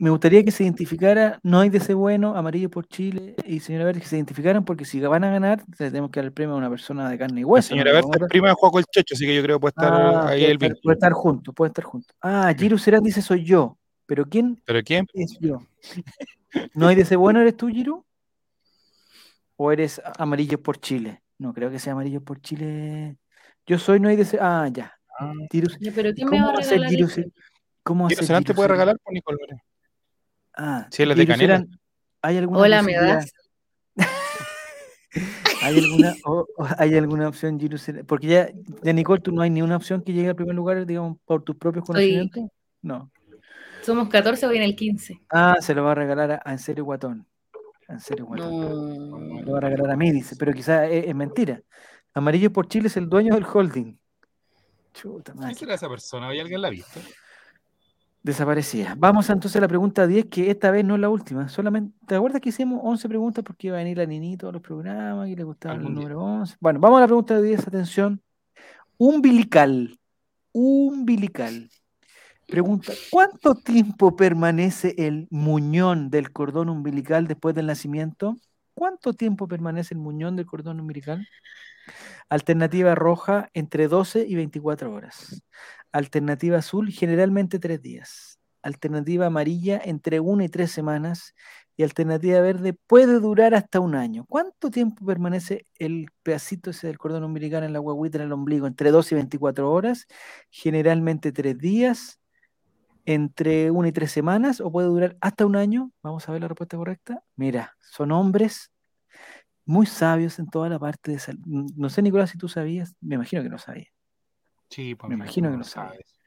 [0.01, 3.85] me gustaría que se identificara, no hay de ese bueno, amarillo por Chile y señora
[3.87, 6.59] Verde, que se identificaran porque si van a ganar, tenemos que dar el premio a
[6.59, 7.69] una persona de carne y La hueso.
[7.69, 7.95] señora ¿no?
[7.97, 9.71] Berta Vamos a es prima de Juaco el Checho, así que yo creo que puede
[9.71, 10.81] estar Ah, ahí puede el vínculo.
[10.83, 12.17] puede estar juntos, puede estar juntos.
[12.23, 15.07] Ah, Giru Serán dice soy yo, pero ¿quién ¿Pero quién?
[15.15, 15.63] es yo?
[16.75, 18.05] ¿No hay de ese bueno eres tú, Giru?
[19.57, 21.23] ¿O eres amarillo por Chile?
[21.39, 23.17] No, creo que sea amarillo por Chile.
[23.67, 24.39] Yo soy no hay de ese.
[24.41, 24.93] Ah, ya.
[25.19, 25.33] Ah.
[25.53, 27.33] Giru- pero ¿quién me ¿Cómo va a va a ser regalar Giru
[27.83, 29.63] ¿Cómo va a Giro ser Serán te Giru puede regalar por Nicole Lore.
[30.61, 31.57] Ah, Sí, él es de Canela.
[31.59, 31.81] Serán,
[32.21, 33.33] ¿hay alguna Hola, ¿me das?
[35.63, 38.05] ¿Hay alguna, o- o ¿Hay alguna opción, Serán?
[38.07, 38.51] Porque ya,
[38.83, 41.43] ya, Nicole, tú no hay ni una opción que llegue al primer lugar, digamos, por
[41.43, 42.45] tus propios Soy- conocimientos.
[42.83, 43.11] No.
[43.83, 45.21] Somos 14, voy en el 15.
[45.31, 47.27] Ah, se lo va a regalar a, a En serio Guatón.
[47.89, 49.11] A En serio Guatón.
[49.11, 49.43] No.
[49.43, 51.63] Lo va a regalar a mí, dice, pero quizás es, es mentira.
[52.15, 53.97] Amarillo por Chile es el dueño del holding.
[54.93, 56.29] Chuta ¿Quién será esa persona?
[56.29, 57.01] ¿Hay alguien la ha visto?
[58.23, 58.95] Desaparecía.
[58.99, 61.49] Vamos entonces a la pregunta 10, que esta vez no es la última.
[61.49, 64.61] Solamente, ¿te acuerdas que hicimos 11 preguntas porque iba a venir la Ninito a los
[64.61, 66.57] programas y le gustaba el número 11?
[66.61, 68.21] Bueno, vamos a la pregunta 10, atención.
[68.97, 69.99] Umbilical.
[70.53, 71.71] Umbilical.
[72.47, 78.37] Pregunta, ¿cuánto tiempo permanece el muñón del cordón umbilical después del nacimiento?
[78.75, 81.29] ¿Cuánto tiempo permanece el muñón del cordón umbilical?
[82.31, 85.43] Alternativa roja, entre 12 y 24 horas.
[85.93, 88.39] Alternativa azul, generalmente 3 días.
[88.63, 91.35] Alternativa amarilla, entre 1 y 3 semanas.
[91.77, 94.27] Y alternativa verde, puede durar hasta un año.
[94.29, 98.67] ¿Cuánto tiempo permanece el pedacito ese del cordón umbilical en la guaguita, en el ombligo?
[98.67, 100.07] Entre 12 y 24 horas.
[100.51, 102.21] Generalmente 3 días.
[103.07, 104.61] Entre 1 y 3 semanas.
[104.61, 105.93] O puede durar hasta un año.
[106.03, 107.23] Vamos a ver la respuesta correcta.
[107.37, 108.73] Mira, son hombres
[109.65, 111.71] muy sabios en toda la parte de salud.
[111.77, 112.95] No sé, Nicolás, si tú sabías.
[113.01, 113.98] Me imagino que no sabías.
[114.69, 116.19] Sí, pues Me imagino que no lo sabes.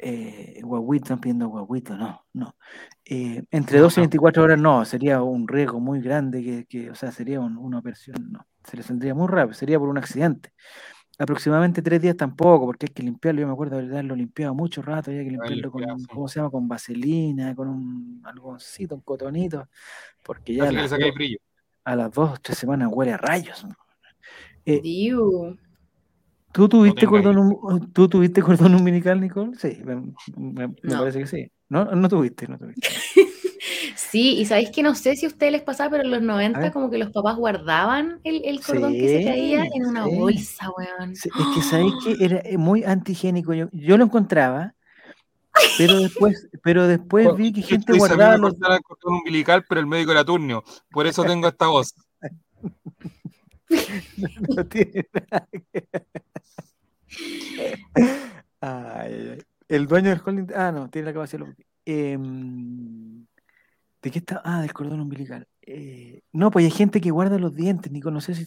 [0.00, 2.54] Eh, guaguito, están pidiendo guaguito, no, no.
[3.04, 4.04] Eh, entre No, 12 y no.
[4.04, 7.78] 24 horas no, sería un riesgo muy grande, que, que, o sea, sería un- una
[7.78, 8.46] operación, no.
[8.64, 10.52] Se le saldría muy rápido, sería por un accidente.
[11.18, 13.40] Aproximadamente tres días tampoco, porque hay que limpiarlo.
[13.40, 16.06] Yo me acuerdo de haberlo limpiado mucho rato, había que limpiarlo con, sí.
[16.06, 16.50] ¿cómo se llama?
[16.50, 19.68] Con vaselina, con un algodoncito, un cotonito,
[20.22, 21.38] porque ya a le las, dos, brillo.
[21.82, 23.66] a las dos o tres semanas huele a rayos.
[24.64, 25.58] Eh, Diu.
[26.58, 29.56] ¿Tú tuviste cordón, um- ¿Tú tuviste cordón umbilical, Nicole?
[29.56, 29.94] Sí, me,
[30.36, 30.98] me- me No.
[30.98, 31.52] parece que sí.
[31.68, 32.88] No, no tuviste, no tuviste.
[33.96, 36.58] Sí, y sabéis que no sé si a ustedes les pasaba, pero en los 90
[36.60, 36.72] ver.
[36.72, 40.16] como que los papás guardaban el, el cordón que se caía en una sí.
[40.16, 41.14] bolsa, weón.
[41.14, 43.52] Sí, Es que sabéis que era eh, muy antigénico.
[43.54, 44.74] Yo, yo lo encontraba,
[45.76, 48.54] pero después, pero después vi que gente guardaba los.
[48.54, 50.62] el cordón umbilical, pero el médico era turno.
[50.90, 51.94] Por eso tengo esta voz.
[54.56, 55.88] No tiene nada que.
[58.60, 59.38] Ay.
[59.68, 60.46] El dueño del holding.
[60.54, 61.44] Ah, no, tiene la capacidad.
[61.46, 63.26] de Em,
[64.02, 64.40] ¿De qué está?
[64.44, 65.46] Ah, del cordón umbilical.
[65.62, 68.10] Eh, no, pues hay gente que guarda los dientes, Nico.
[68.10, 68.46] No sé si,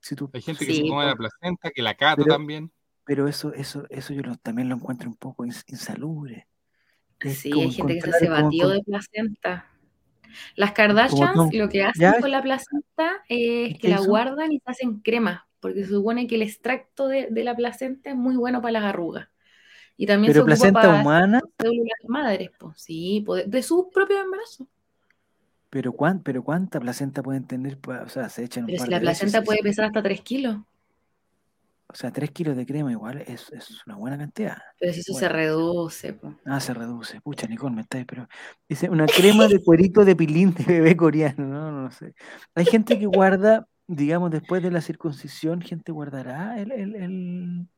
[0.00, 0.30] si tú.
[0.32, 2.70] Hay gente que Sí, se come la placenta, que la cato Pero- también.
[3.04, 6.48] Pero eso, eso, eso yo lo- también lo encuentro un poco ins- insalubre.
[7.20, 9.70] Es Sí, hay gente que se hace batido de placenta.
[10.54, 12.20] Las Kardashians lo que hacen ¿Ya?
[12.20, 16.26] con la placenta es ¿Qué que la guardan y se hacen crema, porque se supone
[16.26, 19.28] que el extracto de, de la placenta es muy bueno para las arrugas.
[19.96, 24.20] Y también Pero se ocupa placenta para humana, células madres, pues sí, de, sus propios
[24.22, 24.66] embarazos.
[25.70, 27.78] pero, cuán, pero ¿cuánta placenta pueden tener?
[28.04, 30.20] O sea, se echan un Pero par si la de placenta puede pesar hasta 3
[30.20, 30.58] kilos,
[31.88, 34.58] O sea, 3 kilos de crema igual es, es una buena cantidad.
[34.80, 36.34] pero si eso se reduce, pues.
[36.44, 37.20] Ah, se reduce.
[37.20, 38.28] Pucha, Nicole, me estáis, pero.
[38.68, 42.14] Dice, una crema de cuerito de pilín de bebé coreano, no, no, no sé.
[42.56, 47.68] Hay gente que guarda, digamos, después de la circuncisión, gente guardará el, el, el,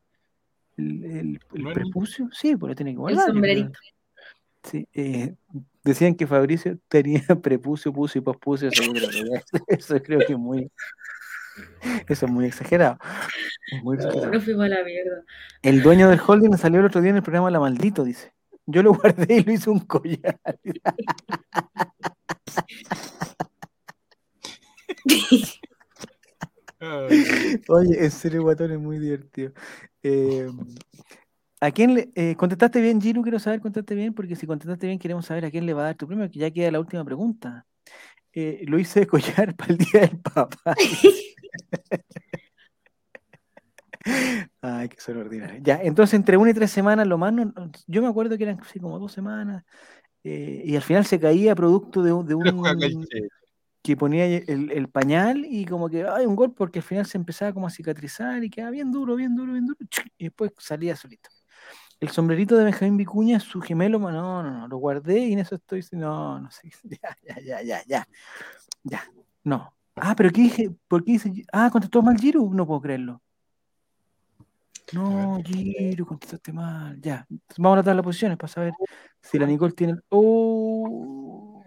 [0.79, 2.29] el, el- el prepucio.
[2.33, 3.25] Sí, pues lo tiene que El guardar.
[3.27, 3.35] creo.
[3.35, 3.79] sombrerito.
[4.65, 5.35] Sí, eh,
[5.85, 10.33] decían que Fabricio tenía prepucio, pucio y pospucio, eso yo creo que, eso creo que
[10.33, 10.71] es muy,
[12.09, 12.99] eso es muy exagerado.
[13.73, 14.33] es muy exagerado.
[14.33, 15.25] No fuimos a la mierda.
[15.63, 18.33] El dueño del holding salió el otro día en el programa La Maldito, dice.
[18.67, 20.39] Yo lo guardé y lo hice un collar.
[27.69, 29.53] Oye, en serio, guatón, es muy divertido.
[30.03, 30.49] Eh,
[31.61, 33.23] ¿A quién le eh, contestaste bien, Gino?
[33.23, 35.87] Quiero saber, contestaste bien, porque si contestaste bien, queremos saber a quién le va a
[35.87, 37.67] dar tu premio, que ya queda la última pregunta.
[38.33, 40.75] Eh, lo hice de collar para el día del papá.
[44.63, 45.61] Ay, que son ordinarios.
[45.63, 47.53] Ya, entonces entre una y tres semanas, lo más, no-
[47.87, 49.65] yo me acuerdo que eran así como dos semanas,
[50.25, 52.35] eh, y al final se caía producto de, un- de
[53.83, 57.17] que ponía el, el pañal y como que hay un gol porque al final se
[57.17, 59.79] empezaba como a cicatrizar y quedaba bien duro, bien duro, bien duro,
[60.19, 61.31] y después salía solito.
[62.01, 63.99] El sombrerito de Benjamín Vicuña su gemelo.
[63.99, 65.85] No, no, no, lo guardé y en eso estoy.
[65.93, 66.71] No, no sé.
[67.03, 68.09] Ya, ya, ya, ya, ya.
[68.85, 69.03] Ya,
[69.45, 69.75] no.
[70.01, 70.71] Ah, pero ¿qué dije?
[70.89, 71.33] ¿Por qué dice?
[71.53, 72.53] Ah, contestó mal Giru.
[72.53, 73.23] No puedo creerlo.
[74.93, 77.01] No, Giru, contestaste mal.
[77.01, 77.27] Ya.
[77.59, 78.73] Vamos a anotar las posiciones para saber
[79.21, 79.97] si la Nicole tiene.
[80.09, 81.63] Oh.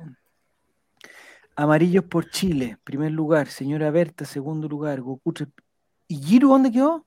[1.55, 3.47] Amarillos por Chile, primer lugar.
[3.47, 5.01] Señora Berta, segundo lugar.
[5.01, 5.33] Goku.
[6.07, 7.05] ¿Y Giru dónde quedó?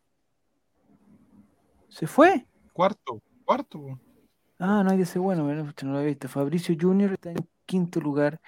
[1.88, 2.46] ¿Se fue?
[2.72, 3.98] Cuarto, cuarto.
[4.59, 6.28] Ah, no hay de ese bueno, no lo había visto.
[6.28, 8.40] Fabricio Junior está en quinto lugar.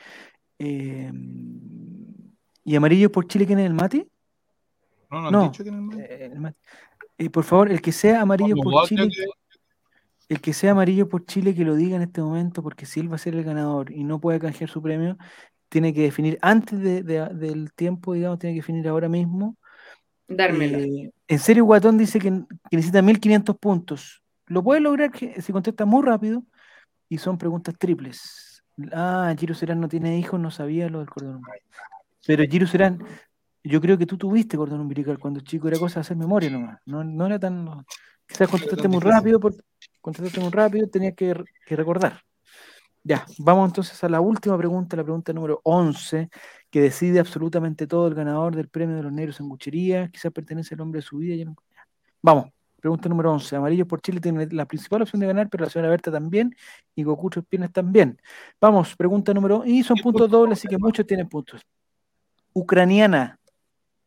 [0.59, 1.11] Eh,
[2.67, 4.09] ¿Y amarillo por Chile quién es el Mati?
[5.09, 5.43] No, no han No.
[5.51, 6.59] dicho que el Eh, el Mati.
[7.17, 9.33] Eh, por favor, el que sea amarillo por Chile, creo
[10.29, 13.11] el que sea amarillo por Chile que lo diga en este momento, porque si él
[13.11, 15.17] va a ser el ganador y no puede canjear su premio,
[15.69, 19.57] tiene que definir antes de- de- del tiempo, digamos, tiene que definir ahora mismo.
[20.27, 20.79] Dármelo.
[20.79, 22.31] Eh, en serio, Guatón dice que,
[22.69, 24.25] que necesita 1500 puntos.
[24.47, 26.43] Lo puede lograr que, si contesta muy rápido
[27.09, 28.65] y son preguntas triples.
[28.93, 31.61] Ah, Giro Serán no tiene hijos, no sabía lo del cordón umbilical.
[32.27, 32.99] Pero Giro Serán,
[33.63, 36.81] yo creo que tú tuviste cordón umbilical cuando chico, era cosa de hacer memoria nomás.
[36.87, 37.85] No, no era tan.
[38.27, 39.55] Quizás contestaste muy rápido, por,
[40.01, 41.35] contestaste muy rápido, tenías que,
[41.65, 42.21] que recordar.
[43.05, 46.29] Ya, vamos entonces a la última pregunta, la pregunta número 11,
[46.71, 50.09] que decide absolutamente todo el ganador del premio de los negros en Buchería.
[50.09, 51.45] Quizás pertenece al hombre de su vida.
[51.45, 51.55] no-
[52.21, 52.51] Vamos,
[52.81, 53.55] pregunta número 11.
[53.55, 56.53] Amarillos por Chile tiene la principal opción de ganar, pero la señora Berta también
[56.97, 58.21] y Goku Tres Piernas también.
[58.61, 59.63] Vamos, pregunta número.
[59.65, 61.63] Y son puntos dobles, así que muchos tienen puntos.
[62.57, 63.39] Ucraniana.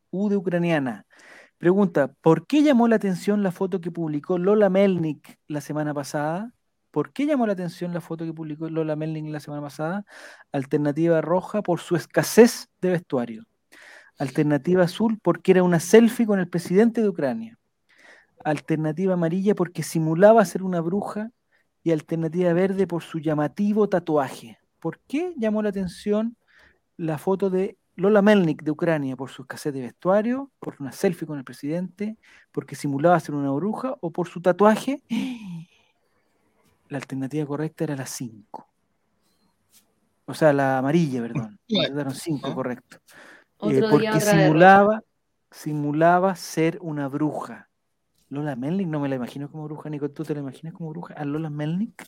[0.10, 1.06] U de ucraniana.
[1.60, 6.52] Pregunta, ¿por qué llamó la atención la foto que publicó Lola Melnik la semana pasada?
[6.90, 10.04] ¿Por qué llamó la atención la foto que publicó Lola Melnik la semana pasada?
[10.52, 13.44] Alternativa roja por su escasez de vestuario.
[14.18, 17.60] Alternativa azul porque era una selfie con el presidente de Ucrania.
[18.44, 21.30] Alternativa amarilla porque simulaba ser una bruja.
[21.84, 24.58] Y alternativa verde por su llamativo tatuaje.
[24.80, 26.36] ¿Por qué llamó la atención
[26.98, 31.28] la foto de Lola Melnik de Ucrania por su escasez de vestuario, por una selfie
[31.28, 32.18] con el presidente,
[32.52, 35.04] porque simulaba ser una bruja o por su tatuaje?
[36.88, 38.68] La alternativa correcta era la 5.
[40.26, 41.60] O sea, la amarilla, perdón.
[41.68, 42.98] Daron 5, correcto.
[43.64, 45.04] Eh, porque simulaba,
[45.52, 47.70] simulaba ser una bruja.
[48.30, 51.16] Lola Melnik, no me la imagino como bruja, Nico, ¿tú te la imaginas como bruja?
[51.16, 52.08] ¿A Lola Melnik?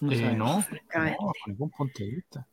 [0.00, 2.46] No Eh, no, no, ningún punto de vista.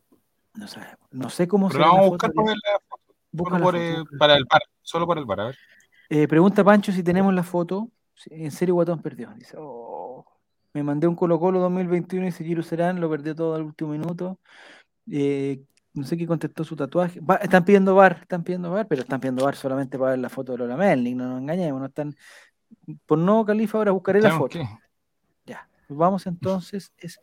[0.58, 0.98] No sabemos.
[1.12, 2.44] No sé cómo Pero la vamos a buscar foto.
[2.46, 3.14] para la foto.
[3.32, 4.18] Busca Solo la por, foto, eh, busca.
[4.18, 5.58] para el bar, solo para el bar, a ver.
[6.10, 7.90] Eh, pregunta Pancho si tenemos la foto.
[8.30, 9.34] En serio, Guatón perdió.
[9.36, 10.26] Dice, "Oh,
[10.74, 13.92] me mandé un Colo Colo 2021 y dice Giro Serán, lo perdió todo al último
[13.92, 14.40] minuto.
[15.12, 15.62] Eh,
[15.94, 17.20] no sé qué contestó su tatuaje.
[17.22, 20.30] Va- están pidiendo bar, están pidiendo bar, pero están pidiendo bar solamente para ver la
[20.30, 22.16] foto de Lola Melnik, no nos engañemos, no están.
[23.06, 24.66] Por no, Califa, ahora buscaré la ¿Sabemos foto.
[25.46, 26.92] Ya, vamos entonces.
[26.98, 27.20] Es,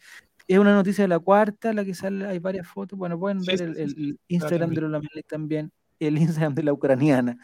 [0.47, 2.99] es una noticia de la cuarta, la que sale, hay varias fotos.
[2.99, 4.81] Bueno, pueden Sí, ver sí, el, Instagram de.
[4.81, 6.17] Lola Melnik también, el
[6.51, 7.37] Instagram de la ucraniana,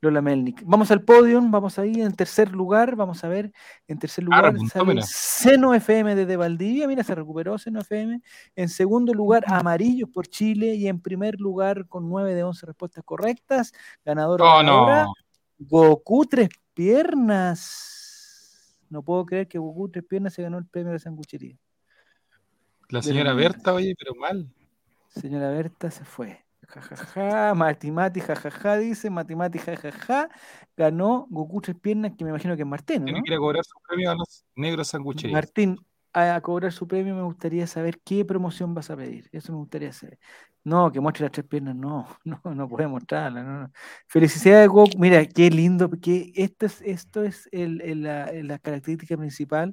[0.00, 0.62] Lola Melnik.
[0.64, 3.52] Vamos al podium, vamos ahí en tercer lugar, vamos a ver,
[3.86, 5.02] en tercer Ah, lugar sale.
[5.02, 8.20] Seno FM desde Valdivia, mira, se recuperó Seno FM.
[8.56, 13.04] En segundo lugar, Amarillos por Chile y en primer lugar, con 9 de 11 respuestas
[13.04, 13.72] correctas,
[14.04, 15.12] ganador Oh, no.
[15.58, 17.98] Goku Tres Piernas.
[18.88, 21.56] No puedo creer que Goku Tres Piernas se ganó el premio de sanguchería.
[22.90, 24.46] La señora Berta, oye, pero mal.
[25.08, 26.44] Señora Berta se fue.
[26.68, 30.28] Jajaja, Mati Mati, jajaja, dice, Mati Mati, jajaja,
[30.76, 33.18] ganó Goku Tres Piernas, que me imagino que es Martín, ¿no?
[33.18, 34.94] a cobrar su premio a los negros.
[35.32, 35.76] Martín,
[36.12, 39.28] a, a cobrar su premio me gustaría saber qué promoción vas a pedir.
[39.32, 40.18] Eso me gustaría saber.
[40.62, 43.42] No, que muestre las tres piernas, no, no, no puede mostrarla.
[43.42, 43.72] No, no.
[44.06, 44.96] Felicidades, Goku.
[44.98, 49.72] Mira, qué lindo, que esto es, esto es el- el- la, la característica principal.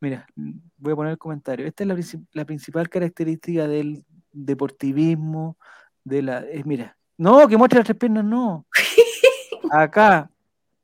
[0.00, 0.26] Mira,
[0.76, 1.66] voy a poner el comentario.
[1.66, 5.56] Esta es la, la principal característica del deportivismo,
[6.04, 6.40] de la.
[6.40, 8.66] es- mira, no, que muestre las tres piernas, no.
[9.70, 10.30] Acá,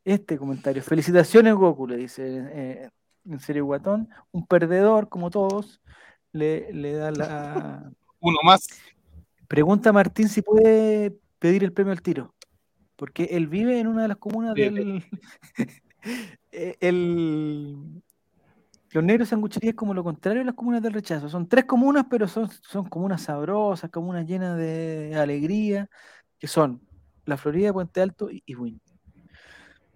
[0.04, 0.82] este comentario.
[0.82, 2.90] Felicitaciones, Goku, le dice eh,
[3.28, 4.08] en serio Guatón.
[4.32, 5.80] Un perdedor, como todos,
[6.32, 7.92] le, le da la.
[8.20, 8.66] Uno más.
[9.46, 12.34] Pregunta a Martín si puede pedir el premio al tiro.
[12.96, 15.04] Porque él vive en una de las comunas del.
[16.54, 18.02] Eh, el...
[18.92, 21.28] Los negros sangucherías es como lo contrario de las comunas del rechazo.
[21.28, 25.88] Son tres comunas, pero son, son comunas sabrosas, comunas llenas de alegría,
[26.38, 26.82] que son
[27.24, 28.80] La Florida, Puente Alto y, y Buin.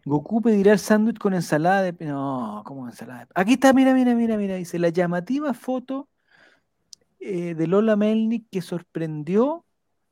[0.07, 2.07] Goku pedirá el sándwich con ensalada de...
[2.07, 3.27] No, ¿cómo ensalada de...
[3.35, 4.55] Aquí está, mira, mira, mira, mira.
[4.55, 6.09] Dice, la llamativa foto
[7.19, 9.65] eh, de Lola Melnik que sorprendió...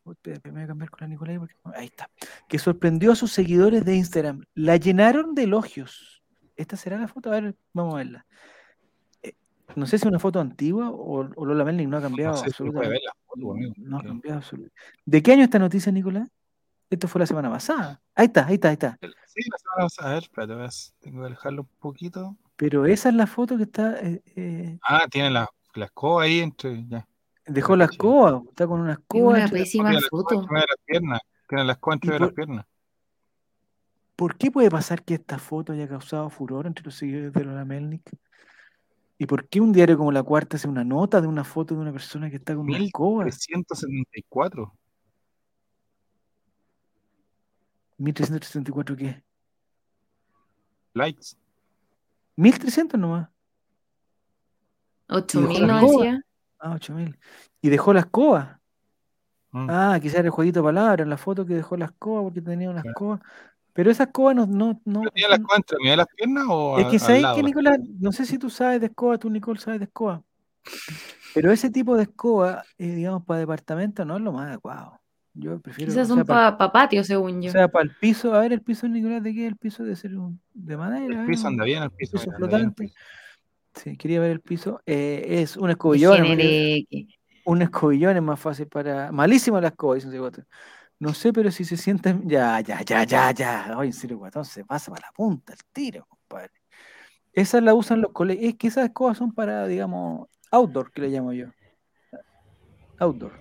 [0.03, 1.55] Uy, me voy a cambiar con la Nicolai porque...
[1.77, 2.11] Ahí está.
[2.49, 4.45] Que sorprendió a sus seguidores de Instagram.
[4.55, 6.25] La llenaron de elogios.
[6.57, 7.31] ¿Esta será la foto?
[7.31, 8.27] A ver, vamos a verla.
[9.77, 12.37] No sé si es una foto antigua o, o Lola Melnik no ha cambiado No
[12.39, 13.01] sé si absolutamente.
[13.27, 13.75] foto, amigo.
[13.79, 14.77] No ha cambiado absolutamente.
[15.05, 16.29] ¿De qué año esta noticia, Nicolás?
[16.91, 18.01] Esto fue la semana pasada.
[18.15, 18.99] Ahí está, ahí está, ahí está.
[19.01, 20.11] Sí, la semana pasada.
[20.11, 22.37] A ver, espérate, tengo que alejarlo un poquito.
[22.57, 23.99] Pero esa es la foto que está.
[24.01, 26.87] eh, eh, Ah, tiene la, la escoba ahí entre.
[26.87, 27.07] Ya.
[27.47, 29.31] dejó la escoba, está con una Es escoba.
[29.39, 30.35] una pésima la foto.
[30.41, 31.21] entre de las piernas.
[31.49, 32.67] Tiene la escoba entre ¿Y de las por- piernas.
[34.17, 37.65] ¿Por qué puede pasar que esta foto haya causado furor entre los seguidores de Lola
[37.65, 38.09] Melnik?
[39.19, 41.81] ¿Y por qué un diario como La Cuarta hace una nota de una foto de
[41.81, 43.25] una persona que está con una escoba?
[43.25, 44.73] 1374
[47.99, 49.23] ¿1364 qué?
[50.95, 51.37] likes.
[52.37, 53.29] 1300 nomás.
[55.09, 56.21] 8000 no decía.
[56.59, 57.19] Ah, 8000.
[57.63, 58.61] ¿Y dejó la escoba?
[59.53, 59.67] Mm.
[59.71, 62.41] Ah, quizás era el jueguito de palabras, en la foto que dejó la escoba porque
[62.41, 62.91] tenía una Claro.
[62.91, 63.21] escoba.
[63.75, 65.01] Pero esa escoba no, no, no.
[65.01, 67.79] ¿Pero ¿Tiene la escoba entre medio de las piernas o Es que sabes que, Nicolás,
[67.99, 70.23] no sé si tú sabes de escoba, tú, Nicole, sabes de escoba.
[71.35, 75.01] Pero ese tipo de escoba, eh, digamos, para departamento no es lo más adecuado.
[75.35, 75.91] Yo prefiero.
[75.91, 77.49] O sea, son para para patio, según yo.
[77.49, 79.49] o sea, para el piso, a ver, el piso, Nicolás, ¿de qué?
[79.49, 81.23] El piso de ser un, de madera.
[81.23, 82.93] El piso anda bien, el piso, piso mira, bien flotante.
[83.75, 84.81] Sí, quería ver el piso.
[84.87, 86.25] Eh, es un escobillón.
[87.47, 89.11] Un escobillón es más fácil para.
[89.11, 90.47] Malísima la escoba, dice un guatón.
[91.01, 92.29] No sé, pero si se sienten.
[92.29, 93.75] Ya, ya, ya, ya, ya.
[93.77, 96.53] Oye, en serio, guatón, se pasa para la punta el tiro, compadre.
[97.33, 98.53] Esas la usan los colegios.
[98.53, 101.47] Es que esas escobas son para, digamos, outdoor, que le llamo yo.
[102.99, 103.33] Outdoor.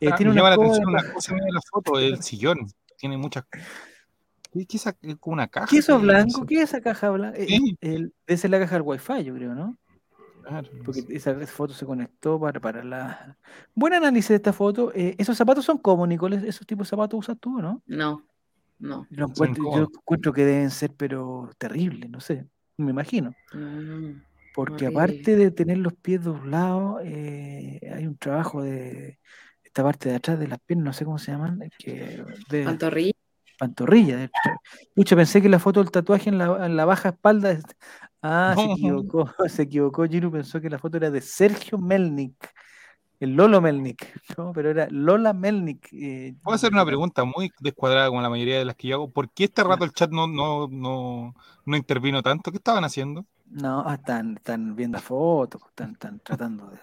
[0.00, 2.58] Eh, Ah, tiene me una llama la atención una cosa mira la foto, el sillón.
[2.96, 3.44] Tiene muchas.
[4.52, 5.66] ¿Qué, es esa- una caja?
[5.66, 6.46] ¿Qué es eso blanco?
[6.46, 7.38] ¿Qué es esa caja blanca?
[7.44, 7.76] Sí.
[7.80, 9.76] el- esa es la caja del Wi-Fi, yo creo, ¿no?
[10.46, 13.38] Claro, Porque esa foto se conectó para, para la.
[13.74, 14.92] Buen análisis de esta foto.
[14.94, 16.36] Eh, ¿Esos zapatos son cómodos, Nicole?
[16.46, 17.82] ¿Esos tipos de zapatos usas tú no?
[17.86, 18.26] No,
[18.78, 19.06] no.
[19.10, 22.46] Encuentro- yo encuentro que deben ser, pero terribles, no sé,
[22.76, 23.34] me imagino.
[23.54, 24.20] Mm,
[24.54, 25.00] Porque Horrible.
[25.02, 29.18] aparte de tener los pies doblados, eh, hay un trabajo de
[29.62, 33.12] esta parte de atrás de las piernas, no sé cómo se llaman, que de Pantorrilla.
[33.58, 34.30] Pantorrilla.
[34.94, 37.50] Pucha, pensé que la foto del tatuaje en la, en la baja espalda.
[37.52, 37.64] es-
[38.22, 40.06] Ah, se equivocó, se equivocó.
[40.06, 42.34] Gino pensó que la foto era de Sergio Melnik,
[43.20, 44.06] el Lolo Melnik,
[44.38, 44.52] ¿no?
[44.52, 45.88] pero era Lola Melnik.
[45.92, 49.10] eh, Puedo hacer una pregunta muy descuadrada como la mayoría de las que yo hago.
[49.10, 51.34] ¿Por qué este rato el chat no, no, no,
[51.66, 52.50] no intervino tanto?
[52.50, 53.24] ¿Qué estaban haciendo?
[53.46, 56.78] No, ah, están, están viendo fotos, están, están tratando de.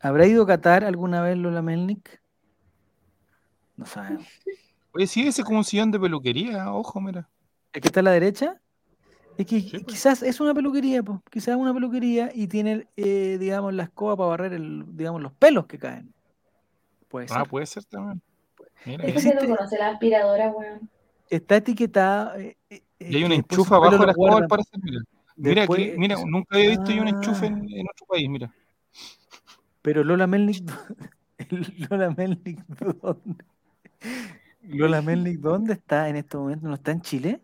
[0.00, 2.20] ¿Habrá ido a Qatar alguna vez Lola Melnik?
[3.76, 4.26] No sabemos.
[4.96, 7.28] Oye, sí, ese es como un sillón de peluquería, ojo, mira.
[7.74, 8.58] ¿El que está a la derecha?
[9.36, 9.84] Es que Sí, pues.
[9.84, 11.18] quizás es una peluquería, pues.
[11.30, 15.32] Quizás es una peluquería y tiene, eh, digamos, la escoba para barrer el, digamos, los
[15.34, 16.14] pelos que caen.
[17.08, 17.48] Puede Ah, ser.
[17.48, 18.22] puede ser también.
[18.86, 19.18] Mira, mira.
[19.18, 20.88] Ese no conoce la aspiradora, weón.
[21.28, 22.38] Está etiquetada.
[22.40, 24.80] eh, eh, eh, Y hay una que después enchufa abajo de la escoba, al parecer,
[24.82, 25.00] mira.
[25.36, 27.10] Mira, aquí, mira, nunca había visto yo un Ah.
[27.10, 28.50] enchufe en, en otro país, mira.
[29.82, 30.64] Pero Lola Melnik,
[31.90, 33.44] Lola Melnik, ¿dónde?
[34.68, 36.66] Lola Melnik, ¿dónde está en este momento?
[36.68, 37.40] ¿No está en Chile?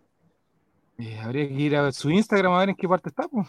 [0.98, 3.48] Eh, habría que ir a su Instagram a ver en qué parte está, pues.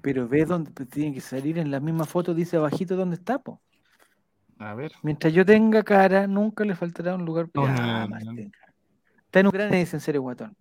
[0.00, 3.38] Pero ve dónde pues, tiene que salir en la misma foto, dice abajito dónde está,
[3.38, 3.60] po.
[4.58, 4.92] A ver.
[5.02, 7.48] Mientras yo tenga cara, nunca le faltará un lugar.
[7.54, 8.40] No, Ah, no, no.
[9.24, 10.56] Está en Ucrania, dice en serio, guatón.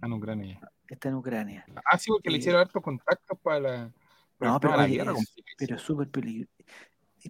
[0.00, 0.60] Ah, en Ucrania.
[0.88, 1.64] Está en Ucrania.
[1.84, 3.92] Ah, sí, porque le Eh, hicieron hartos contactos para la.
[4.38, 6.52] para No, pero, la guerra, es- pero es súper peligroso.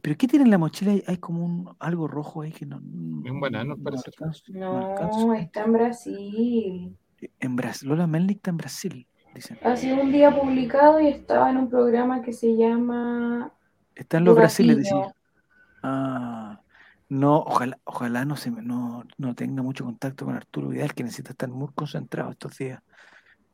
[0.03, 0.93] ¿Pero qué tiene en la mochila?
[1.07, 2.77] Hay, como un algo rojo ahí que no.
[2.79, 5.33] un banano, alcanzo- No, alcanzo.
[5.35, 6.97] está en Brasil.
[7.41, 7.89] En Brasil.
[7.89, 9.59] Lola Melnik está en Brasil, dicen.
[9.63, 13.53] Ha sido un día publicado y estaba en un programa que se llama
[13.95, 15.13] Está en los Brasiles, decía.
[15.83, 16.61] Ah,
[17.09, 21.03] no, ojalá, ojalá no se me- no, no tenga mucho contacto con Arturo Vidal, que
[21.05, 22.83] necesita estar muy concentrado estos días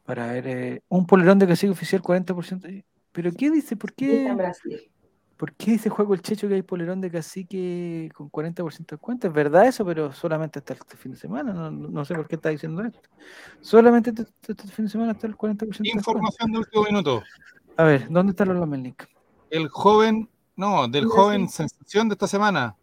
[0.04, 2.68] para ver eh, un polerón de cacique oficial 40%.
[3.12, 3.76] ¿Pero qué dice?
[3.76, 4.80] ¿Por Sí, está en qué, Brasil.
[5.44, 9.26] ¿Por qué dice Juego el Checho que hay polerón de cacique con 40% de cuenta?
[9.28, 11.52] Es verdad eso, pero solamente hasta este fin de semana.
[11.52, 13.10] No, no- sé por qué está diciendo esto.
[13.60, 15.98] Solamente este, este fin de semana hasta el 40% de descuento.
[15.98, 17.22] Información de último minuto.
[17.76, 19.06] A ver, ¿dónde está Lola Melnik?
[19.50, 22.74] El joven, no, del joven sensación de esta semana.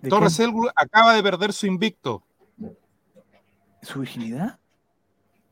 [0.00, 0.38] ¿De Torres?
[0.38, 2.22] Elwood acaba de perder su invicto.
[3.82, 4.60] ¿Su virginidad?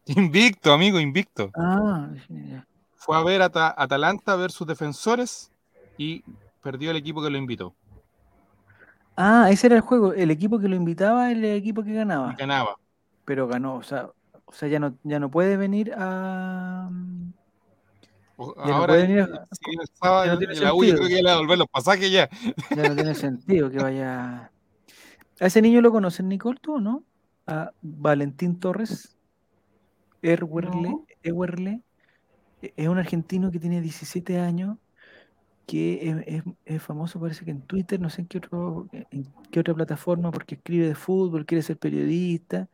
[0.06, 1.51] Invicto, amigo, invicto.
[1.56, 2.64] Ah, ya.
[2.94, 5.51] Fue a ver a Ata- Atalanta versus defensores
[5.98, 6.22] y
[6.65, 7.77] perdió el equipo que lo invitó.
[9.16, 10.12] Ah, ese era el juego.
[10.15, 12.32] El equipo que lo invitaba, el equipo que ganaba.
[12.32, 12.77] Y ganaba.
[13.24, 14.11] Pero ganó, o sea,
[14.47, 16.91] o sea, ya no, ya no puede venir a.
[18.36, 20.97] Ya no Ahora, puede venir a- si el sábado, ya no tiene la sentido.
[20.97, 22.28] creo que ya le va a devolver los pasajes ya.
[22.74, 24.51] Ya no tiene sentido que vaya.
[25.41, 27.05] ¿A ese niño lo conocen, Nicole, tú o no?
[27.47, 29.16] A Valentín Torres.
[30.23, 30.89] Erwerle.
[30.91, 31.07] No.
[31.23, 31.82] Ewerle.
[32.62, 34.78] E- Es un argentino que tiene 17 años.
[35.66, 39.27] Que es, es- es famoso, parece que en Twitter, no sé en qué, otro, en
[39.51, 42.69] qué otra plataforma, porque escribe de fútbol, quiere ser periodista,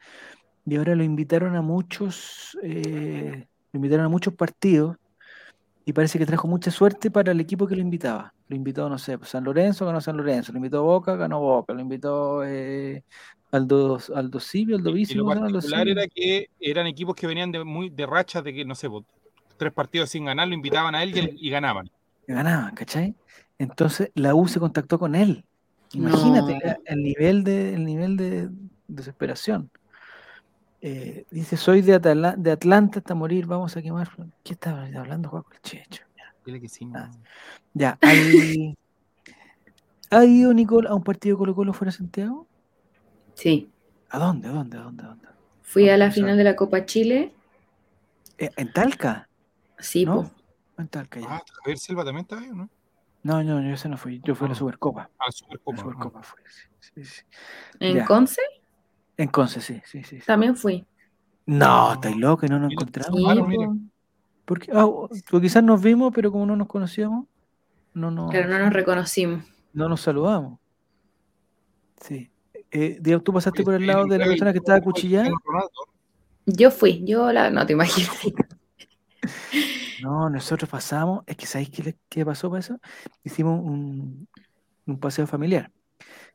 [0.66, 4.96] y ahora lo invitaron a muchos, eh, lo invitaron a muchos partidos,
[5.84, 8.32] y parece que trajo mucha suerte para el equipo que lo invitaba.
[8.48, 11.80] Lo invitó, no sé, San Lorenzo, ganó San Lorenzo, lo invitó Boca, ganó Boca, lo
[11.80, 13.02] invitó eh,
[13.52, 17.64] Aldo, Aldo Silvio, Aldo Y Vici, lo particular era que eran equipos que venían de
[17.64, 18.88] muy de rachas de que, no sé,
[19.56, 21.90] tres partidos sin ganar, lo invitaban a él y, él- y ganaban.
[22.30, 23.14] Que ganaban, ¿cachai?
[23.58, 25.44] Entonces la U se contactó con él.
[25.92, 26.74] Imagínate No.
[26.84, 28.48] el nivel de, el nivel de
[28.86, 29.68] desesperación.
[30.80, 34.08] Eh, dice, soy de, Atala- de Atlanta hasta morir, vamos a quemar.
[34.44, 36.04] ¿Qué estaba hablando, Juan el Checho?
[36.16, 36.88] Ya, Dile que sí.
[36.94, 37.10] Ah.
[37.74, 38.76] Ya, hay-
[40.10, 42.46] ¿ha ido Nicole a un partido Colo Colo fuera de Santiago?
[43.34, 43.68] Sí.
[44.10, 44.48] ¿A dónde?
[44.48, 44.78] ¿A dónde?
[44.78, 45.02] ¿A dónde?
[45.02, 45.26] ¿A dónde?
[45.62, 47.32] Fui a la final de la Copa Chile.
[48.38, 49.28] Eh, ¿En Talca?
[49.78, 50.22] Sí, ¿No?
[50.22, 50.30] po.
[50.80, 51.26] En Talca, ya.
[51.30, 52.70] Ah, Javier Silva también está ahí, ¿o ¿no?
[53.22, 54.20] No, no, yo ese no fui.
[54.24, 54.58] Yo fui a la Ah.
[54.58, 55.10] Supercopa.
[55.18, 55.76] Ah, La Supercopa.
[55.78, 55.82] ah.
[55.82, 56.40] Supercopa fue.
[56.46, 57.22] sí, sí, sí.
[57.78, 58.04] En Ya.
[58.06, 58.40] Conce
[59.16, 60.18] En Conce, sí, sí, sí.
[60.20, 60.26] sí.
[60.26, 60.86] también fui.
[61.46, 63.18] No, estáis locos, no nos encontramos.
[63.18, 63.76] Sí, Claro.
[64.46, 64.86] Porque, ah,
[65.40, 67.26] quizás nos vimos, pero como no nos conocíamos,
[67.94, 69.44] no, nos- Pero no nos reconocimos.
[69.72, 70.58] no nos saludamos.
[72.00, 72.30] Sí.
[72.70, 75.24] Eh, Diego, ¿tú pasaste por el lado de la persona que estaba ¿cómo fue cuchillada?
[75.24, 75.70] Cristiano Ronaldo?
[76.46, 78.10] Yo fui, yo la, no te imaginas.
[80.02, 81.70] No, nosotros pasamos, es que ¿sabéis
[82.08, 82.78] qué, pasó para eso?
[83.24, 84.28] Hicimos un,
[84.86, 85.70] un paseo familiar,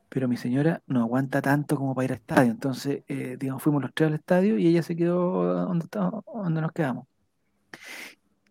[0.09, 3.81] pero mi señora no aguanta tanto como para ir al estadio, entonces, eh, digamos, fuimos
[3.81, 7.07] los tres al estadio y ella se quedó donde, donde nos quedamos.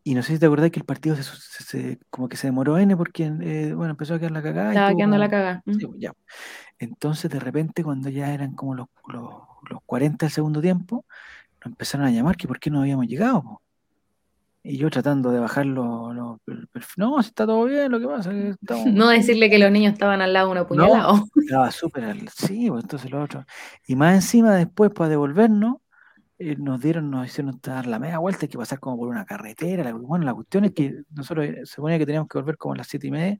[0.06, 2.46] Y no sé si te acordás que el partido se, se- se- como que se
[2.48, 4.68] demoró N porque, eh, bueno, empezó a quedar la cagada.
[4.68, 5.62] Estaba quedando como- la cagada.
[5.64, 5.72] Mm.
[5.72, 6.12] Sí, ya.
[6.78, 9.32] Entonces, de repente, cuando ya eran como los, los,
[9.70, 11.06] los 40 del segundo tiempo,
[11.64, 13.42] nos empezaron a llamar que por qué no habíamos llegado.
[13.42, 13.62] po.
[14.66, 16.40] Y yo tratando de bajar los...
[16.72, 16.94] perfil.
[16.96, 18.86] no, si está todo bien, lo que pasa es que estamos...
[18.86, 21.26] No decirle que los niños estaban al lado de un apuñalado.
[21.36, 22.16] Estaba súper...
[22.30, 23.44] Sí, pues entonces lo otro...
[23.86, 25.76] Y más encima, después, para devolvernos,
[26.38, 29.26] eh, nos dieron, nos hicieron dar la media vuelta, hay que pasar como por una
[29.26, 29.84] carretera.
[29.84, 32.72] la- bueno, la cuestión es que nosotros eh, se suponía que teníamos que volver como
[32.72, 33.38] a las siete y media,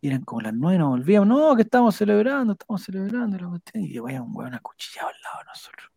[0.00, 3.84] y eran como las nueve, nos volvíamos, no, que estamos celebrando, estamos celebrando la cuestión,
[3.84, 5.88] y vaya un hueón acuchillado al lado de nosotros.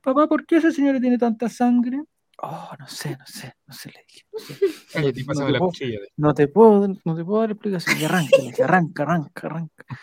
[0.00, 2.02] Papá, ¿por qué esa señora tiene tanta sangre?
[2.42, 4.26] Oh, no sé, no sé, no sé, le dije.
[4.32, 4.54] No, sé.
[4.92, 6.00] Te la puedo- cuchilla.
[6.00, 7.98] de- no te puedo, no te puedo dar explicación.
[8.00, 9.84] Y arranca, le dije, arranca, arranca, arranca.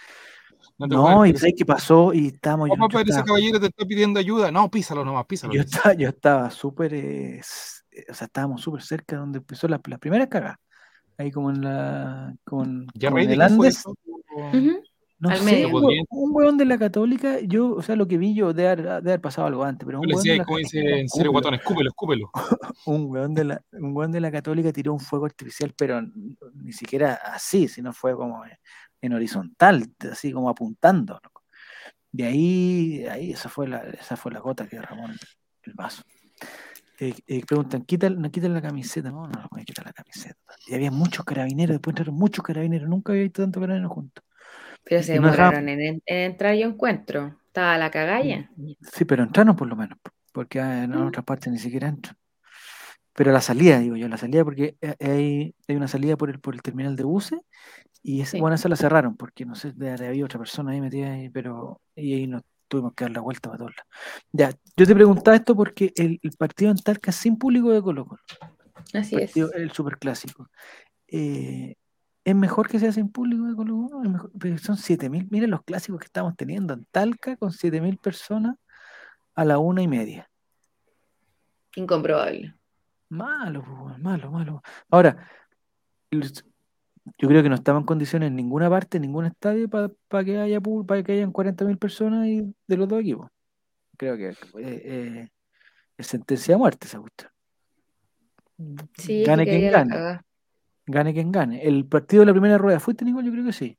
[0.78, 2.12] No y ¿sabes qué pasó?
[2.12, 4.52] Y estábamos, yo, Papá, yo pero ese estaba, caballero te está pidiendo ayuda.
[4.52, 5.53] No, písalo nomás, písalo.
[5.53, 7.40] yo estaba, yo estaba súper, eh,
[8.10, 10.60] o sea, estábamos súper cerca de donde empezó la, la primera cagada.
[11.20, 13.84] Ahí como en la, como en, ¿Ya como en el Andes.
[15.22, 15.69] No Al sé, medio.
[16.10, 18.89] un, hueón de la católica, yo, o sea, lo que vi yo, de haber, de
[18.89, 21.89] haber pasado algo antes, pero un hueón de la como dice en serio, guatón, escúpelo,
[21.89, 22.31] escúpelo.
[22.88, 26.73] un hueón de la, un hueón de la católica tiró un fuego artificial, pero ni
[26.73, 28.41] siquiera así, sino fue como
[28.99, 31.19] en, horizontal, así como apuntando.
[31.22, 31.43] loco.
[32.11, 35.19] De ahí, ahí esa fue la, esa fue la gota que derramó el,
[35.65, 36.02] el vaso.
[36.98, 39.11] Eh, eh, preguntan, ¿quitan, no quitan la camiseta?
[39.11, 40.39] No, no, no voy a quitar la camiseta.
[40.65, 44.23] Y había muchos carabineros, después entraron muchos carabineros, nunca había visto tantos carabineros juntos.
[44.84, 47.38] Pero se no demoraron en, en- en entrar yo encuentro.
[47.48, 48.49] Estaba la cagalla.
[48.94, 49.98] Sí, pero entraron por lo menos,
[50.32, 51.08] porque ah, en Mm.
[51.08, 52.16] otras partes ni siquiera entran.
[53.14, 56.40] Pero la salida, digo yo, la salida, porque eh, hay, hay una salida por el,
[56.40, 57.40] por el terminal de buses,
[58.02, 58.40] y esa, Sí.
[58.40, 62.14] bueno, esa la cerraron, porque no sé, había otra persona ahí metida ahí, pero y
[62.14, 63.90] ahí nos tuvimos que dar la vuelta para todos lados.
[64.32, 67.82] Ya, yo te preguntaba esto porque el, el partido en Talca es sin público de
[67.82, 68.22] Colo Colo,
[68.94, 69.32] Así es.
[69.32, 70.48] partido- el superclásico.
[71.08, 71.76] Eh,
[72.23, 74.03] ¿Es mejor que sea sin público de Colo Colo?
[74.03, 74.31] ¿Es mejor?
[74.39, 78.56] Pero son 7.000, miren los clásicos que estamos teniendo en Talca con 7.000 personas
[79.34, 80.30] a la una y media.
[81.76, 82.53] Incomprobable.
[83.10, 83.64] Malo,
[83.99, 84.61] malo, malo.
[84.89, 85.27] Ahora,
[86.11, 90.38] yo creo que no estaba en condiciones en ninguna parte, en ningún estadio, para que
[90.38, 93.30] haya para que hayan 40.000 personas y de los dos equipos.
[93.98, 95.30] Creo que eh, eh,
[95.98, 97.31] es sentencia de muerte esa cuestión.
[98.98, 100.22] Sí, Gane que quien gane.
[100.86, 101.64] Gane quien gane.
[101.66, 103.26] El partido de la primera rueda, ¿fuiste, Nicole?
[103.28, 103.78] Yo creo que sí.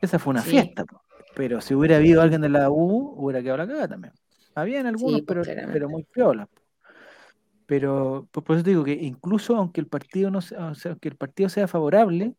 [0.00, 0.50] Esa fue una Sí.
[0.50, 1.00] fiesta, po.
[1.34, 4.12] pero si hubiera habido alguien de la U, hubiera quedado la cagada también.
[4.54, 5.72] Habían algunos, Sí, pero, claramente.
[5.72, 6.48] pero muy piolas.
[7.66, 10.90] Pero pues, por eso te digo que incluso aunque el partido no sea, o sea,
[10.92, 12.34] aunque el partido sea favorable,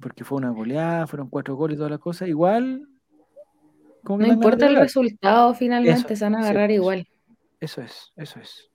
[0.00, 2.88] porque fue una goleada, fueron cuatro goles y toda la cosa, igual
[4.04, 7.06] como que No importa el resultado, finalmente Eso, se van a agarrar igual.
[7.60, 8.70] Eso es, eso es.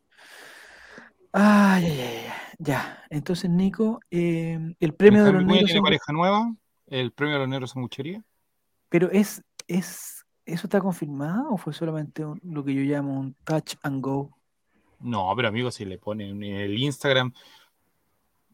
[1.34, 3.04] Ay, ay, ay, ay, ya.
[3.10, 6.54] Entonces, Nico, eh, el premio de los negros tiene pareja nueva.
[6.88, 8.22] El premio de los negros muchería.
[8.90, 13.34] pero es, es, ¿eso está confirmado o fue solamente un- lo que yo llamo un
[13.46, 14.38] touch and go?
[15.00, 17.34] No, pero amigo, si le ponen en el Instagram,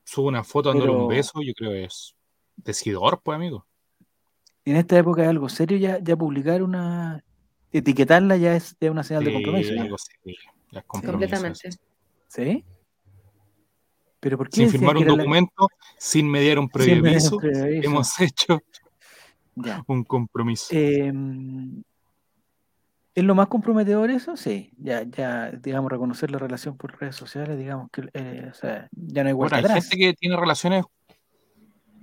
[0.04, 2.16] subo una foto dándole Pero- un beso, yo creo que es
[2.56, 3.66] decidor, pues, amigo.
[4.66, 7.24] En esta época es algo serio ya, ya publicar una,
[7.72, 9.74] etiquetarla ya es, ya una señal de compromiso.
[9.74, 9.82] ya.
[9.82, 10.38] algo serio,
[10.72, 11.70] ya es compromiso, Completamente.
[12.38, 12.52] Eso.
[12.52, 12.66] ¿Sí?
[14.20, 18.60] Pero ¿por qué Sin firmar un la- documento, sin mediar un previo aviso, hemos hecho
[19.56, 19.84] Ya.
[19.88, 20.68] un compromiso.
[20.72, 21.12] Eh,
[23.16, 24.38] ¿Es lo más comprometedor eso?
[24.38, 28.88] Sí, ya, ya, digamos, reconocer la relación por redes sociales, digamos que eh, o sea,
[28.92, 29.84] ya no hay Bueno, vuelta hay atrás.
[29.90, 30.86] gente que tiene relaciones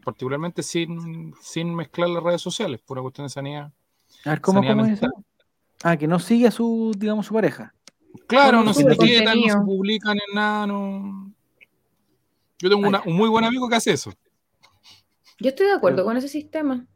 [0.05, 3.73] particularmente sin, sin mezclar las redes sociales, por una cuestión de sanidad.
[4.25, 5.07] A ver, ¿cómo, sanidad cómo es eso?
[5.83, 7.74] Ah, que no sigue a su, digamos, su pareja.
[8.27, 11.33] Claro, no se etiquetan, no se publican en nada, no.
[12.59, 14.13] Yo tengo una- un muy buen amigo que hace eso.
[15.41, 16.87] Yo estoy de acuerdo Pero- con ese sistema.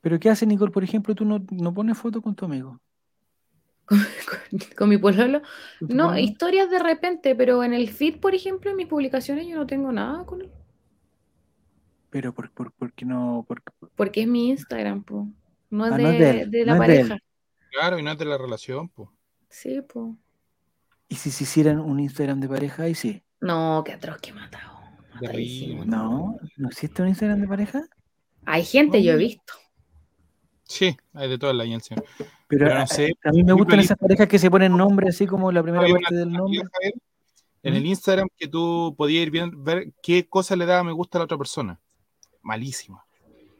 [0.00, 1.14] Pero ¿qué hace Nicole, por ejemplo?
[1.14, 2.80] Tú no, no pones foto con tu amigo.
[3.86, 3.98] Con,
[4.76, 5.42] con mi pololo.
[5.80, 9.46] ¿Con tu No, historias de repente, pero en el feed, por ejemplo, en mis publicaciones
[9.48, 10.50] yo no tengo nada con él.
[12.10, 13.62] Pero por, por, porque no, por-
[13.96, 15.28] Porque es mi Instagram, po.
[15.70, 17.18] No es Ah, de, no es de él, de la no pareja.
[17.72, 19.08] Claro, y no es de la relación, pues.
[19.48, 20.16] Sí, po.
[21.08, 22.84] ¿Y si se hicieran un Instagram de pareja?
[22.84, 23.22] Ahí sí.
[23.40, 24.76] No, qué atroz que he matado.
[25.14, 25.84] Matadísimo.
[25.84, 27.82] No, ¿no existe un Instagram de pareja?
[28.44, 29.54] Hay gente, yo he visto.
[30.64, 31.96] Sí, hay de toda la agencia.
[32.18, 35.08] Pero, Pero no a, sé, a mí me gustan esas parejas que se ponen nombre
[35.08, 36.62] así como la primera parte una del nombre.
[37.62, 37.76] en ¿Mm?
[37.76, 41.20] el Instagram que tú podías ir viendo, ver qué cosa le daba me gusta a
[41.20, 41.80] la otra persona.
[42.42, 43.04] Malísima.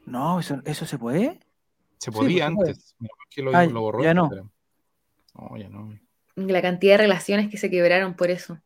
[0.05, 1.39] No, eso, eso se puede.
[1.97, 2.69] Se Sí, podía pues, se puede.
[2.71, 2.95] antes.
[2.99, 4.23] Menos mal que lo, lo borró ya no.
[4.23, 4.49] Instagram.
[5.37, 5.93] No, ya no.
[6.35, 8.59] La cantidad de relaciones que se quebraron por eso.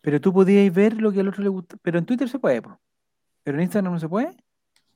[0.00, 1.76] Pero tú podías ver lo que al otro le gusta.
[1.82, 2.78] Pero en Twitter se puede, po.
[3.42, 4.30] Pero en Instagram no se puede.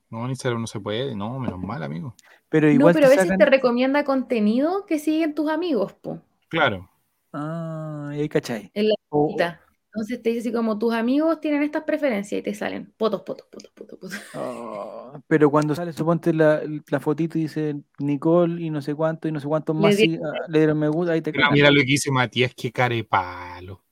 [0.09, 1.15] No, en Instagram no se puede.
[1.15, 2.15] No, menos mal, amigo.
[2.49, 6.21] Pero No, igual pero a veces sacan- te recomienda contenido que siguen tus amigos, po.
[6.49, 6.89] Claro.
[7.33, 8.71] Ah, y ahí cachai.
[8.73, 9.61] En la O- lista.
[9.93, 13.47] Entonces te dice así como tus amigos tienen estas preferencias y te salen fotos, fotos,
[13.51, 14.21] fotos, fotos, fotos.
[14.35, 19.27] oh, pero cuando sale, suponte la, la fotito y dice Nicole y no sé cuánto
[19.27, 21.81] y no sé cuántos Le más ah, le dieron me gusta, ahí te mira lo
[21.81, 23.83] que dice Matías, que carepalo.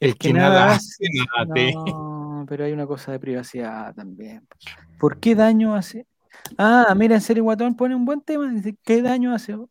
[0.00, 1.72] El que que nada nada hace, hace, nada te.
[1.74, 4.48] No, pero hay una cosa de privacidad también.
[4.98, 6.06] ¿Por qué daño hace?
[6.58, 8.50] Ah, mira, en serio, Guatón pone un buen tema.
[8.50, 9.68] Dice, ¿qué daño hace un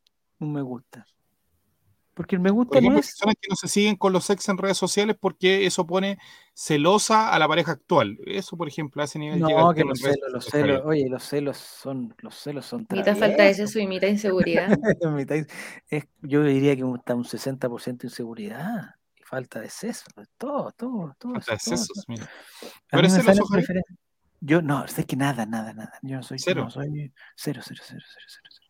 [0.54, 1.06] me gusta?
[2.20, 3.06] Porque el me gusta no ejemplo, es.
[3.06, 6.18] personas que no se siguen con los ex en redes sociales porque eso pone
[6.54, 8.20] celosa a la pareja actual.
[8.26, 11.56] Eso, por ejemplo, ese nivel llega No, que los celos, los celos, oye, los celos
[11.56, 14.68] son, los celos son Mitad falta de eso y mitad inseguridad.
[15.30, 15.48] Es-
[15.88, 20.04] es- yo diría que está un 60% de inseguridad y falta de seso,
[20.38, 21.34] todo, todo, todo.
[21.36, 22.26] Falta de eso, sesos, mira.
[22.26, 23.54] A ¿Tú mí eres me celoso,
[24.42, 25.94] Yo no, sé que nada, nada, nada.
[26.02, 26.66] Yo no soy, Cero.
[26.66, 28.69] no soy cero, cero, cero, cero, cero, cero.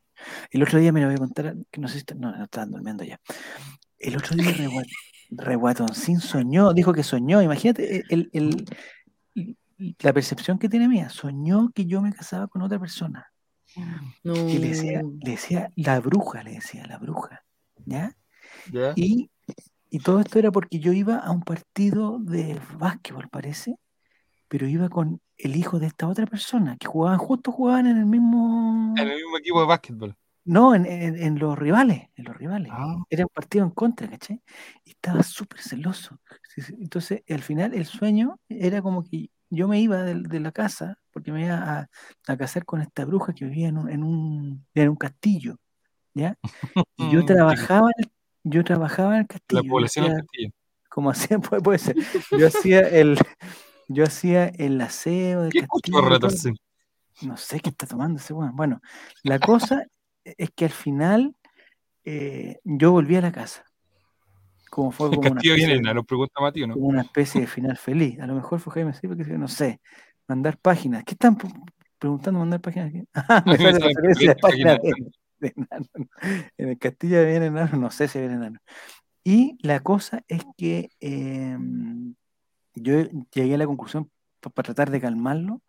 [0.52, 2.44] El otro día me lo voy a contar, que no sé si está- no, no
[2.44, 3.20] estaban durmiendo ya.
[3.98, 4.86] El otro día Regua-
[5.32, 8.66] Reguatoncín soñó, dijo que soñó, imagínate el, el-
[9.36, 9.56] el-
[10.00, 13.32] la percepción que tiene mía, soñó que yo me casaba con otra persona.
[14.24, 14.50] No.
[14.50, 17.44] Y le decía, le decía la bruja, le decía la bruja,
[17.86, 18.16] ¿ya?
[18.72, 18.94] ¿Ya?
[18.96, 19.30] Y,
[19.90, 23.76] y todo esto era porque yo iba a un partido de básquetbol, parece,
[24.48, 28.06] pero iba con el hijo de esta otra persona, que jugaban, justo jugaban en el
[28.06, 28.94] mismo...
[28.98, 30.16] En el mismo equipo de básquetbol.
[30.46, 32.72] No, en, en- en los rivales, en los rivales.
[32.74, 34.42] Ah, Era un partido en contra, ¿cachai?
[34.86, 36.20] Y estaba súper celoso.
[36.80, 40.98] Entonces, al final, el sueño era como que yo me iba de, de la casa,
[41.12, 41.90] porque me iba a,
[42.28, 45.58] a casar con esta bruja que vivía en un, en un, en un castillo,
[46.14, 46.36] ¿ya?
[46.98, 47.90] Y yo trabajaba,
[48.44, 49.62] yo trabajaba en el castillo.
[49.64, 50.50] la población del castillo.
[50.90, 51.96] como hacía, puede, puede ser.
[52.38, 53.18] Yo hacía el,
[53.90, 56.02] yo hacía el aseo del ¿Qué castillo.
[56.02, 56.56] Retorcín?
[57.22, 58.56] No sé qué está tomando ese weón.
[58.56, 58.82] Bueno,
[59.24, 59.86] la cosa
[60.24, 61.36] es que al final
[62.06, 63.66] eh, yo volví a la casa.
[64.70, 66.34] Como fue como una, castillo viene especie, enano, pregunta
[66.68, 66.74] ¿no?
[66.76, 68.20] como una especie de final feliz.
[68.20, 69.82] A lo mejor fue Jaime Silva que no sé,
[70.28, 71.04] mandar páginas.
[71.04, 71.36] ¿Qué están
[71.98, 72.90] preguntando mandar páginas?
[72.90, 73.04] aquí?
[73.14, 74.94] Ah, me sale referencia de página de,
[75.40, 75.54] de.
[76.58, 78.60] En el castillo viene enano, no sé si viene enano.
[79.24, 81.58] Y la cosa es que eh,
[82.82, 83.04] yo
[83.34, 85.62] llegué a la conclusión para tratar de calmarlo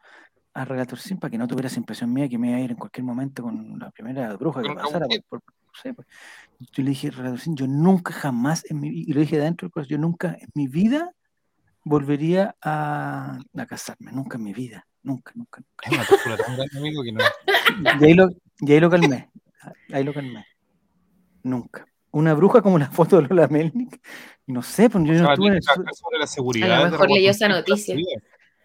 [0.54, 2.76] a Relatorcín para que no tuviera esa impresión mía que me iba a ir en
[2.76, 5.06] cualquier momento con la primera bruja que pasara.
[5.06, 6.08] por- por- no sé, pues.
[6.72, 9.90] Yo le dije, Relatorcín, yo nunca jamás, en mi, y lo dije dentro del corazón,
[9.90, 11.12] yo nunca en mi vida
[11.84, 15.60] volvería a, a casarme, nunca en mi vida, nunca, nunca.
[15.60, 15.86] nunca.
[15.86, 17.20] Es una tortura tan grande, amigo, que no.
[18.00, 18.28] Y ahí lo,
[18.58, 19.30] y ahí lo calmé,
[19.92, 20.44] ahí lo calmé.
[21.42, 21.86] Nunca.
[22.12, 24.00] Una bruja como la foto de Lola Melnick,
[24.46, 26.26] no sé, pues yo O sea, no estuve en el, que su- trabajar sobre la
[26.26, 26.84] seguridad.
[26.84, 27.96] de mejor leyó esa noticia.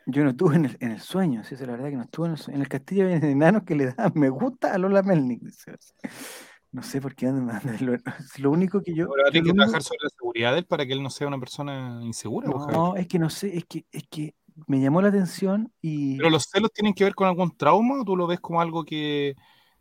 [0.08, 2.26] Yo no estuve en el, en el sueño, sí, es la verdad que no estuve
[2.28, 2.56] en el sueño.
[2.58, 5.42] En el castillo vienen enanos que le dan me gusta a Lola Melnick.
[5.42, 5.76] dice.
[6.72, 7.96] No sé por qué andan- Lo,
[8.38, 9.06] lo único que yo.
[9.06, 11.02] A yo tener que lo único- trabajar sobre la seguridad de él para que él
[11.04, 12.48] no sea una persona insegura.
[12.50, 14.34] No, es que no sé, es que, es que
[14.68, 16.18] me llamó la atención y.
[16.18, 18.84] Pero los celos tienen que ver con algún trauma o tú lo ves como algo
[18.84, 19.36] que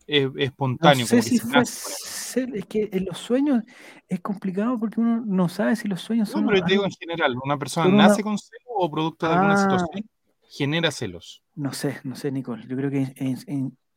[0.07, 1.07] es, es No espontáneo.
[1.07, 3.63] sé como que si se fue cel- es que en los sueños
[4.09, 6.85] es complicado porque uno no sabe si los sueños No, son pero yo te digo
[6.85, 9.59] en general, ¿una persona una- nace con celos o producto de alguna Ah.
[9.59, 10.05] situación
[10.49, 11.43] genera celos?
[11.57, 12.67] no sé, no sé, Nicole.
[12.67, 13.47] Yo creo que es,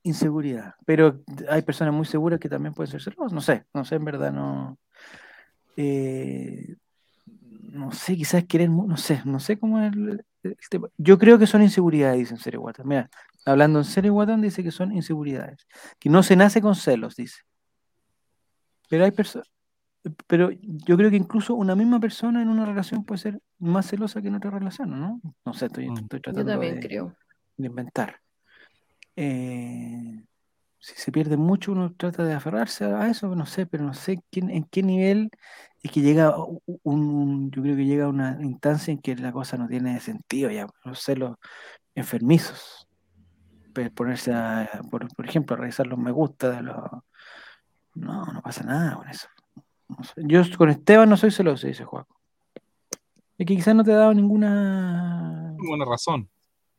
[0.04, 0.76] inseguridad.
[0.86, 3.34] Pero hay personas muy seguras que también pueden ser celosas.
[3.34, 4.78] No sé, no sé, en verdad no.
[5.76, 6.76] eh,
[7.72, 10.88] no sé, quizás querer, mu- no sé, no sé cómo es el, el tema.
[10.98, 12.64] Yo creo que son inseguridades, dicen Serio.
[12.86, 13.10] Mira,
[13.48, 15.68] hablando en serio, Guatón dice que son inseguridades.
[16.00, 17.42] Que no se nace con celos, dice.
[18.90, 19.48] Pero hay personas.
[20.28, 24.22] Pero yo creo que incluso una misma persona en una relación puede ser más celosa
[24.22, 25.20] que en otra relación, ¿no?
[25.44, 25.98] No sé, estoy, Mm.
[25.98, 27.16] estoy Yo tratando también de, creo.
[27.58, 28.22] de inventar.
[29.16, 30.24] Eh,
[30.80, 34.22] si se pierde mucho, uno trata de aferrarse a eso, no sé, pero no sé
[34.32, 35.30] quién, en qué nivel
[35.84, 36.34] es que llega
[36.84, 40.50] un, yo creo que llega a una instancia en que la cosa no tiene sentido
[40.52, 41.36] ya, los celos
[41.96, 42.87] enfermizos.
[43.94, 46.76] Ponerse a, por, por ejemplo, a revisar los me gusta de los...
[47.96, 49.28] No, no pasa nada con eso.
[49.88, 50.14] No sé.
[50.26, 52.16] Yo con Esteban no soy celoso, dice Juaco.
[53.38, 55.56] Es que quizás no te ha dado ninguna,
[55.86, 56.28] razón.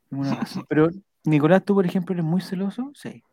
[0.09, 0.65] ninguna razón.
[0.69, 0.89] Pero,
[1.23, 3.23] Nicolás, tú, por ejemplo, eres muy celoso, sí.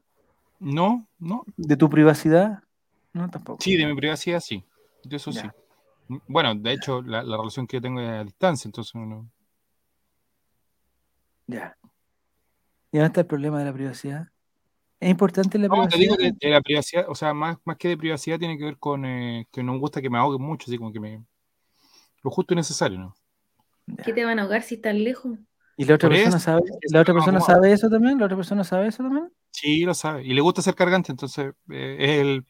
[0.59, 1.44] No, no.
[1.56, 2.62] ¿De tu privacidad?
[3.12, 3.62] No, tampoco.
[3.62, 4.64] Sí, de mi privacidad sí.
[5.05, 5.43] De eso Ya.
[6.09, 6.18] sí.
[6.28, 9.28] Bueno, de hecho, la, la relación que yo tengo es a distancia, entonces no.
[11.48, 11.76] Ya.
[12.97, 14.28] ¿Y dónde está el problema de la privacidad?
[15.01, 16.01] ¿Es importante la No, te privacidad?
[16.01, 18.78] digo que de la privacidad, o sea, más, más que de privacidad tiene que ver
[18.78, 21.23] con eh, que no me gusta que me ahoguen mucho, así como que me.
[22.23, 23.14] Lo justo y necesario, ¿no?
[24.02, 25.39] ¿Qué te van a ahogar si estás lejos?
[25.77, 26.62] ¿Y la otra Por persona eso, sabe?
[26.90, 28.18] ¿La otra no persona sabe eso también?
[28.18, 29.31] ¿La otra persona sabe eso también?
[29.51, 30.24] Sí, lo sabe.
[30.24, 32.47] Y le gusta ser cargante, entonces eh, es el,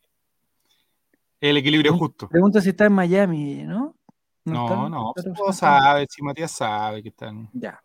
[1.40, 2.28] el equilibrio justo.
[2.28, 3.96] Pregunta si está en Miami, ¿no?
[4.44, 7.82] No, no, la otra todo persona está- sabe, si Matías sabe que está en, Ya.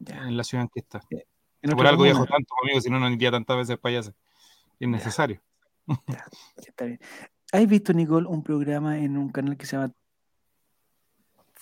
[0.00, 0.16] Ya.
[0.26, 1.00] en la ciudad en que está.
[1.70, 4.12] En Por algo viajo tanto conmigo, si no, no iría tantas veces para allá.
[4.78, 5.40] Es necesario.
[6.06, 6.24] Ya,
[6.56, 7.00] está bien.
[7.52, 9.92] ¿Has visto, Nicole, un programa en un canal que se llama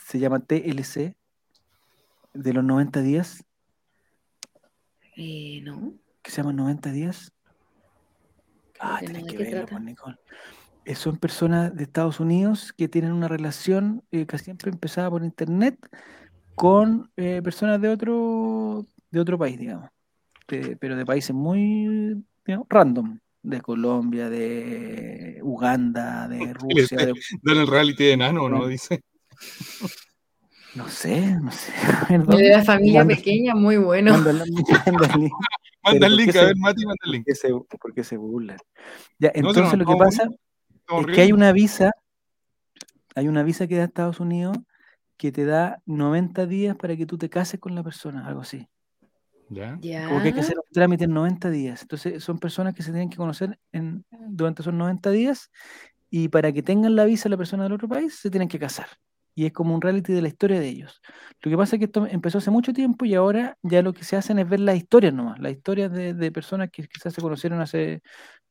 [0.06, 1.14] se llama TLC
[2.34, 3.44] de los 90 días?
[5.16, 5.94] Eh, no.
[6.22, 7.32] que se llama 90 días.
[8.80, 9.70] Ah, no, tenés ¿de que verlo, trata?
[9.72, 10.16] pues, Nicole.
[10.84, 15.24] Eh, son personas de Estados Unidos que tienen una relación eh, que siempre empezaba por
[15.24, 15.78] internet
[16.54, 19.88] con eh, personas de otro, de otro país, digamos.
[20.48, 23.18] De- pero de países muy digamos, random.
[23.42, 27.12] De Colombia, de Uganda, de Rusia, de-
[27.42, 28.60] Dan el reality de enano, ¿no?
[28.60, 28.66] No.
[28.66, 29.02] Dice.
[30.74, 31.72] no sé, no sé.
[32.38, 34.12] De la familia Manda- pequeña, muy bueno.
[34.12, 34.68] manda el- link.
[35.84, 37.24] Manda el ¿por link, a se- ver, Mati, manda el ¿Por link.
[37.26, 38.56] qué se, por qué se burlan?
[39.18, 40.28] Ya, No, si no, entonces lo que pasa
[40.74, 41.92] Estamos es que hay una visa,
[43.14, 44.56] hay una visa que da Estados Unidos
[45.18, 48.66] que te da 90 días para que tú te cases con la persona, algo así.
[49.48, 49.78] Ya.
[49.80, 50.08] Ya.
[50.08, 51.82] Como que hay que hacer un trámite en 90 días.
[51.82, 55.50] Entonces son personas que se tienen que conocer en, durante esos 90 días
[56.10, 58.86] y para que tengan la visa la persona del otro país se tienen que casar.
[59.36, 61.00] Y es como un reality de la historia de ellos.
[61.42, 64.04] Lo que pasa es que esto empezó hace mucho tiempo y ahora ya lo que
[64.04, 67.20] se hacen es ver las historias nomás, las historias de, de personas que quizás se
[67.20, 68.00] conocieron hace,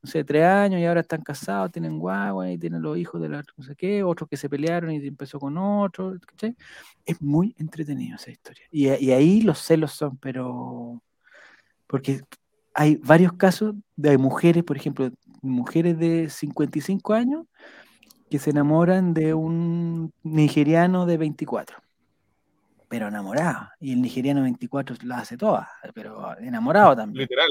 [0.03, 3.29] no sé, tres años y ahora están casados, tienen guagua y tienen los hijos de
[3.29, 6.57] la no sé qué, otros que se pelearon y empezó con otro, ¿cachai?
[7.05, 8.65] Es muy entretenido esa historia.
[8.69, 11.01] Y, ahí los celos son, pero...
[11.87, 12.21] Porque
[12.73, 15.09] hay varios casos de mujeres, por ejemplo,
[15.41, 17.45] mujeres de 55 años
[18.29, 21.77] que se enamoran de un nigeriano de 24.
[22.89, 23.69] Pero enamorado.
[23.79, 27.21] Y el nigeriano de 24 la hace toda, pero enamorado también.
[27.21, 27.47] Literal.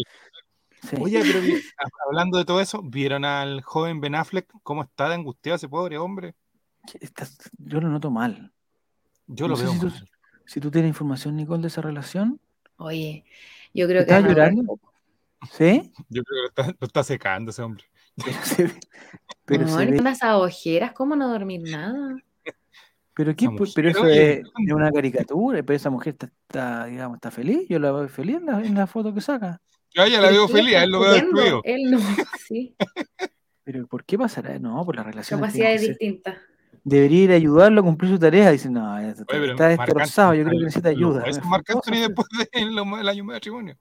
[0.89, 0.97] Sí.
[1.01, 1.39] Oye, pero
[2.09, 5.99] hablando de todo eso, ¿vieron al joven Ben Affleck cómo está de angustiado ese pobre
[5.99, 6.35] hombre?
[7.01, 8.53] Estás- yo lo noto mal.
[9.29, 10.09] Yo No lo veo si tú- mal.
[10.45, 12.41] Si tú tienes información, Nicole, de esa relación,
[12.77, 13.25] Oye,
[13.73, 14.81] yo creo que ¿estás van a durar llorando?
[15.53, 15.93] ¿Sí?
[16.09, 17.85] Yo creo que lo está, lo está secando ese hombre.
[18.17, 18.81] Pero se ve.
[19.45, 22.17] Pero, no, se le ve- ponen esas ojeras, ¿cómo no dormir nada?
[23.15, 23.49] pero, ¿qué?
[23.51, 24.43] Pues, pero eso es
[24.73, 27.67] una caricatura, pero esa mujer está, está, digamos, está feliz.
[27.69, 29.61] Yo la veo feliz en la, en la foto que saca.
[29.95, 31.61] Yo ya la veo feliz, está él lo veo destruido.
[31.65, 31.99] Él no,
[32.47, 32.75] sí.
[33.65, 34.59] Pero ¿por qué pasará?
[34.59, 35.43] No, por las relaciones.
[35.45, 36.37] Capacidades distintas.
[36.85, 38.51] Debería ir a ayudarlo a cumplir su tarea.
[38.51, 41.23] Dice, no, está, Oye, está destrozado, yo creo que está- necesita ayuda.
[41.27, 43.77] Es Marc Anthony después del año de matrimonio.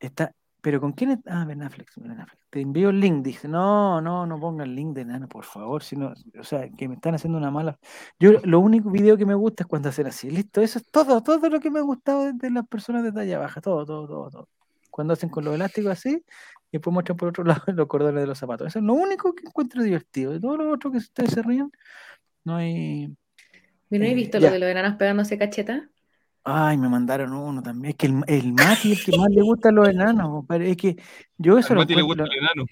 [0.00, 0.32] Está,
[0.62, 1.10] pero ¿con quién?
[1.10, 1.18] es?
[1.26, 2.38] Ah, Ben Affleck, Ben Affleck.
[2.48, 3.22] Te envío el link.
[3.22, 5.82] Dice, no, no, no ponga el link de nada, por favor.
[5.82, 7.78] sino o sea, que me están haciendo una mala.
[8.18, 10.30] Yo lo único video que me gusta es cuando hacen así.
[10.30, 13.12] Listo, eso es todo, todo lo que me ha gustado de, de las personas de
[13.12, 13.60] talla baja.
[13.60, 14.48] Todo, todo, todo, todo.
[14.98, 16.10] Cuando hacen con los elásticos así,
[16.70, 18.66] y después muestran por otro lado los cordones de los zapatos.
[18.66, 20.32] Eso es lo único que encuentro divertido.
[20.32, 21.70] De todo lo otro que ustedes se ríen,
[22.44, 23.08] no hay.
[23.90, 24.48] ¿No he Eh, visto ya.
[24.48, 25.88] lo de los enanos pegándose cacheta?
[26.44, 27.90] Ay, me mandaron uno también.
[27.92, 30.70] Es que el, el Mati es el que más le gustan los enanos, compadre.
[30.70, 30.96] Es que
[31.36, 32.64] yo eso Al lo Mati le encuentro, gusta el enano.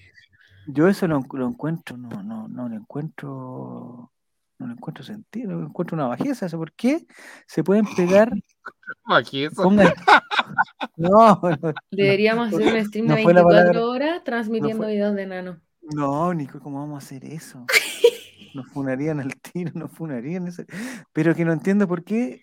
[0.65, 4.13] yo eso lo, lo encuentro, no, no, no lo encuentro,
[4.59, 6.47] no lo encuentro sentido, encuentro una bajeza.
[6.47, 7.07] ¿Eso por qué?
[7.47, 8.33] Se pueden pegar,
[9.07, 9.63] Aquí eso.
[9.63, 9.89] pongan.
[10.97, 13.87] No, no, Deberíamos hacer un stream no de fue la 24 palabra.
[13.87, 15.59] horas transmitiendo fue- videos de enanos.
[15.83, 17.65] no, Nico, ¿cómo vamos a hacer eso?
[18.55, 20.47] Nos funarían al tiro, nos funarían.
[20.49, 20.67] ese-
[21.13, 22.41] Pero que no entiendo por qué.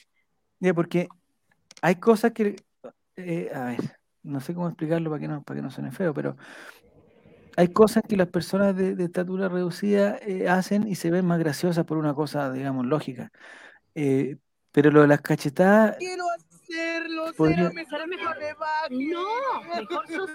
[0.59, 1.07] Ya, porque
[1.81, 2.55] hay cosas que.
[3.15, 3.79] eh, a ver,
[4.21, 6.35] no sé cómo explicarlo para que no, para que no suene feo, pero
[7.55, 11.39] hay cosas que las personas de, de estatura reducida eh, hacen y se ven más
[11.39, 13.31] graciosas por una cosa, digamos, lógica.
[13.95, 14.37] Eh,
[14.73, 15.95] pero lo de las cachetadas.
[15.97, 18.89] Quiero hacerlo, Podría- pero mejor me baje.
[18.89, 20.29] No, mejor sos-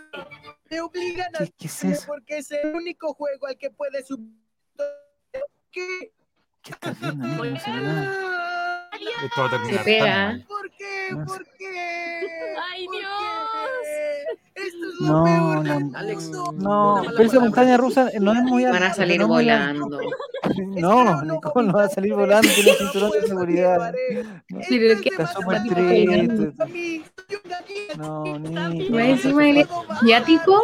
[0.71, 2.07] Me obligan a ¿Qué, qué es eso?
[2.07, 4.33] porque es el único juego al que puede subir.
[5.71, 6.13] ¿Qué?
[6.63, 7.27] ¿Qué estás viendo?
[7.27, 8.91] No se ve nada.
[9.25, 10.39] Esto va a terminar Se pega.
[10.49, 11.09] ¿Por qué?
[11.13, 12.55] No ¿Por qué?
[12.71, 13.11] ¡Ay, ¿Por Dios!
[13.83, 14.23] qué?
[14.55, 16.31] Esto es lo No, peor no, del Alex.
[16.55, 20.01] No, pero esa montaña rusa no es muy Van alta, a salir no volando.
[20.59, 23.93] No, Nicole no va a salir volando, tiene un cinturón de seguridad.
[24.49, 26.53] No, Sí, pero que- Está súper Está triste.
[27.97, 28.99] No, Está Nico.
[28.99, 29.43] Encima
[29.91, 30.63] asiático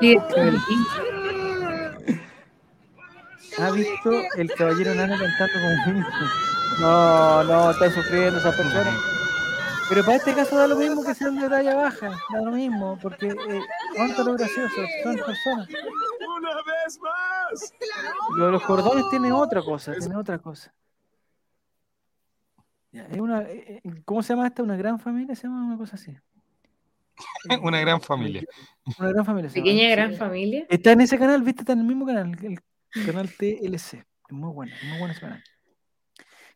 [0.00, 0.16] y
[3.60, 6.04] ¿Ha visto el caballero nano cantando como un?
[6.80, 8.94] No, no, están sufriendo esas personas.
[9.88, 12.98] Pero para este caso da lo mismo que sean de talla baja, da lo mismo,
[13.00, 13.60] porque eh,
[13.96, 14.74] ¿cuánto lo gracioso?
[15.02, 15.68] Son personas.
[16.36, 17.74] ¡Una vez más!
[18.36, 20.72] Lo de los cordones tiene otra cosa, tiene otra cosa.
[22.92, 24.62] Es una, eh, eh, ¿Cómo se llama esta?
[24.62, 25.34] ¿Una gran familia?
[25.34, 26.16] Se llama una cosa así.
[27.62, 28.44] Una gran familia.
[28.98, 29.50] Una gran familia.
[29.50, 29.90] llama, pequeña sí.
[29.90, 30.66] gran familia.
[30.68, 33.94] Está en ese canal, viste, está en el mismo canal, el canal TLC.
[33.94, 35.42] Es muy bueno, muy bueno ese canal.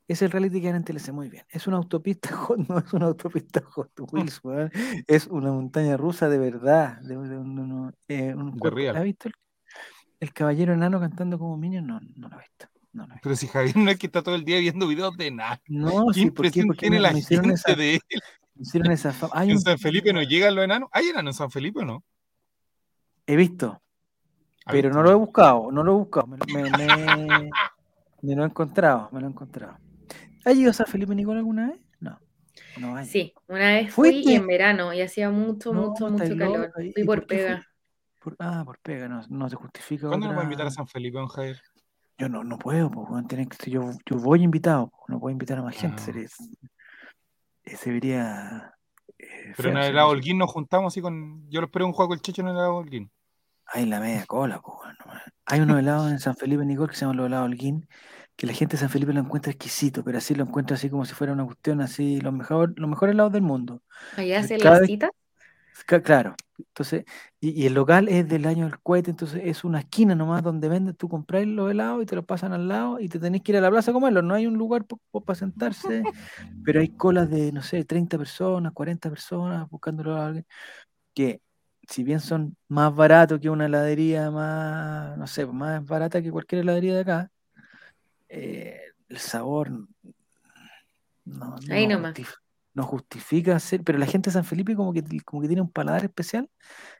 [0.09, 1.45] Es el reality que en TLC, muy bien.
[1.49, 4.71] Es una autopista hot, no es una autopista Hot Wheels, weón.
[5.07, 6.99] Es una montaña rusa de verdad.
[7.01, 8.77] De, de un- un- eh, un De cuerpo.
[8.77, 8.95] real.
[8.95, 9.29] ¿La has visto?
[9.29, 9.35] El,
[10.21, 11.87] el caballero enano cantando como Minion?
[11.87, 12.67] No, no lo he visto.
[12.93, 13.07] No.
[13.23, 15.63] Pero si Javier no es que está todo el día viendo videos de nada.
[15.67, 16.61] No, ¿Qué sí, ¿por qué?
[16.61, 18.01] impresión Porque tiene me, la me gente esa, de él?
[18.55, 19.15] me hicieron esa.
[19.33, 20.91] Hay ¿En un, San Felipe no llegan los enanos?
[20.93, 22.05] ¿Hay enanos en San Felipe o no?
[23.27, 23.81] he visto,
[24.67, 24.99] ¿Ha pero visto?
[24.99, 26.27] no lo he buscado, no lo he buscado.
[26.27, 27.51] Me, me, me-
[28.23, 29.79] me lo he encontrado, me lo he encontrado.
[30.45, 31.81] ¿Has ido a San Felipe Nicolás alguna vez?
[32.01, 32.19] No,
[32.79, 33.07] no hay.
[33.07, 34.33] Sí, una vez fui ¿Fuiste?
[34.33, 36.59] y en verano y hacía mucho, No, mucho, mucho calor.
[36.67, 36.83] loca.
[36.83, 37.67] ¿Y- Fui por pega.
[38.21, 40.09] Por- ah, por pega, no, no se justifica.
[40.09, 41.61] ¿Cuándo nos va a otra- invitar a San Felipe, don Javier?
[42.19, 45.33] Yo no, no puedo, pues, weón, tiene que- yo, yo voy invitado, pues, no puedo
[45.33, 45.97] invitar a más gente.
[46.01, 46.05] Ah.
[46.05, 46.29] Sería,
[47.65, 48.75] se vería.
[49.19, 51.49] eh, Pero feo, en el helado Holguín nos juntamos así con.
[51.51, 53.11] Yo lo espero un juego con el Checho en el helado Holguín.
[53.67, 55.23] Ay, la media cola, pues, weón, no más.
[55.47, 57.89] Hay unos helados en San Felipe, Nicol, que se llaman los helados Holguín,
[58.37, 61.05] que la gente de San Felipe lo encuentra exquisito, pero así lo encuentra así como
[61.05, 63.83] si fuera una cuestión así, los mejor, los mejores helados del mundo.
[64.17, 65.11] Allá Cada las citas.
[65.87, 67.05] Claro, entonces,
[67.41, 70.69] y, y el local es del año del cohete, entonces es una esquina nomás donde
[70.69, 73.53] venden, tú compras los helados y te los pasan al lado y te tenés que
[73.53, 74.87] ir a la plaza a comerlos, no hay un lugar
[75.25, 76.03] para sentarse,
[76.65, 80.47] pero hay colas de, no sé, 30 personas, 40 personas buscándolo a alguien,
[81.15, 81.41] que
[81.89, 86.63] si bien son más baratos que una heladería más, no sé, más barata que cualquier
[86.63, 87.31] heladería de acá,
[88.35, 89.71] eh, el sabor
[91.25, 92.15] no, Ahí no nomás.
[92.15, 92.39] justif-
[92.75, 95.71] no justifica ser, pero la gente de San Felipe como que, como que tiene un
[95.71, 96.49] paladar especial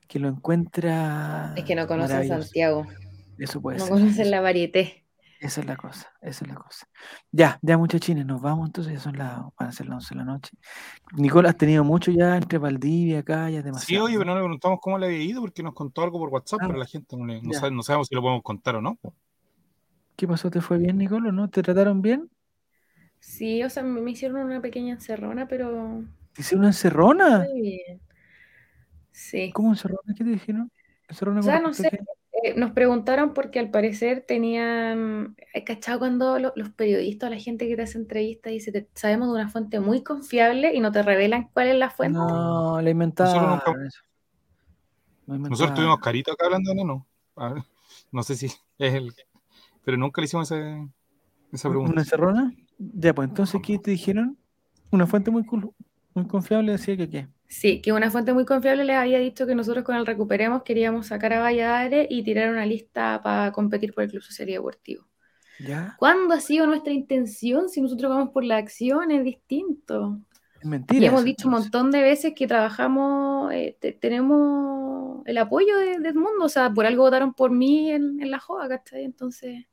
[0.07, 2.29] que lo encuentra Es que no conocen.
[2.29, 2.87] Santiago.
[3.39, 3.95] Eso puede No ser.
[3.95, 4.99] conocen eso- la varieté.
[5.41, 6.87] Esa es la cosa, esa es la cosa.
[7.33, 10.19] Ya, ya muchachines, nos vamos entonces, ya son las, van a ser las 11 de
[10.19, 10.57] la noche.
[11.17, 14.05] Nicole, has tenido mucho ya entre Valdivia acá, ya es Sí, demasiado.
[14.05, 14.21] oye, ¿no?
[14.21, 16.67] pero no le preguntamos cómo le había ido porque nos contó algo por WhatsApp, Ah,
[16.69, 18.97] pero la gente no, le- no sabe- no sabemos si lo podemos contar o no.
[20.23, 20.53] ¿Qué pasó?
[20.53, 21.51] ¿Te fue bien, Nicole, o no?
[21.51, 22.31] ¿Te trataron bien?
[23.19, 27.39] Sí, o sea, me me hicieron una pequeña encerrona, pero ¿Te hicieron una encerrona?
[27.41, 28.01] muy bien.
[29.11, 29.51] Sí.
[29.53, 30.15] ¿Cómo encerrona?
[30.17, 30.71] ¿Qué te dijeron?
[31.09, 31.89] ¿Encerrona O con sea, no sé,
[32.45, 37.67] eh, nos preguntaron porque al parecer tenían, ¿hay ¿cachado cuando lo- los periodistas la gente
[37.67, 41.03] que te hace entrevistas dice, "Te- sabemos de una fuente muy confiable y no te
[41.03, 42.17] revelan cuál es la fuente?
[42.17, 43.59] No, Nosotros inventaron
[45.27, 46.77] Nosotros tuvimos carito acá hablando de
[47.55, 47.63] ver,
[48.13, 49.13] no sé si es el.
[49.85, 50.89] Pero nunca le hicimos ese-
[51.53, 52.01] esa ¿Una pregunta.
[52.01, 52.53] encerrona?
[52.79, 54.39] Ya, pues entonces, ¿qué te dijeron?
[54.91, 55.45] Una fuente muy,
[56.29, 57.29] confiable decía que qué.
[57.49, 61.09] Sí, que una fuente muy confiable les había dicho que nosotros con el Recuperemos queríamos
[61.09, 65.05] sacar a Valladares y tirar una lista para competir por el Club Social y Deportivo.
[65.59, 65.95] ¿Ya?
[65.99, 67.69] ¿Cuándo ha sido nuestra intención?
[67.69, 70.19] Si nosotros vamos por la acción, es distinto.
[70.61, 71.03] Es mentira.
[71.05, 75.99] Y hemos dicho un montón de veces que trabajamos, eh, te- tenemos el apoyo de,
[75.99, 79.05] de mundo, o sea, por algo votaron por mí en, en la joda, ¿cachai?
[79.05, 79.67] Entonces,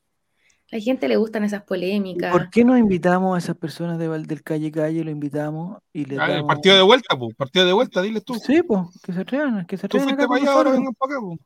[0.72, 2.32] a la gente le gustan esas polémicas.
[2.32, 5.04] ¿Por qué no invitamos a esas personas de, Val- del calle calle?
[5.04, 7.36] Lo invitamos y les Ah, el partido de vuelta, pues.
[7.36, 8.36] Partido de vuelta, diles tú.
[8.36, 10.94] Sí, pues, que se atrevan, que se Tú atrevan fuiste acá para allá, ahora vengan
[10.94, 11.40] para acá, pues.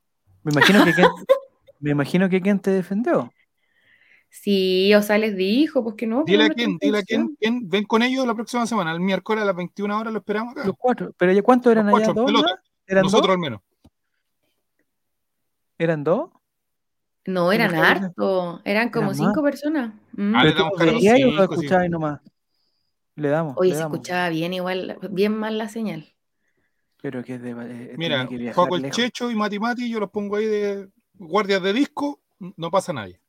[0.44, 1.06] Me imagino que Ken,
[1.80, 3.32] me imagino que Ken te defendió.
[4.30, 6.24] Sí, o sea, les dijo, pues que no.
[6.26, 7.38] Dile a pues, quién, dile a quién,
[7.70, 10.66] ven con ellos la próxima semana, el miércoles a las 21 horas lo esperamos acá.
[10.66, 11.14] Los cuatro.
[11.18, 12.14] Pero ya cuántos eran Los allá?
[12.14, 12.44] cuatro, ¿Dos?
[12.88, 13.30] Nosotros dos?
[13.30, 13.62] al menos.
[15.78, 16.30] ¿Eran dos?
[17.26, 19.94] No, eran hartos, eran como eran cinco personas.
[20.12, 20.36] Mm.
[20.36, 21.54] Ah, le ¿Pero tú damos cinco, sí.
[21.54, 22.20] escuchabas nomás?
[23.16, 23.95] Le damos, Oye, le se damos.
[23.95, 26.06] escuchaba bien igual, bien mal la señal.
[27.02, 28.98] Pero que es de, eh, Mira, que viajar juego el lejos.
[28.98, 33.20] Checho y Mati Mati, yo los pongo ahí de guardias de disco, no pasa nadie.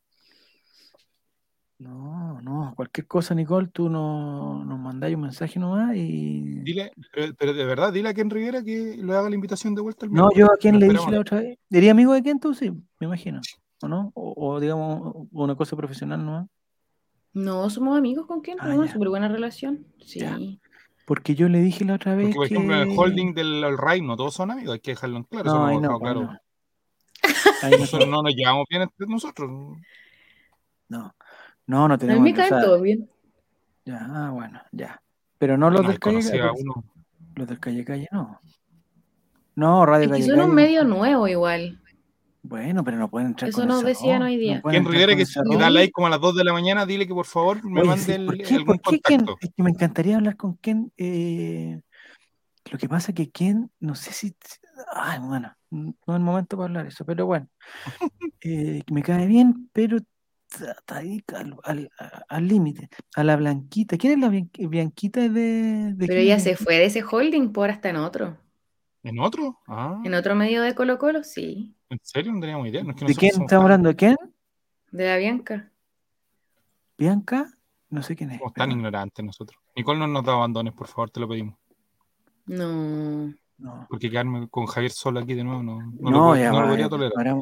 [1.78, 6.60] No, no, cualquier cosa, Nicole, tú no, nos mandáis un mensaje nomás y...
[6.62, 9.82] Dile, pero, pero de verdad, dile a Ken Rivera que le haga la invitación de
[9.82, 11.58] vuelta al No, yo a quién Lo le dije la otra vez.
[11.70, 12.54] ¿Eres amigo de quién tú?
[12.54, 13.40] Sí, me imagino.
[13.82, 14.12] ¿O no?
[14.14, 16.48] O, o, digamos, una cosa profesional, ¿no?
[17.32, 19.86] No, somos amigos con quién, Ah, tenemos una súper buena relación.
[20.04, 20.20] Sí.
[20.20, 20.38] Ya.
[21.06, 22.54] Porque yo le dije la otra vez Porque, por que...
[22.54, 25.46] ejemplo, en el holding del Right no todos son amigos, hay que dejarlo en claro.
[25.50, 26.20] eso No, no, claro.
[26.22, 26.38] no.
[27.70, 29.50] No, Nosotros no nos llevamos bien entre nosotros.
[29.50, 29.78] no,
[30.88, 31.14] no,
[31.66, 32.22] no A mí tenemos...
[32.22, 33.10] me o caen sea, todos bien.
[33.84, 35.02] ya, ah, bueno, ya.
[35.38, 36.20] Pero no los No, del calle,
[37.36, 38.40] los del calle calle, no.
[39.56, 41.80] No, Radio Es que Calle son un medio nuevo igual.
[42.46, 44.60] Bueno, pero no pueden entrar Eso con nos decían hoy día.
[44.62, 45.58] No Rivera con que error.
[45.58, 47.88] da like como a las 2 de la mañana, dile que por favor me Oye,
[47.88, 49.18] mande sí, el- ¿por qué, algún por qué Ken?
[49.24, 49.38] contacto.
[49.40, 50.92] Es que me encantaría hablar con Ken.
[50.98, 51.80] eh,
[52.70, 54.36] lo que pasa que Ken, no sé si.
[54.92, 57.48] Ay, bueno, no es el momento para hablar eso, pero bueno.
[58.42, 59.96] eh, me cae bien, pero
[60.50, 62.90] está ahí al al- a- al límite.
[63.16, 63.96] A la Blanquita.
[63.96, 67.70] ¿Quién es la Bianquita de, de Pero es ella se fue de ese holding por
[67.70, 68.36] hasta en otro.
[69.02, 69.58] ¿En otro?
[69.66, 71.74] Ah, En otro medio de Colo Colo, sí.
[71.94, 72.32] ¿En serio?
[72.32, 72.82] No teníamos idea.
[72.84, 73.88] No es que ¿De quién estamos tan- hablando?
[73.88, 74.16] ¿De quién?
[74.90, 75.70] De la Bianca.
[76.98, 77.52] ¿Bianca?
[77.90, 78.38] No sé quién es.
[78.38, 79.58] somos tan ignorantes nosotros.
[79.76, 81.56] Nicole no nos da abandones, por favor, te lo pedimos.
[82.46, 83.32] No.
[83.58, 83.86] no.
[83.88, 86.68] Porque quedarme con Javier solo aquí de nuevo no, no, No, lo, ya no lo
[86.68, 87.34] podría tolerar.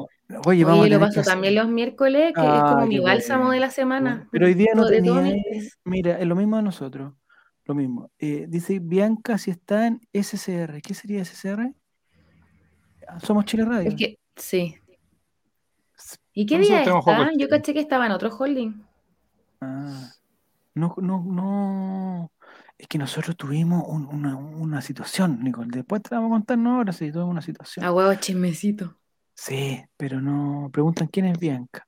[0.45, 3.01] Oye, vamos a Oye, lo paso también los miércoles, que es Ah, como mi qué
[3.01, 4.27] bálsamo de la semana.
[4.31, 5.13] Pero hoy día no tenía.
[5.21, 5.43] mi.
[5.85, 7.13] Mira, es lo mismo de nosotros.
[7.65, 8.11] Lo mismo.
[8.19, 10.81] Eh, dice Bianca si está en SCR.
[10.81, 11.73] ¿Qué sería SCR?
[13.07, 13.89] Ah, Somos Chile Radio.
[13.89, 14.77] Es que, sí.
[16.33, 17.31] ¿Y qué día está?
[17.37, 18.83] Yo caché que estaba en otro holding.
[19.61, 20.09] Ah,
[20.73, 22.31] no, no, no.
[22.77, 25.69] Es que nosotros tuvimos un- una, una situación, Nicole.
[25.71, 27.85] Después te la vamos a contar, no ahora sí, tuvimos una situación.
[27.85, 28.97] A huevo chismecito.
[29.35, 30.69] Sí, pero no.
[30.71, 31.87] Preguntan quién es Bianca.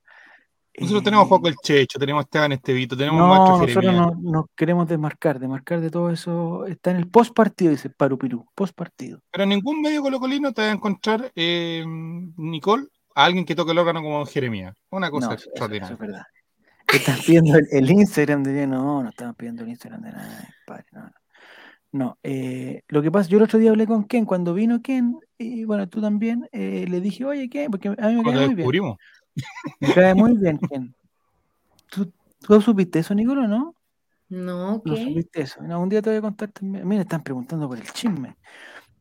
[0.78, 4.06] Nosotros Eh, tenemos Juego el Checho, tenemos Esteban Estevito, tenemos No, Maestro nosotros Jeremías.
[4.20, 6.66] no, nos queremos desmarcar, desmarcar de todo eso.
[6.66, 9.20] Está en el post partido, dice Parupirú, post partido.
[9.30, 11.84] Pero en ningún medio colocolino te va a encontrar, eh,
[12.36, 14.74] Nicole, a alguien que toque el órgano como Jeremías.
[14.90, 15.94] Una cosa No, eso, eso extraordinaria.
[15.94, 16.22] es verdad.
[16.92, 20.84] Están pidiendo el, el Instagram de no, no estamos pidiendo el Instagram de nadie, padre,
[20.92, 21.10] no, no.
[21.92, 25.18] No, eh, lo que pasa, yo el otro día hablé con Ken, cuando vino Ken,
[25.38, 28.54] y bueno, tú también, eh, le dije, oye, Ken, porque a mí me cae muy
[28.54, 28.94] bien.
[29.80, 30.94] Me cae muy bien Ken.
[31.90, 33.74] ¿Tú, tú supiste eso, Nicolás, no?
[34.28, 35.04] No, No ¿qué?
[35.04, 35.62] supiste eso.
[35.62, 36.86] No, un día te voy a contar también.
[36.86, 38.36] Mira, están preguntando por el chisme.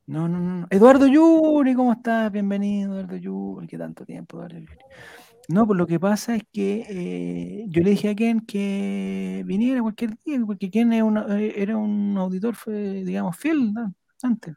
[0.08, 0.60] No, no, no.
[0.62, 0.68] no.
[0.70, 2.32] Eduardo Yuri, ¿cómo estás?
[2.32, 3.68] Bienvenido, Eduardo Yuri.
[3.68, 4.74] ¿Qué tanto tiempo, Eduardo Yuri?
[5.48, 9.82] No, pues lo que pasa es que eh, yo le dije a Ken que viniera
[9.82, 13.94] cualquier día, porque Ken es una- eh, era un auditor, fue, digamos, fiel ¿no?
[14.24, 14.56] antes.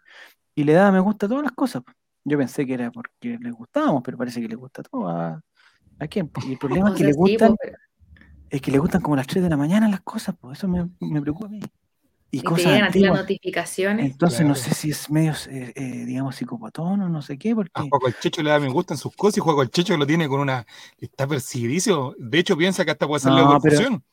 [0.55, 1.83] Y le daba me gusta a todas las cosas.
[2.25, 5.41] Yo pensé que era porque le gustábamos, pero parece que le gusta todo a,
[6.01, 6.47] a pues.
[6.49, 7.77] Y el problema es que sea, le gustan, pero-
[8.51, 10.89] es que le gustan como las 3 de la mañana las cosas, pues eso me,
[11.01, 11.61] me preocupa a mí.
[12.31, 14.05] Y y te cosas llegan a ti las notificaciones.
[14.11, 14.69] Entonces no Claro.
[14.69, 18.07] sé si es medio, eh, eh, digamos, psicopatón o no sé qué, A porque Juego
[18.07, 20.29] el Checho le da me gusta en sus cosas y Juego el Checho lo tiene
[20.29, 20.66] con una.
[20.99, 22.15] Está perseguidísimo.
[22.19, 24.05] De hecho, piensa que hasta puede ser la No, pero- confusión.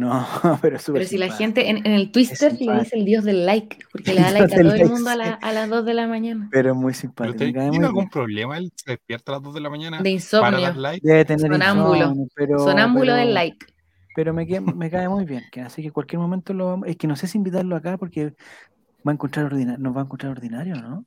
[0.00, 0.26] No,
[0.62, 3.24] pero es súper Pero si la gente en, en el Twister le dice el dios
[3.24, 5.68] del like, porque le da like a del todo el mundo a, la- a las
[5.68, 6.48] 2 de la mañana.
[6.50, 8.10] Pero es muy simpático, ¿Tiene muy algún bien.
[8.10, 8.58] problema?
[8.58, 10.60] Él se despierta a las 2 de la mañana De para insomnio.
[10.60, 11.06] dar like.
[11.06, 11.96] Debe tener Sonámbulo.
[11.96, 13.66] insomnio, pero, Sonámbulo del pero- like.
[14.16, 16.88] pero me, queda- me cae muy bien, que así que en cualquier momento lo vamos,
[16.88, 18.34] es que no sé si invitarlo acá porque
[19.06, 21.06] va a encontrar ordinario, nos va a encontrar ordinario, ¿no?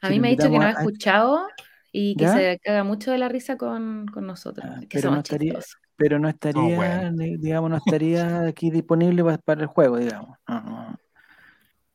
[0.00, 1.46] A Si mí me ha dicho que no ha escuchado
[1.90, 2.34] y que ¿Ya?
[2.34, 5.52] se caga mucho de la risa con, con nosotros, Ah, que pero somos no estaría-
[5.54, 5.80] chistosos.
[5.96, 10.36] Pero no estaría, digamos, no estaría aquí disponible pa- para, el juego, digamos.
[10.46, 10.98] No, no.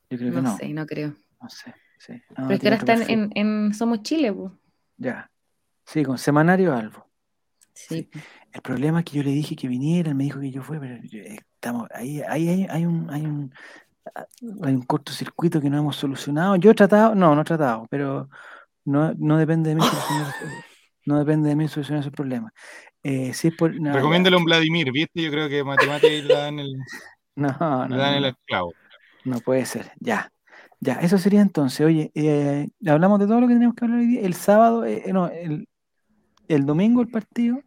[0.10, 0.57] Yo creo que No no.
[0.57, 1.15] sé, no creo.
[1.41, 1.73] No sé.
[1.99, 2.14] Sí.
[2.36, 4.52] No, Pero es que ahora están en, en Somos Chile, pues.
[4.98, 5.30] Ya.
[5.86, 7.07] Sí, con Semanario Albo.
[7.73, 8.10] Sí.
[8.52, 10.82] El problema es que yo le dije que viniera, él me dijo que yo fuera,
[10.82, 13.53] pero yo- eh, estamos, ahí, ahí hay, hay un, hay un
[14.64, 16.56] hay un cortocircuito que no hemos solucionado.
[16.56, 18.30] Yo he tratado, no, no he tratado, pero
[18.84, 20.34] No, no depende de mí solucionar,
[21.06, 22.52] no depende de mí solucionar ese problema.
[23.03, 25.22] Eh, si es por, no, Recomiéndale a un Vladimir, ¿viste?
[25.23, 26.76] Yo creo que matemáticas le dan el,
[27.36, 28.73] no, no, le dan no, el clavo.
[29.26, 29.91] no puede ser.
[29.99, 30.32] Ya,
[30.80, 31.86] ya, eso sería entonces.
[31.86, 34.22] Oye, eh, hablamos de todo lo que tenemos que hablar hoy día.
[34.22, 35.68] El sábado, eh, no, el,
[36.48, 37.60] el domingo el partido.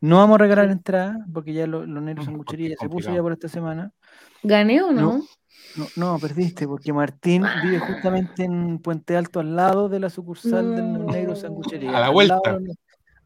[0.00, 3.20] No vamos a regalar entradas porque ya lo- los negros sanguchería ya se puso ya
[3.20, 3.90] por esta semana.
[4.44, 5.22] ¿Gané o no?
[5.76, 10.76] No, no, perdiste, porque Martín vive justamente en Puente Alto, al lado de la sucursal
[10.76, 11.06] del No.
[11.12, 11.90] Negro Sanguchería.
[11.90, 12.38] A la al vuelta.
[12.44, 12.60] lado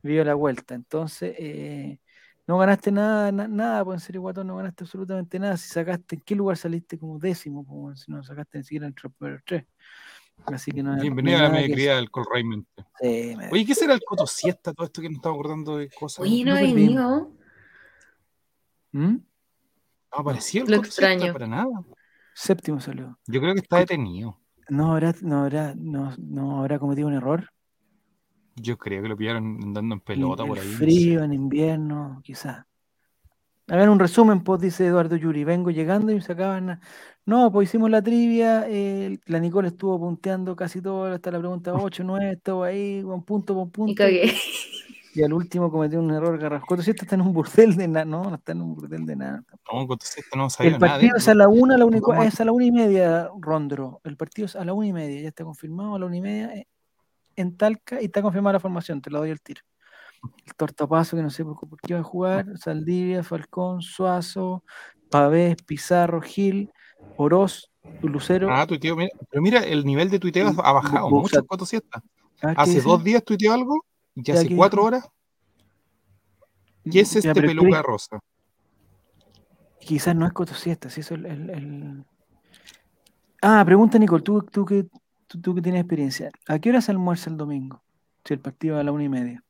[0.02, 0.74] a la vuelta.
[0.74, 1.98] Entonces, eh,
[2.46, 5.56] no ganaste nada, na- nada, pues en serio, guatón, no ganaste absolutamente nada.
[5.56, 7.62] Si sacaste, ¿en qué lugar saliste como décimo?
[7.68, 7.96] weón?
[7.96, 9.64] si no sacaste ni siquiera entre los primeros tres.
[10.46, 12.66] Así que no, Bienvenido a la mediocridad del Col Raymond.
[13.00, 13.30] decir.
[13.30, 14.72] Sí, me- Oye, ¿qué será el Coto Siesta?
[14.72, 16.20] Todo esto que nos estamos acordando de cosas.
[16.20, 17.32] Oye, no no ha venido.
[18.92, 19.08] ¿Mm?
[19.14, 19.22] No
[20.10, 21.32] apareció el Lo Coto Siesta extraño.
[21.32, 21.70] para nada.
[22.34, 23.18] Séptimo salió.
[23.26, 24.38] Yo creo que está detenido.
[24.68, 27.48] No habrá, no habrá, no, no habrá cometido un error.
[28.56, 30.64] Yo creo que lo pillaron andando en pelota en por ahí.
[30.64, 30.76] no sé.
[30.78, 32.64] frío, en invierno, quizás.
[33.68, 35.44] Hagan un resumen, pues, dice Eduardo Yuri.
[35.44, 36.80] Vengo llegando y me sacaban.
[37.24, 38.64] No, pues hicimos la trivia.
[38.68, 43.22] eh, la Nicole estuvo punteando casi todo, hasta la pregunta 8, 9, estuvo ahí, con
[43.22, 43.92] punto por punto.
[43.92, 44.32] Y cagué.
[45.14, 46.82] Y al último cometió un error garrascoso.
[46.82, 48.04] Si esto está en un burdel de nada.
[48.06, 49.44] No, no está en un burdel de nada.
[49.72, 49.86] No,
[50.36, 52.28] no sabía El nada partido es a la una, la una y cua- Vamos a-
[52.28, 54.00] es a la una y media, Rondro.
[54.04, 56.20] El partido es a la una y media, ya está confirmado a la una y
[56.22, 56.66] media eh,
[57.36, 59.62] en Talca y está confirmada la formación, te lo doy el tiro.
[60.44, 64.64] El tortapaso, que no sé por, por qué va a jugar, Saldivia, Falcón, Suazo,
[65.08, 66.70] Pavés, Pizarro, Gil,
[67.16, 68.48] Oroz, Lucero.
[68.50, 69.10] Ah, tuiteo, mira.
[69.30, 72.02] Pero mira, el nivel de tuiteo ha bajado mucho el Coto Siesta.
[72.42, 72.88] Ah, ¿qué Hace dice?
[72.88, 73.84] dos días tuiteó algo
[74.14, 74.86] y Ya, hace ¿qué cuatro dijo?
[74.88, 75.08] horas.
[76.90, 78.18] ¿Qué es Ya, este ¿qué peluca rosa?
[79.78, 82.04] Quizás no es Cotosiesta, si eso el, el- el-
[83.40, 84.86] Ah, pregunta Nicole, tú, tú, que,
[85.32, 86.30] tú, tú que tienes experiencia.
[86.46, 87.82] ¿A qué hora se almuerza el domingo?
[88.24, 89.42] Si el partido es a la una y media.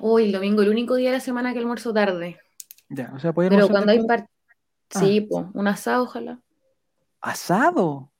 [0.00, 2.38] Uy, el domingo, el único día de la semana que almuerzo tarde.
[2.88, 4.26] Ya, o sea, ¿puede Pero cuando hay temprano?
[4.88, 5.00] par...
[5.02, 6.40] Sí, po, un asado, ojalá.
[7.20, 8.12] ¿Asado?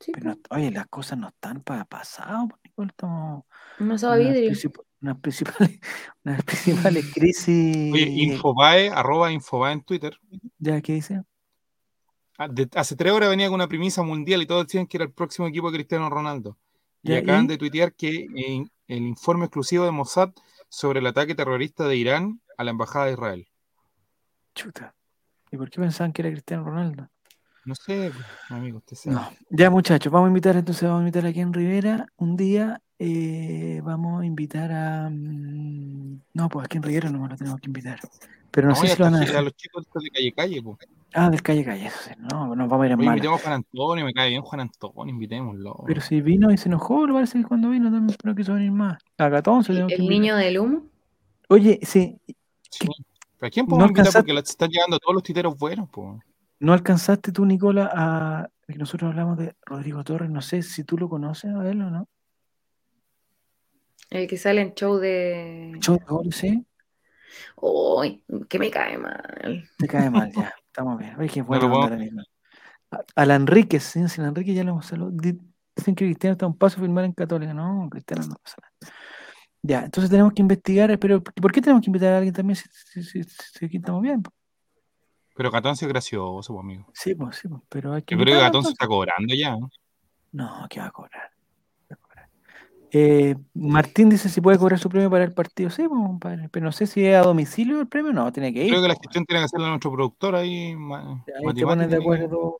[0.00, 3.44] Sí, Pero po, no- oye, las cosas no están para pasado, pues, estamos
[3.78, 4.50] un asado vidrio.
[4.52, 5.80] princip- unas principales,
[6.24, 7.92] unas principales crisis.
[7.92, 10.16] Oye, Infobae, arroba Infobae en Twitter.
[10.58, 11.22] ¿Ya qué dice?
[12.38, 15.04] Ah, de- hace tres horas venía con una premisa mundial y todos decían que era
[15.04, 16.56] el próximo equipo de Cristiano Ronaldo.
[17.02, 20.30] Y acaban de tuitear que eh, el informe exclusivo de Mossad
[20.68, 23.48] sobre el ataque terrorista de Irán a la embajada de Israel.
[24.54, 24.94] Chuta.
[25.50, 27.08] ¿Y por qué pensaban que era Cristiano Ronaldo?
[27.68, 28.10] No sé,
[28.48, 29.16] amigo, usted sabe.
[29.16, 29.28] No.
[29.50, 32.80] Ya, muchachos, vamos a invitar entonces, vamos a invitar aquí en Rivera un día.
[32.98, 35.10] eh, vamos a invitar a.
[35.10, 38.00] mm, No, pues aquí en Rivera no lo tenemos que invitar.
[38.50, 40.78] Pero no, No, sé si lo van a a los chicos de calle calle, po.
[41.12, 42.10] Ah, del calle calle, eso sí.
[42.18, 43.10] No, nos vamos a ir Oye, mala.
[43.18, 45.84] invitemos a Juan Antonio, me cae bien Juan Antonio, invitémoslo.
[45.86, 48.72] Pero si vino y se enojó, lo parece que cuando vino también no quiso venir
[48.72, 48.96] más.
[49.18, 50.82] A Gatón se ¿Y tenemos que ¿El niño del humo?
[51.50, 52.18] Oye, sí,
[52.70, 52.88] Sí.
[53.38, 54.12] ¿Pero a quién no podemos invitar?
[54.14, 56.18] Porque la- se están llegando todos los titeros buenos, po.
[56.60, 58.48] ¿No alcanzaste tú, Nicola, a.
[58.66, 61.90] que Nosotros hablamos de Rodrigo Torres, no sé si tú lo conoces a él o
[61.90, 62.08] no.
[64.10, 65.76] El que sale en show de...
[65.80, 66.66] Show de goles, sí.
[67.56, 69.68] Uy, que me cae mal.
[69.76, 70.52] Te cae mal, ya.
[70.66, 71.14] Estamos bien.
[71.18, 72.22] Oye, puedo- ahora mismo.
[72.90, 75.16] A- Al Enríquez, sí, sin Enrique ya lo hemos saludado.
[75.16, 75.38] Di-
[75.76, 77.54] Dicen que Cristiano está a un paso a firmar en Católica.
[77.54, 78.94] No, Cristiano no pasa nada.
[79.62, 82.68] Ya, entonces tenemos que investigar, pero ¿por qué tenemos que invitar a alguien también si,
[82.70, 84.22] si, si- si aquí estamos bien?
[85.38, 86.84] Pero Catoncio es gracioso, po, amigo.
[86.92, 88.72] Sí, pues, sí, pues, pero hay que Yo creo que entonces.
[88.72, 89.52] está cobrando ya.
[89.56, 89.70] ¿no?
[90.32, 91.30] No, ¿qué va a cobrar?
[91.88, 92.28] ¿Qué va a cobrar?
[92.90, 95.70] Eh, Martín dice si puede cobrar su premio para el partido.
[95.70, 98.12] Sí, pues, compadre, pero no sé si es a domicilio el premio.
[98.12, 98.70] No, tiene que ir.
[98.70, 100.72] Creo que la gestión tiene que hacerla nuestro productor ahí.
[100.74, 102.58] Ahí te pones de que- acuerdo.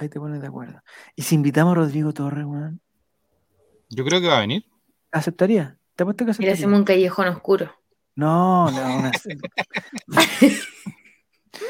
[0.00, 0.80] Ahí te pones de acuerdo.
[1.14, 2.80] Y si invitamos a Rodrigo Torres, weón,
[3.90, 4.64] Yo creo que va a venir.
[5.12, 5.76] ¿aceptaría?
[5.94, 6.54] ¿Te apuesto que Y le aceptaría?
[6.54, 7.70] hacemos un callejón oscuro.
[8.16, 9.12] No, no, una-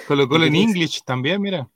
[0.06, 1.68] Colocó en ¿Qué English también, mira.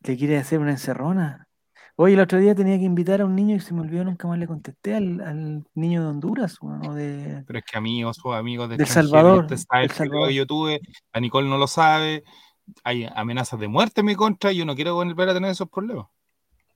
[0.00, 1.48] ¿le quiere hacer una encerrona?
[1.96, 4.28] Oye, el otro día tenía que invitar a un niño y se me olvidó, nunca
[4.28, 7.42] más le contesté al, al niño de Honduras, weón, o de...
[7.44, 10.28] Pero es que amigos o amigos de Salvador, Usted sabe del el Salvador.
[10.28, 10.80] que yo tuve.
[11.12, 12.22] A Nicole no lo sabe.
[12.84, 15.68] Hay amenazas de muerte en mi contra y yo no quiero volver a tener esos
[15.68, 16.06] problemas.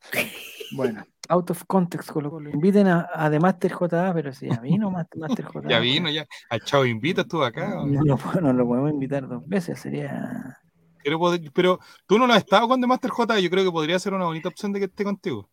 [0.75, 2.49] Bueno, out of context, Colo Colo.
[2.49, 5.69] Inviten a, a The Master JA, pero si ya vino Master, Master JA.
[5.69, 6.27] Ya vino, ya.
[6.49, 7.75] Al chavo invita, estuvo acá.
[7.85, 10.59] No no lo podemos invitar dos veces, sería...
[11.05, 11.19] Pero,
[11.53, 13.41] pero tú no lo has estado con The Master J.
[13.41, 15.49] Yo creo que podría ser una bonita opción de que esté contigo.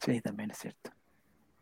[0.00, 0.90] Sí, también es cierto.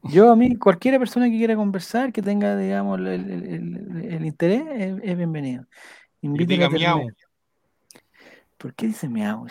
[0.04, 4.26] Yo a mí, cualquiera persona que quiera conversar, que tenga, digamos, el, el- el- el
[4.26, 5.64] interés, es, es bienvenido.
[6.20, 7.08] Diga miau.
[8.58, 9.46] ¿Por qué dice miau?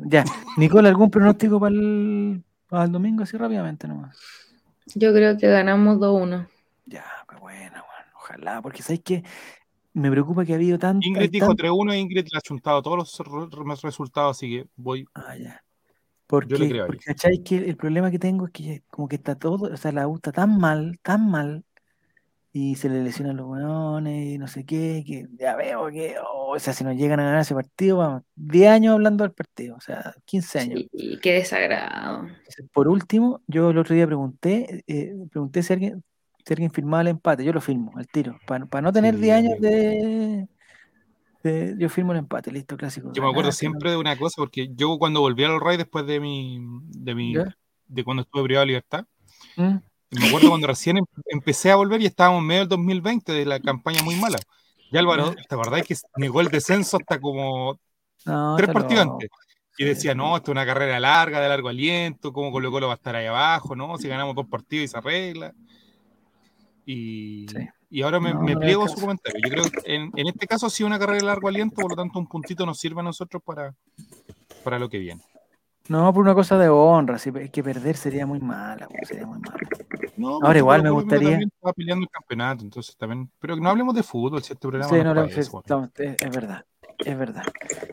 [0.00, 0.24] Ya,
[0.56, 4.16] Nicole, ¿algún pronóstico para el, para el domingo así rápidamente nomás?
[4.94, 6.48] Yo creo que ganamos 2-1.
[6.86, 8.04] Ya, qué buena, weón.
[8.16, 9.24] Ojalá, porque sabes que
[9.94, 11.06] me preocupa que ha habido tanto.
[11.06, 15.06] Ingrid dijo 3-1 e Ingrid le ha chuntado todos los re- resultados, así que voy.
[15.14, 15.64] Ah, ya.
[16.26, 17.42] Porque, Yo le creo a porque ¿cachai?
[17.42, 20.16] Que el problema que tengo es que como que está todo, o sea, la U
[20.16, 21.64] está tan mal, tan mal,
[22.52, 26.54] y se le lesionan los weones y no sé qué, que ya veo que, oh,
[26.54, 29.76] o sea, si nos llegan a ganar ese partido, vamos, 10 años hablando del partido,
[29.76, 30.84] o sea, 15 años.
[30.92, 32.26] Y qué desagrado.
[32.72, 36.04] Por último, yo el otro día pregunté, eh, pregunté si alguien,
[36.44, 39.36] si alguien firmaba el empate, yo lo firmo, al tiro, para no tener Sí, 10
[39.36, 40.48] años de,
[41.42, 43.12] de- Yo firmo el empate, listo, clásico.
[43.12, 46.20] Yo me acuerdo siempre de una cosa, porque yo cuando volví al Ray después de
[46.20, 46.58] mi,
[46.88, 47.56] de mi, ¿Ya?
[47.86, 49.04] de cuando estuve privado de libertad,
[49.56, 49.76] ¿Mm?
[50.10, 53.46] me acuerdo cuando recién em- empecé a volver y estábamos en medio del 2020 de
[53.46, 54.38] la campaña muy mala.
[54.90, 57.78] Y Álvaro, ¿te acordás que negó el descenso hasta como
[58.26, 59.28] No, tres partidos antes?
[59.76, 62.92] Y decía, no, esto es una carrera larga, de largo aliento, ¿cómo Colo Colo va
[62.92, 63.74] a estar ahí abajo?
[63.74, 63.98] ¿No?
[63.98, 65.52] Si ganamos dos partidos y se arregla.
[66.86, 67.68] Y, Sí.
[67.90, 69.40] y ahora me, No, me no pliego a su comentario.
[69.44, 71.90] Yo creo que en, en este caso ha sido una carrera de largo aliento, por
[71.90, 73.74] lo tanto un puntito nos sirve a nosotros para,
[74.62, 75.22] para lo que viene.
[75.88, 79.38] No, por una cosa de honra, si es que perder sería muy mala, sería muy
[79.38, 79.58] mala.
[80.16, 83.30] No, Ahora igual me gustaría- estaba peleando el campeonato, entonces también.
[83.38, 86.30] Pero no hablemos de fútbol, si este programa Sí, no no, es estamos- es, es
[86.34, 86.64] verdad,
[86.98, 87.44] es verdad.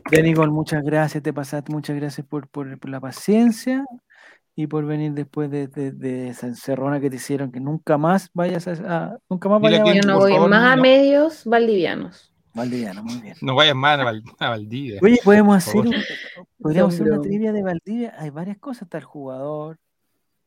[0.10, 3.84] Ya, Nicole, muchas gracias, te pasaste, muchas gracias por, por, por la paciencia
[4.56, 8.30] y por venir después de, de- de esa encerrona que te hicieron, que nunca más
[8.34, 8.72] vayas a,
[9.06, 10.82] a- nunca más vayas a Yo no voy favor, más a no.
[10.82, 12.28] medios valdivianos.
[12.54, 13.36] Valdiviano, muy bien.
[13.42, 15.00] No vayas más a, Val- a Valdivia.
[15.02, 15.96] Oye, podemos hacer, un-
[16.60, 19.78] podríamos hacer una trivia de Valdivia, hay varias cosas, está el jugador,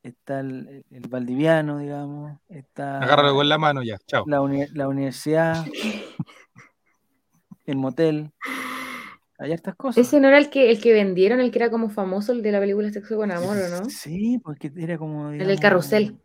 [0.02, 4.24] está el, el valdiviano, digamos, está Agárralo con la mano ya, chao.
[4.26, 5.64] la, uni- la universidad,
[7.64, 8.30] el motel,
[9.38, 10.06] hay hartas cosas.
[10.06, 12.52] Ese no era el que, el que vendieron, el que era como famoso, el de
[12.52, 13.90] la película Sexo con Amor, ¿o no?
[13.90, 15.30] Sí, porque era como.
[15.30, 16.16] El del digamos, carrusel.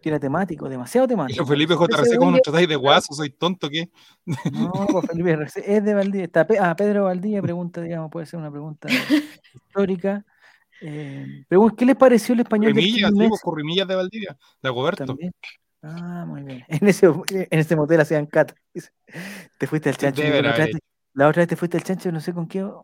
[0.00, 1.44] Que era temático, demasiado Y temático.
[1.44, 3.12] Felipe JRC, ¿cómo nos tratáis de guaso?
[3.12, 3.90] Soy tonto, ¿qué?
[4.50, 6.24] No, pues Felipe RC es de Valdivia.
[6.24, 8.88] Está Pe- ah, Pedro Valdivia pregunta, digamos, puede ser una pregunta
[9.54, 10.24] histórica.
[10.80, 11.44] Eh,
[11.76, 13.28] ¿Qué les pareció el español Corrimillas, Quilmes?
[13.28, 15.04] pues, Corrimillas de Valdivia, de Agoberto.
[15.04, 15.32] También.
[15.82, 16.64] Ah, muy bien.
[16.68, 18.54] En ese, en ese motel hacían cata.
[19.58, 20.22] Te fuiste al chancho.
[20.22, 20.76] Debe haber vez,
[21.14, 22.62] la otra vez te fuiste al chancho, no sé con qué.
[22.62, 22.82] otra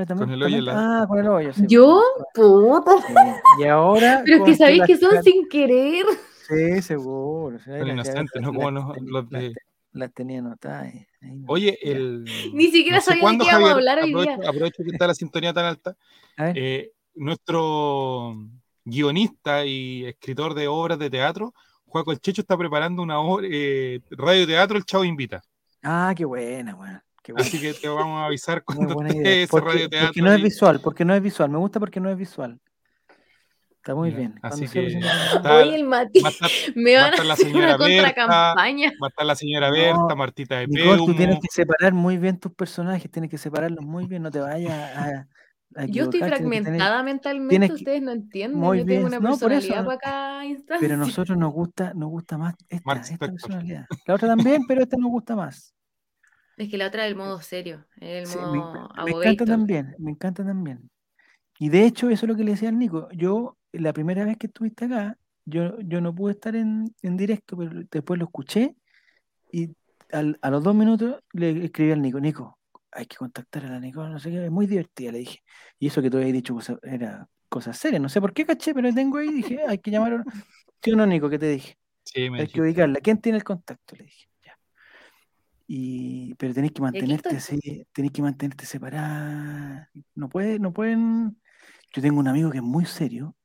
[0.00, 0.28] vez también.
[0.28, 1.52] Con el hoyo la- Ah, con el hoyo.
[1.52, 1.64] sí.
[1.68, 2.00] ¿Yo?
[2.34, 2.92] Puta.
[3.06, 3.14] Sí.
[3.60, 4.22] Y ahora.
[4.24, 6.04] Pero es que sabéis que son sin querer.
[6.48, 7.58] Sí, seguro.
[7.58, 8.52] Son inocentes, ¿no?
[8.54, 9.54] Como los- de-
[9.92, 10.92] las- tenía anotadas.
[11.20, 11.44] no.
[11.48, 12.24] Oye, el.
[12.54, 14.20] Ni siquiera no sé sabía de qué íbamos a hablar hoy día.
[14.34, 15.96] aprovecho, aprovecho que está la sintonía tan alta.
[16.38, 18.36] Eh, nuestro
[18.84, 21.52] guionista y escritor de obras de teatro,
[21.86, 25.42] Juaco El Checho, está preparando una obra, eh, radioteatro El Chavo Invita.
[25.82, 27.00] Ah, qué buena, bueno.
[27.34, 27.42] Qué.
[27.42, 30.08] Así que te vamos a avisar cuando esté ese Porque, radioteatro.
[30.08, 31.50] porque no es visual, porque no es visual.
[31.50, 32.60] Me gusta porque no es visual.
[33.76, 34.34] Está muy bien.
[34.42, 37.32] así que está- el Mati, va a estar, me va a van a estar la
[37.34, 38.92] hacer señora una Berta, contracampaña.
[39.02, 42.18] va a estar la señora No, Berta, Martita de Nicole, tú tienes que separar muy
[42.18, 45.26] bien tus personajes, tienes que separarlos muy bien, no te vayas a,
[45.76, 48.58] a Yo estoy tienes fragmentada mentalmente, tienes que- ustedes no entienden.
[48.60, 49.98] Muy Yo tengo una no, por eso, personalidad no.
[49.98, 50.80] para instancia.
[50.88, 53.86] pero a nosotros nos gusta, nos gusta más esta, esta personalidad.
[54.06, 55.72] La otra también, pero esta nos gusta más.
[56.58, 59.94] Es que la otra es el modo serio, el Sí, me, modo me encanta también,
[59.98, 60.90] me encanta también.
[61.58, 63.08] Y de hecho, eso es lo que le decía al Nico.
[63.12, 67.56] Yo, la primera vez que estuviste acá, yo, yo no pude estar en, en directo,
[67.56, 68.76] pero después lo escuché
[69.52, 69.70] y
[70.12, 72.58] al- a los dos minutos le escribí al Nico, Nico,
[72.92, 75.40] hay que contactar a la Nicole, no sé qué, es muy divertida, le dije.
[75.78, 78.74] Y eso que tú habías dicho cosas, era cosas serias, no sé por qué caché,
[78.74, 80.24] pero tengo ahí, dije, hay que llamar a...
[80.82, 81.30] ¿Sí o no, Nico?
[81.30, 81.76] ¿Qué te dije?
[82.04, 83.00] Sí, me Hay que ubicarla.
[83.02, 83.96] ¿Quién tiene el contacto?
[83.96, 84.28] Le dije.
[85.70, 89.90] Y, pero tenéis que mantenerte así, tenéis que mantenerte separada.
[90.14, 91.38] No puede, no pueden.
[91.94, 93.36] Yo tengo un amigo que es muy serio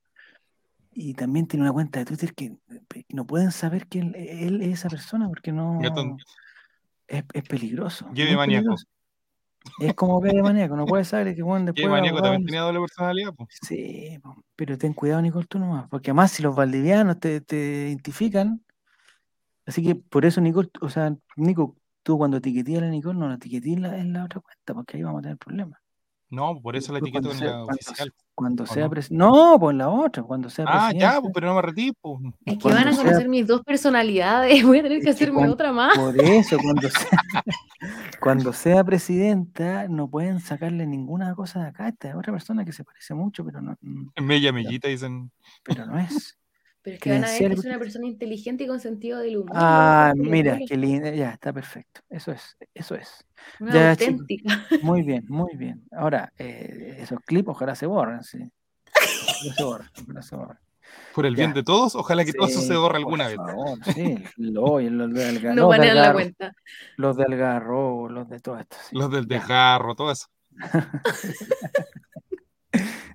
[0.94, 2.56] y también tiene una cuenta de Twitter que
[2.88, 5.80] que no pueden saber que él, él es esa persona porque no
[7.08, 8.10] es, es peligroso.
[8.14, 8.76] Lleve maníaco.
[9.80, 12.80] Es como que de maníaco, no puede saber que bueno, después Maníaco también tenía doble
[12.80, 13.34] personalidad.
[13.34, 13.50] pues.
[13.62, 14.20] Sí,
[14.56, 18.64] pero ten cuidado, Nicole, tú nomás, porque además si los valdivianos te, te identifican,
[19.66, 23.28] así que por eso, Nicole, o sea, Nico, tú cuando etiquetías a la Nicole, no
[23.30, 25.80] la etiquetés en la, en la otra cuenta, porque ahí vamos a tener problemas.
[26.30, 28.14] No, por eso la cuando en sea- la cuando oficial.
[28.36, 28.90] Cuando ¿o sea no?
[28.90, 29.24] presidente.
[29.24, 31.00] No, pues en la otra, cuando sea Ah, presidente.
[31.00, 31.92] ya, pues, pero no me retí.
[32.02, 32.18] Pues.
[32.46, 34.64] Es que Cuando van a sea- conocer mis dos personalidades.
[34.66, 35.96] Voy a tener que Es que hacerme otra más.
[35.96, 37.08] Por eso, cuando sea,
[38.20, 41.88] cuando sea presidenta, no pueden sacarle ninguna cosa de acá.
[41.90, 45.32] Esta es otra persona que se parece mucho, pero no, mm, En Mella Mellita dicen.
[45.64, 46.36] pero no es.
[46.84, 49.38] Pero es que van a ver que es una persona inteligente y con sentido del
[49.38, 49.52] humor.
[49.56, 50.24] Ah, ¿no?
[50.30, 51.12] mira, qué linda.
[51.12, 52.02] Ya, está perfecto.
[52.10, 53.26] Eso es, eso es.
[53.62, 54.66] Una Ya, auténtica.
[54.82, 55.82] Muy bien, muy bien.
[55.92, 58.38] Ahora, eh, esos clips ojalá se borren, sí.
[58.94, 60.58] Ojalá se borren, ojalá se borren.
[61.16, 61.56] Por el bien Ya.
[61.56, 63.38] de todos, ojalá que todo eso Sí, se borre por alguna vez.
[63.38, 66.52] favor, sí, lo- y los de Alga- No los de banean la Algarro- cuenta.
[66.98, 68.76] Los de Algarrobo, los de todo esto.
[68.90, 68.96] sí.
[68.98, 70.28] Los del desgarro, todo eso.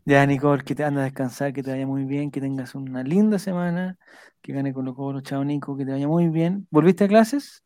[0.08, 3.02] Ya, Nicole, que te anda a descansar, que te vaya muy bien, que tengas una
[3.02, 3.98] linda semana,
[4.40, 6.66] que gane Colo Colo, chao Nico, que te vaya muy bien.
[6.70, 7.62] ¿Volviste a clases?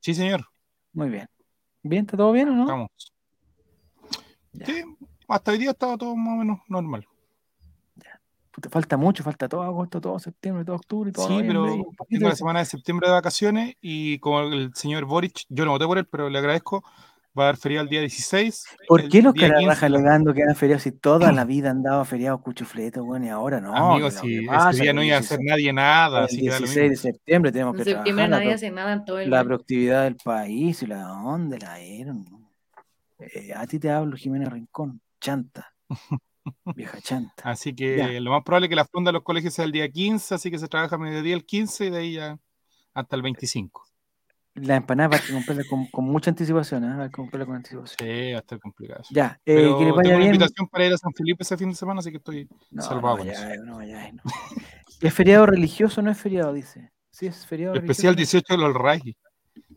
[0.00, 0.44] Sí, señor.
[0.92, 1.28] Muy bien.
[1.84, 2.00] ¿Bien?
[2.04, 2.62] ¿Está todo bien o no?
[2.62, 3.12] Estamos.
[4.54, 4.66] Ya.
[4.66, 4.82] Sí,
[5.28, 7.06] hasta hoy día estaba todo más o menos normal.
[8.50, 12.28] Puta, falta mucho, falta todo agosto, todo septiembre, todo octubre, todo Sí, pero un tengo
[12.28, 15.98] la semana de septiembre de vacaciones y como el señor Boric, yo no voté por
[15.98, 16.82] él, pero le agradezco,
[17.38, 18.64] va a dar feriado el día 16.
[18.88, 21.70] ¿Por qué los día 15 cararrajas la- alegando que eran feriados si toda la vida
[21.70, 23.74] han dado feriados cuchufletos, bueno, y ahora no?
[23.74, 26.48] Amigos, si pasa ese día no iba a hacer 16 nadie nada, el así que
[26.50, 29.04] da lo 16 de septiembre tenemos En que septiembre trabajar la, nadie hace nada en
[29.04, 32.24] todo el la productividad del país y la dónde la dieron.
[33.20, 35.72] Eh, a ti te hablo, Jimena Rincón, chanta,
[36.76, 37.42] vieja chanta.
[37.44, 38.20] Así que Ya.
[38.20, 40.50] lo más probable es que la fonda de los colegios sea el día 15, así
[40.50, 42.38] que se trabaja a mediodía el 15 y de ahí ya
[42.94, 43.84] hasta el 25.
[44.62, 47.02] La empanada hay que comprarla con, con mucha anticipación, ¿eh?
[47.02, 47.96] Hay que comprarla con anticipación.
[47.98, 49.02] Sí, va a estar complicado.
[49.10, 51.68] Ya, eh, Pero que les tengo una invitación para ir a San Felipe ese fin
[51.70, 53.78] de semana, así que estoy No, salvado no.
[55.00, 56.52] ¿Es feriado religioso o no es feriado?
[56.52, 56.92] Dice.
[57.10, 58.38] Sí, es feriado Especial religioso.
[58.46, 59.16] 18 de los Rai.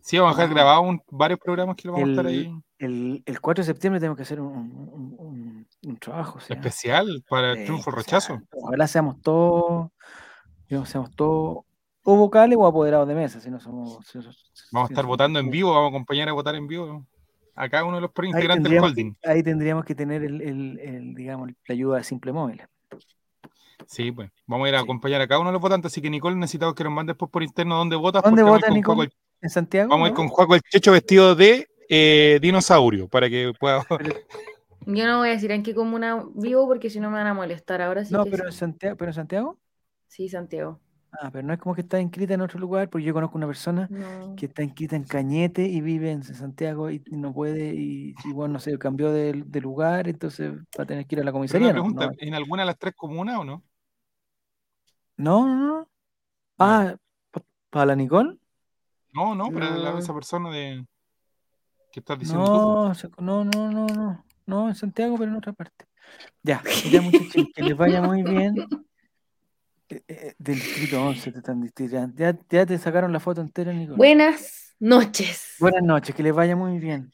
[0.01, 0.55] Sí, vamos a dejar Ah.
[0.55, 2.51] grabados varios programas que lo vamos a estar ahí.
[2.79, 6.39] El, el 4 de septiembre tenemos que hacer un, un- un- un trabajo.
[6.39, 6.53] ¿sí?
[6.53, 8.21] Especial para el triunfo especial.
[8.21, 8.41] rechazo.
[8.51, 9.91] Ojalá seamos todos,
[10.67, 11.65] digamos, seamos todos
[12.03, 13.99] o vocales o apoderados de mesa, si no somos.
[14.07, 14.19] si
[14.71, 17.05] Vamos a estar votando en vivo, vamos a acompañar a votar en vivo
[17.55, 19.13] a cada uno de los integrantes del holding.
[19.21, 22.61] que, ahí tendríamos que tener el, el- el, digamos, la ayuda de Simple Móvil.
[23.87, 24.31] Sí, pues.
[24.47, 24.83] Vamos a ir a Sí.
[24.83, 27.29] acompañar a cada uno de los votantes, así que Nicole necesitamos que nos mande después
[27.29, 28.23] por interno dónde votas.
[28.23, 28.95] ¿Dónde porque vamos a ir vota, con Nicole?
[28.95, 29.89] Juaco el- ¿En Santiago?
[29.89, 33.85] Vamos a ir con Juaco el Checho vestido de eh, dinosaurio para que pueda.
[34.85, 37.33] Yo no voy a decir en qué comuna vivo porque si no me van a
[37.33, 37.81] molestar.
[37.81, 38.47] Ahora sí No, que pero sí.
[38.49, 39.57] en Santiago, pero en Santiago.
[40.07, 40.79] Sí, Santiago.
[41.13, 43.47] Ah, pero no es como que está inscrita en otro lugar, porque yo conozco una
[43.47, 44.33] persona No.
[44.37, 48.59] que está inscrita en Cañete y vive en Santiago y no puede, y igual no
[48.59, 51.71] sé, cambió de, de lugar, entonces va a tener que ir a la comisaría.
[51.71, 53.63] pregunta, No, ¿en alguna de las tres comunas o no?
[55.17, 55.67] no, no.
[55.67, 55.89] no.
[56.57, 56.95] Ah,
[57.31, 58.37] pa- ¿para la Nicole?
[59.13, 60.85] No, no, para la- esa persona de
[61.91, 62.49] que estás diciendo.
[62.51, 64.25] No, no, no, no, no.
[64.45, 65.85] No, en Santiago, pero en otra parte.
[66.43, 66.61] Ya,
[66.91, 68.55] ya muchachos, que les vaya muy bien.
[69.91, 71.97] Eh, eh, del distrito 11 te están distrito.
[72.15, 73.97] Ya, ya te sacaron la foto entera, Nicole.
[73.97, 75.55] Buenas noches.
[75.59, 77.11] Buenas noches, que les vaya muy bien.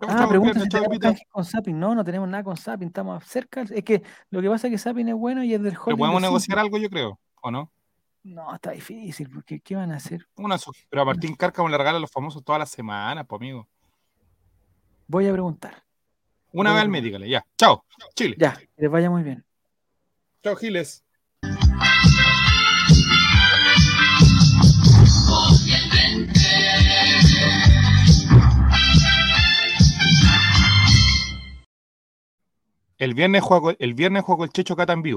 [0.00, 0.98] Ah, pregunta si tenemos
[1.30, 1.78] con Zapping.
[1.78, 3.62] No, no tenemos nada con Zapping, estamos cerca.
[3.62, 6.22] Es que lo que pasa es que Zapping es bueno y es del Pero podemos
[6.22, 7.70] de negociar algo, yo creo, ¿o no?
[8.22, 10.26] No, está difícil, porque ¿qué van a hacer?
[10.36, 10.56] Una
[10.88, 13.68] Pero a Martín Cárcamo le regala a los famosos todas las semanas, pues amigo.
[15.06, 15.84] Voy a preguntar.
[16.52, 17.46] Una Voy vez al dígale, ya.
[17.58, 17.84] Chao,
[18.14, 18.36] Chile.
[18.38, 19.44] Ya, que les vaya muy bien.
[20.42, 21.05] Chao, Giles.
[32.98, 35.14] El viernes juego, el viernes juego el Checho Cata en vivo.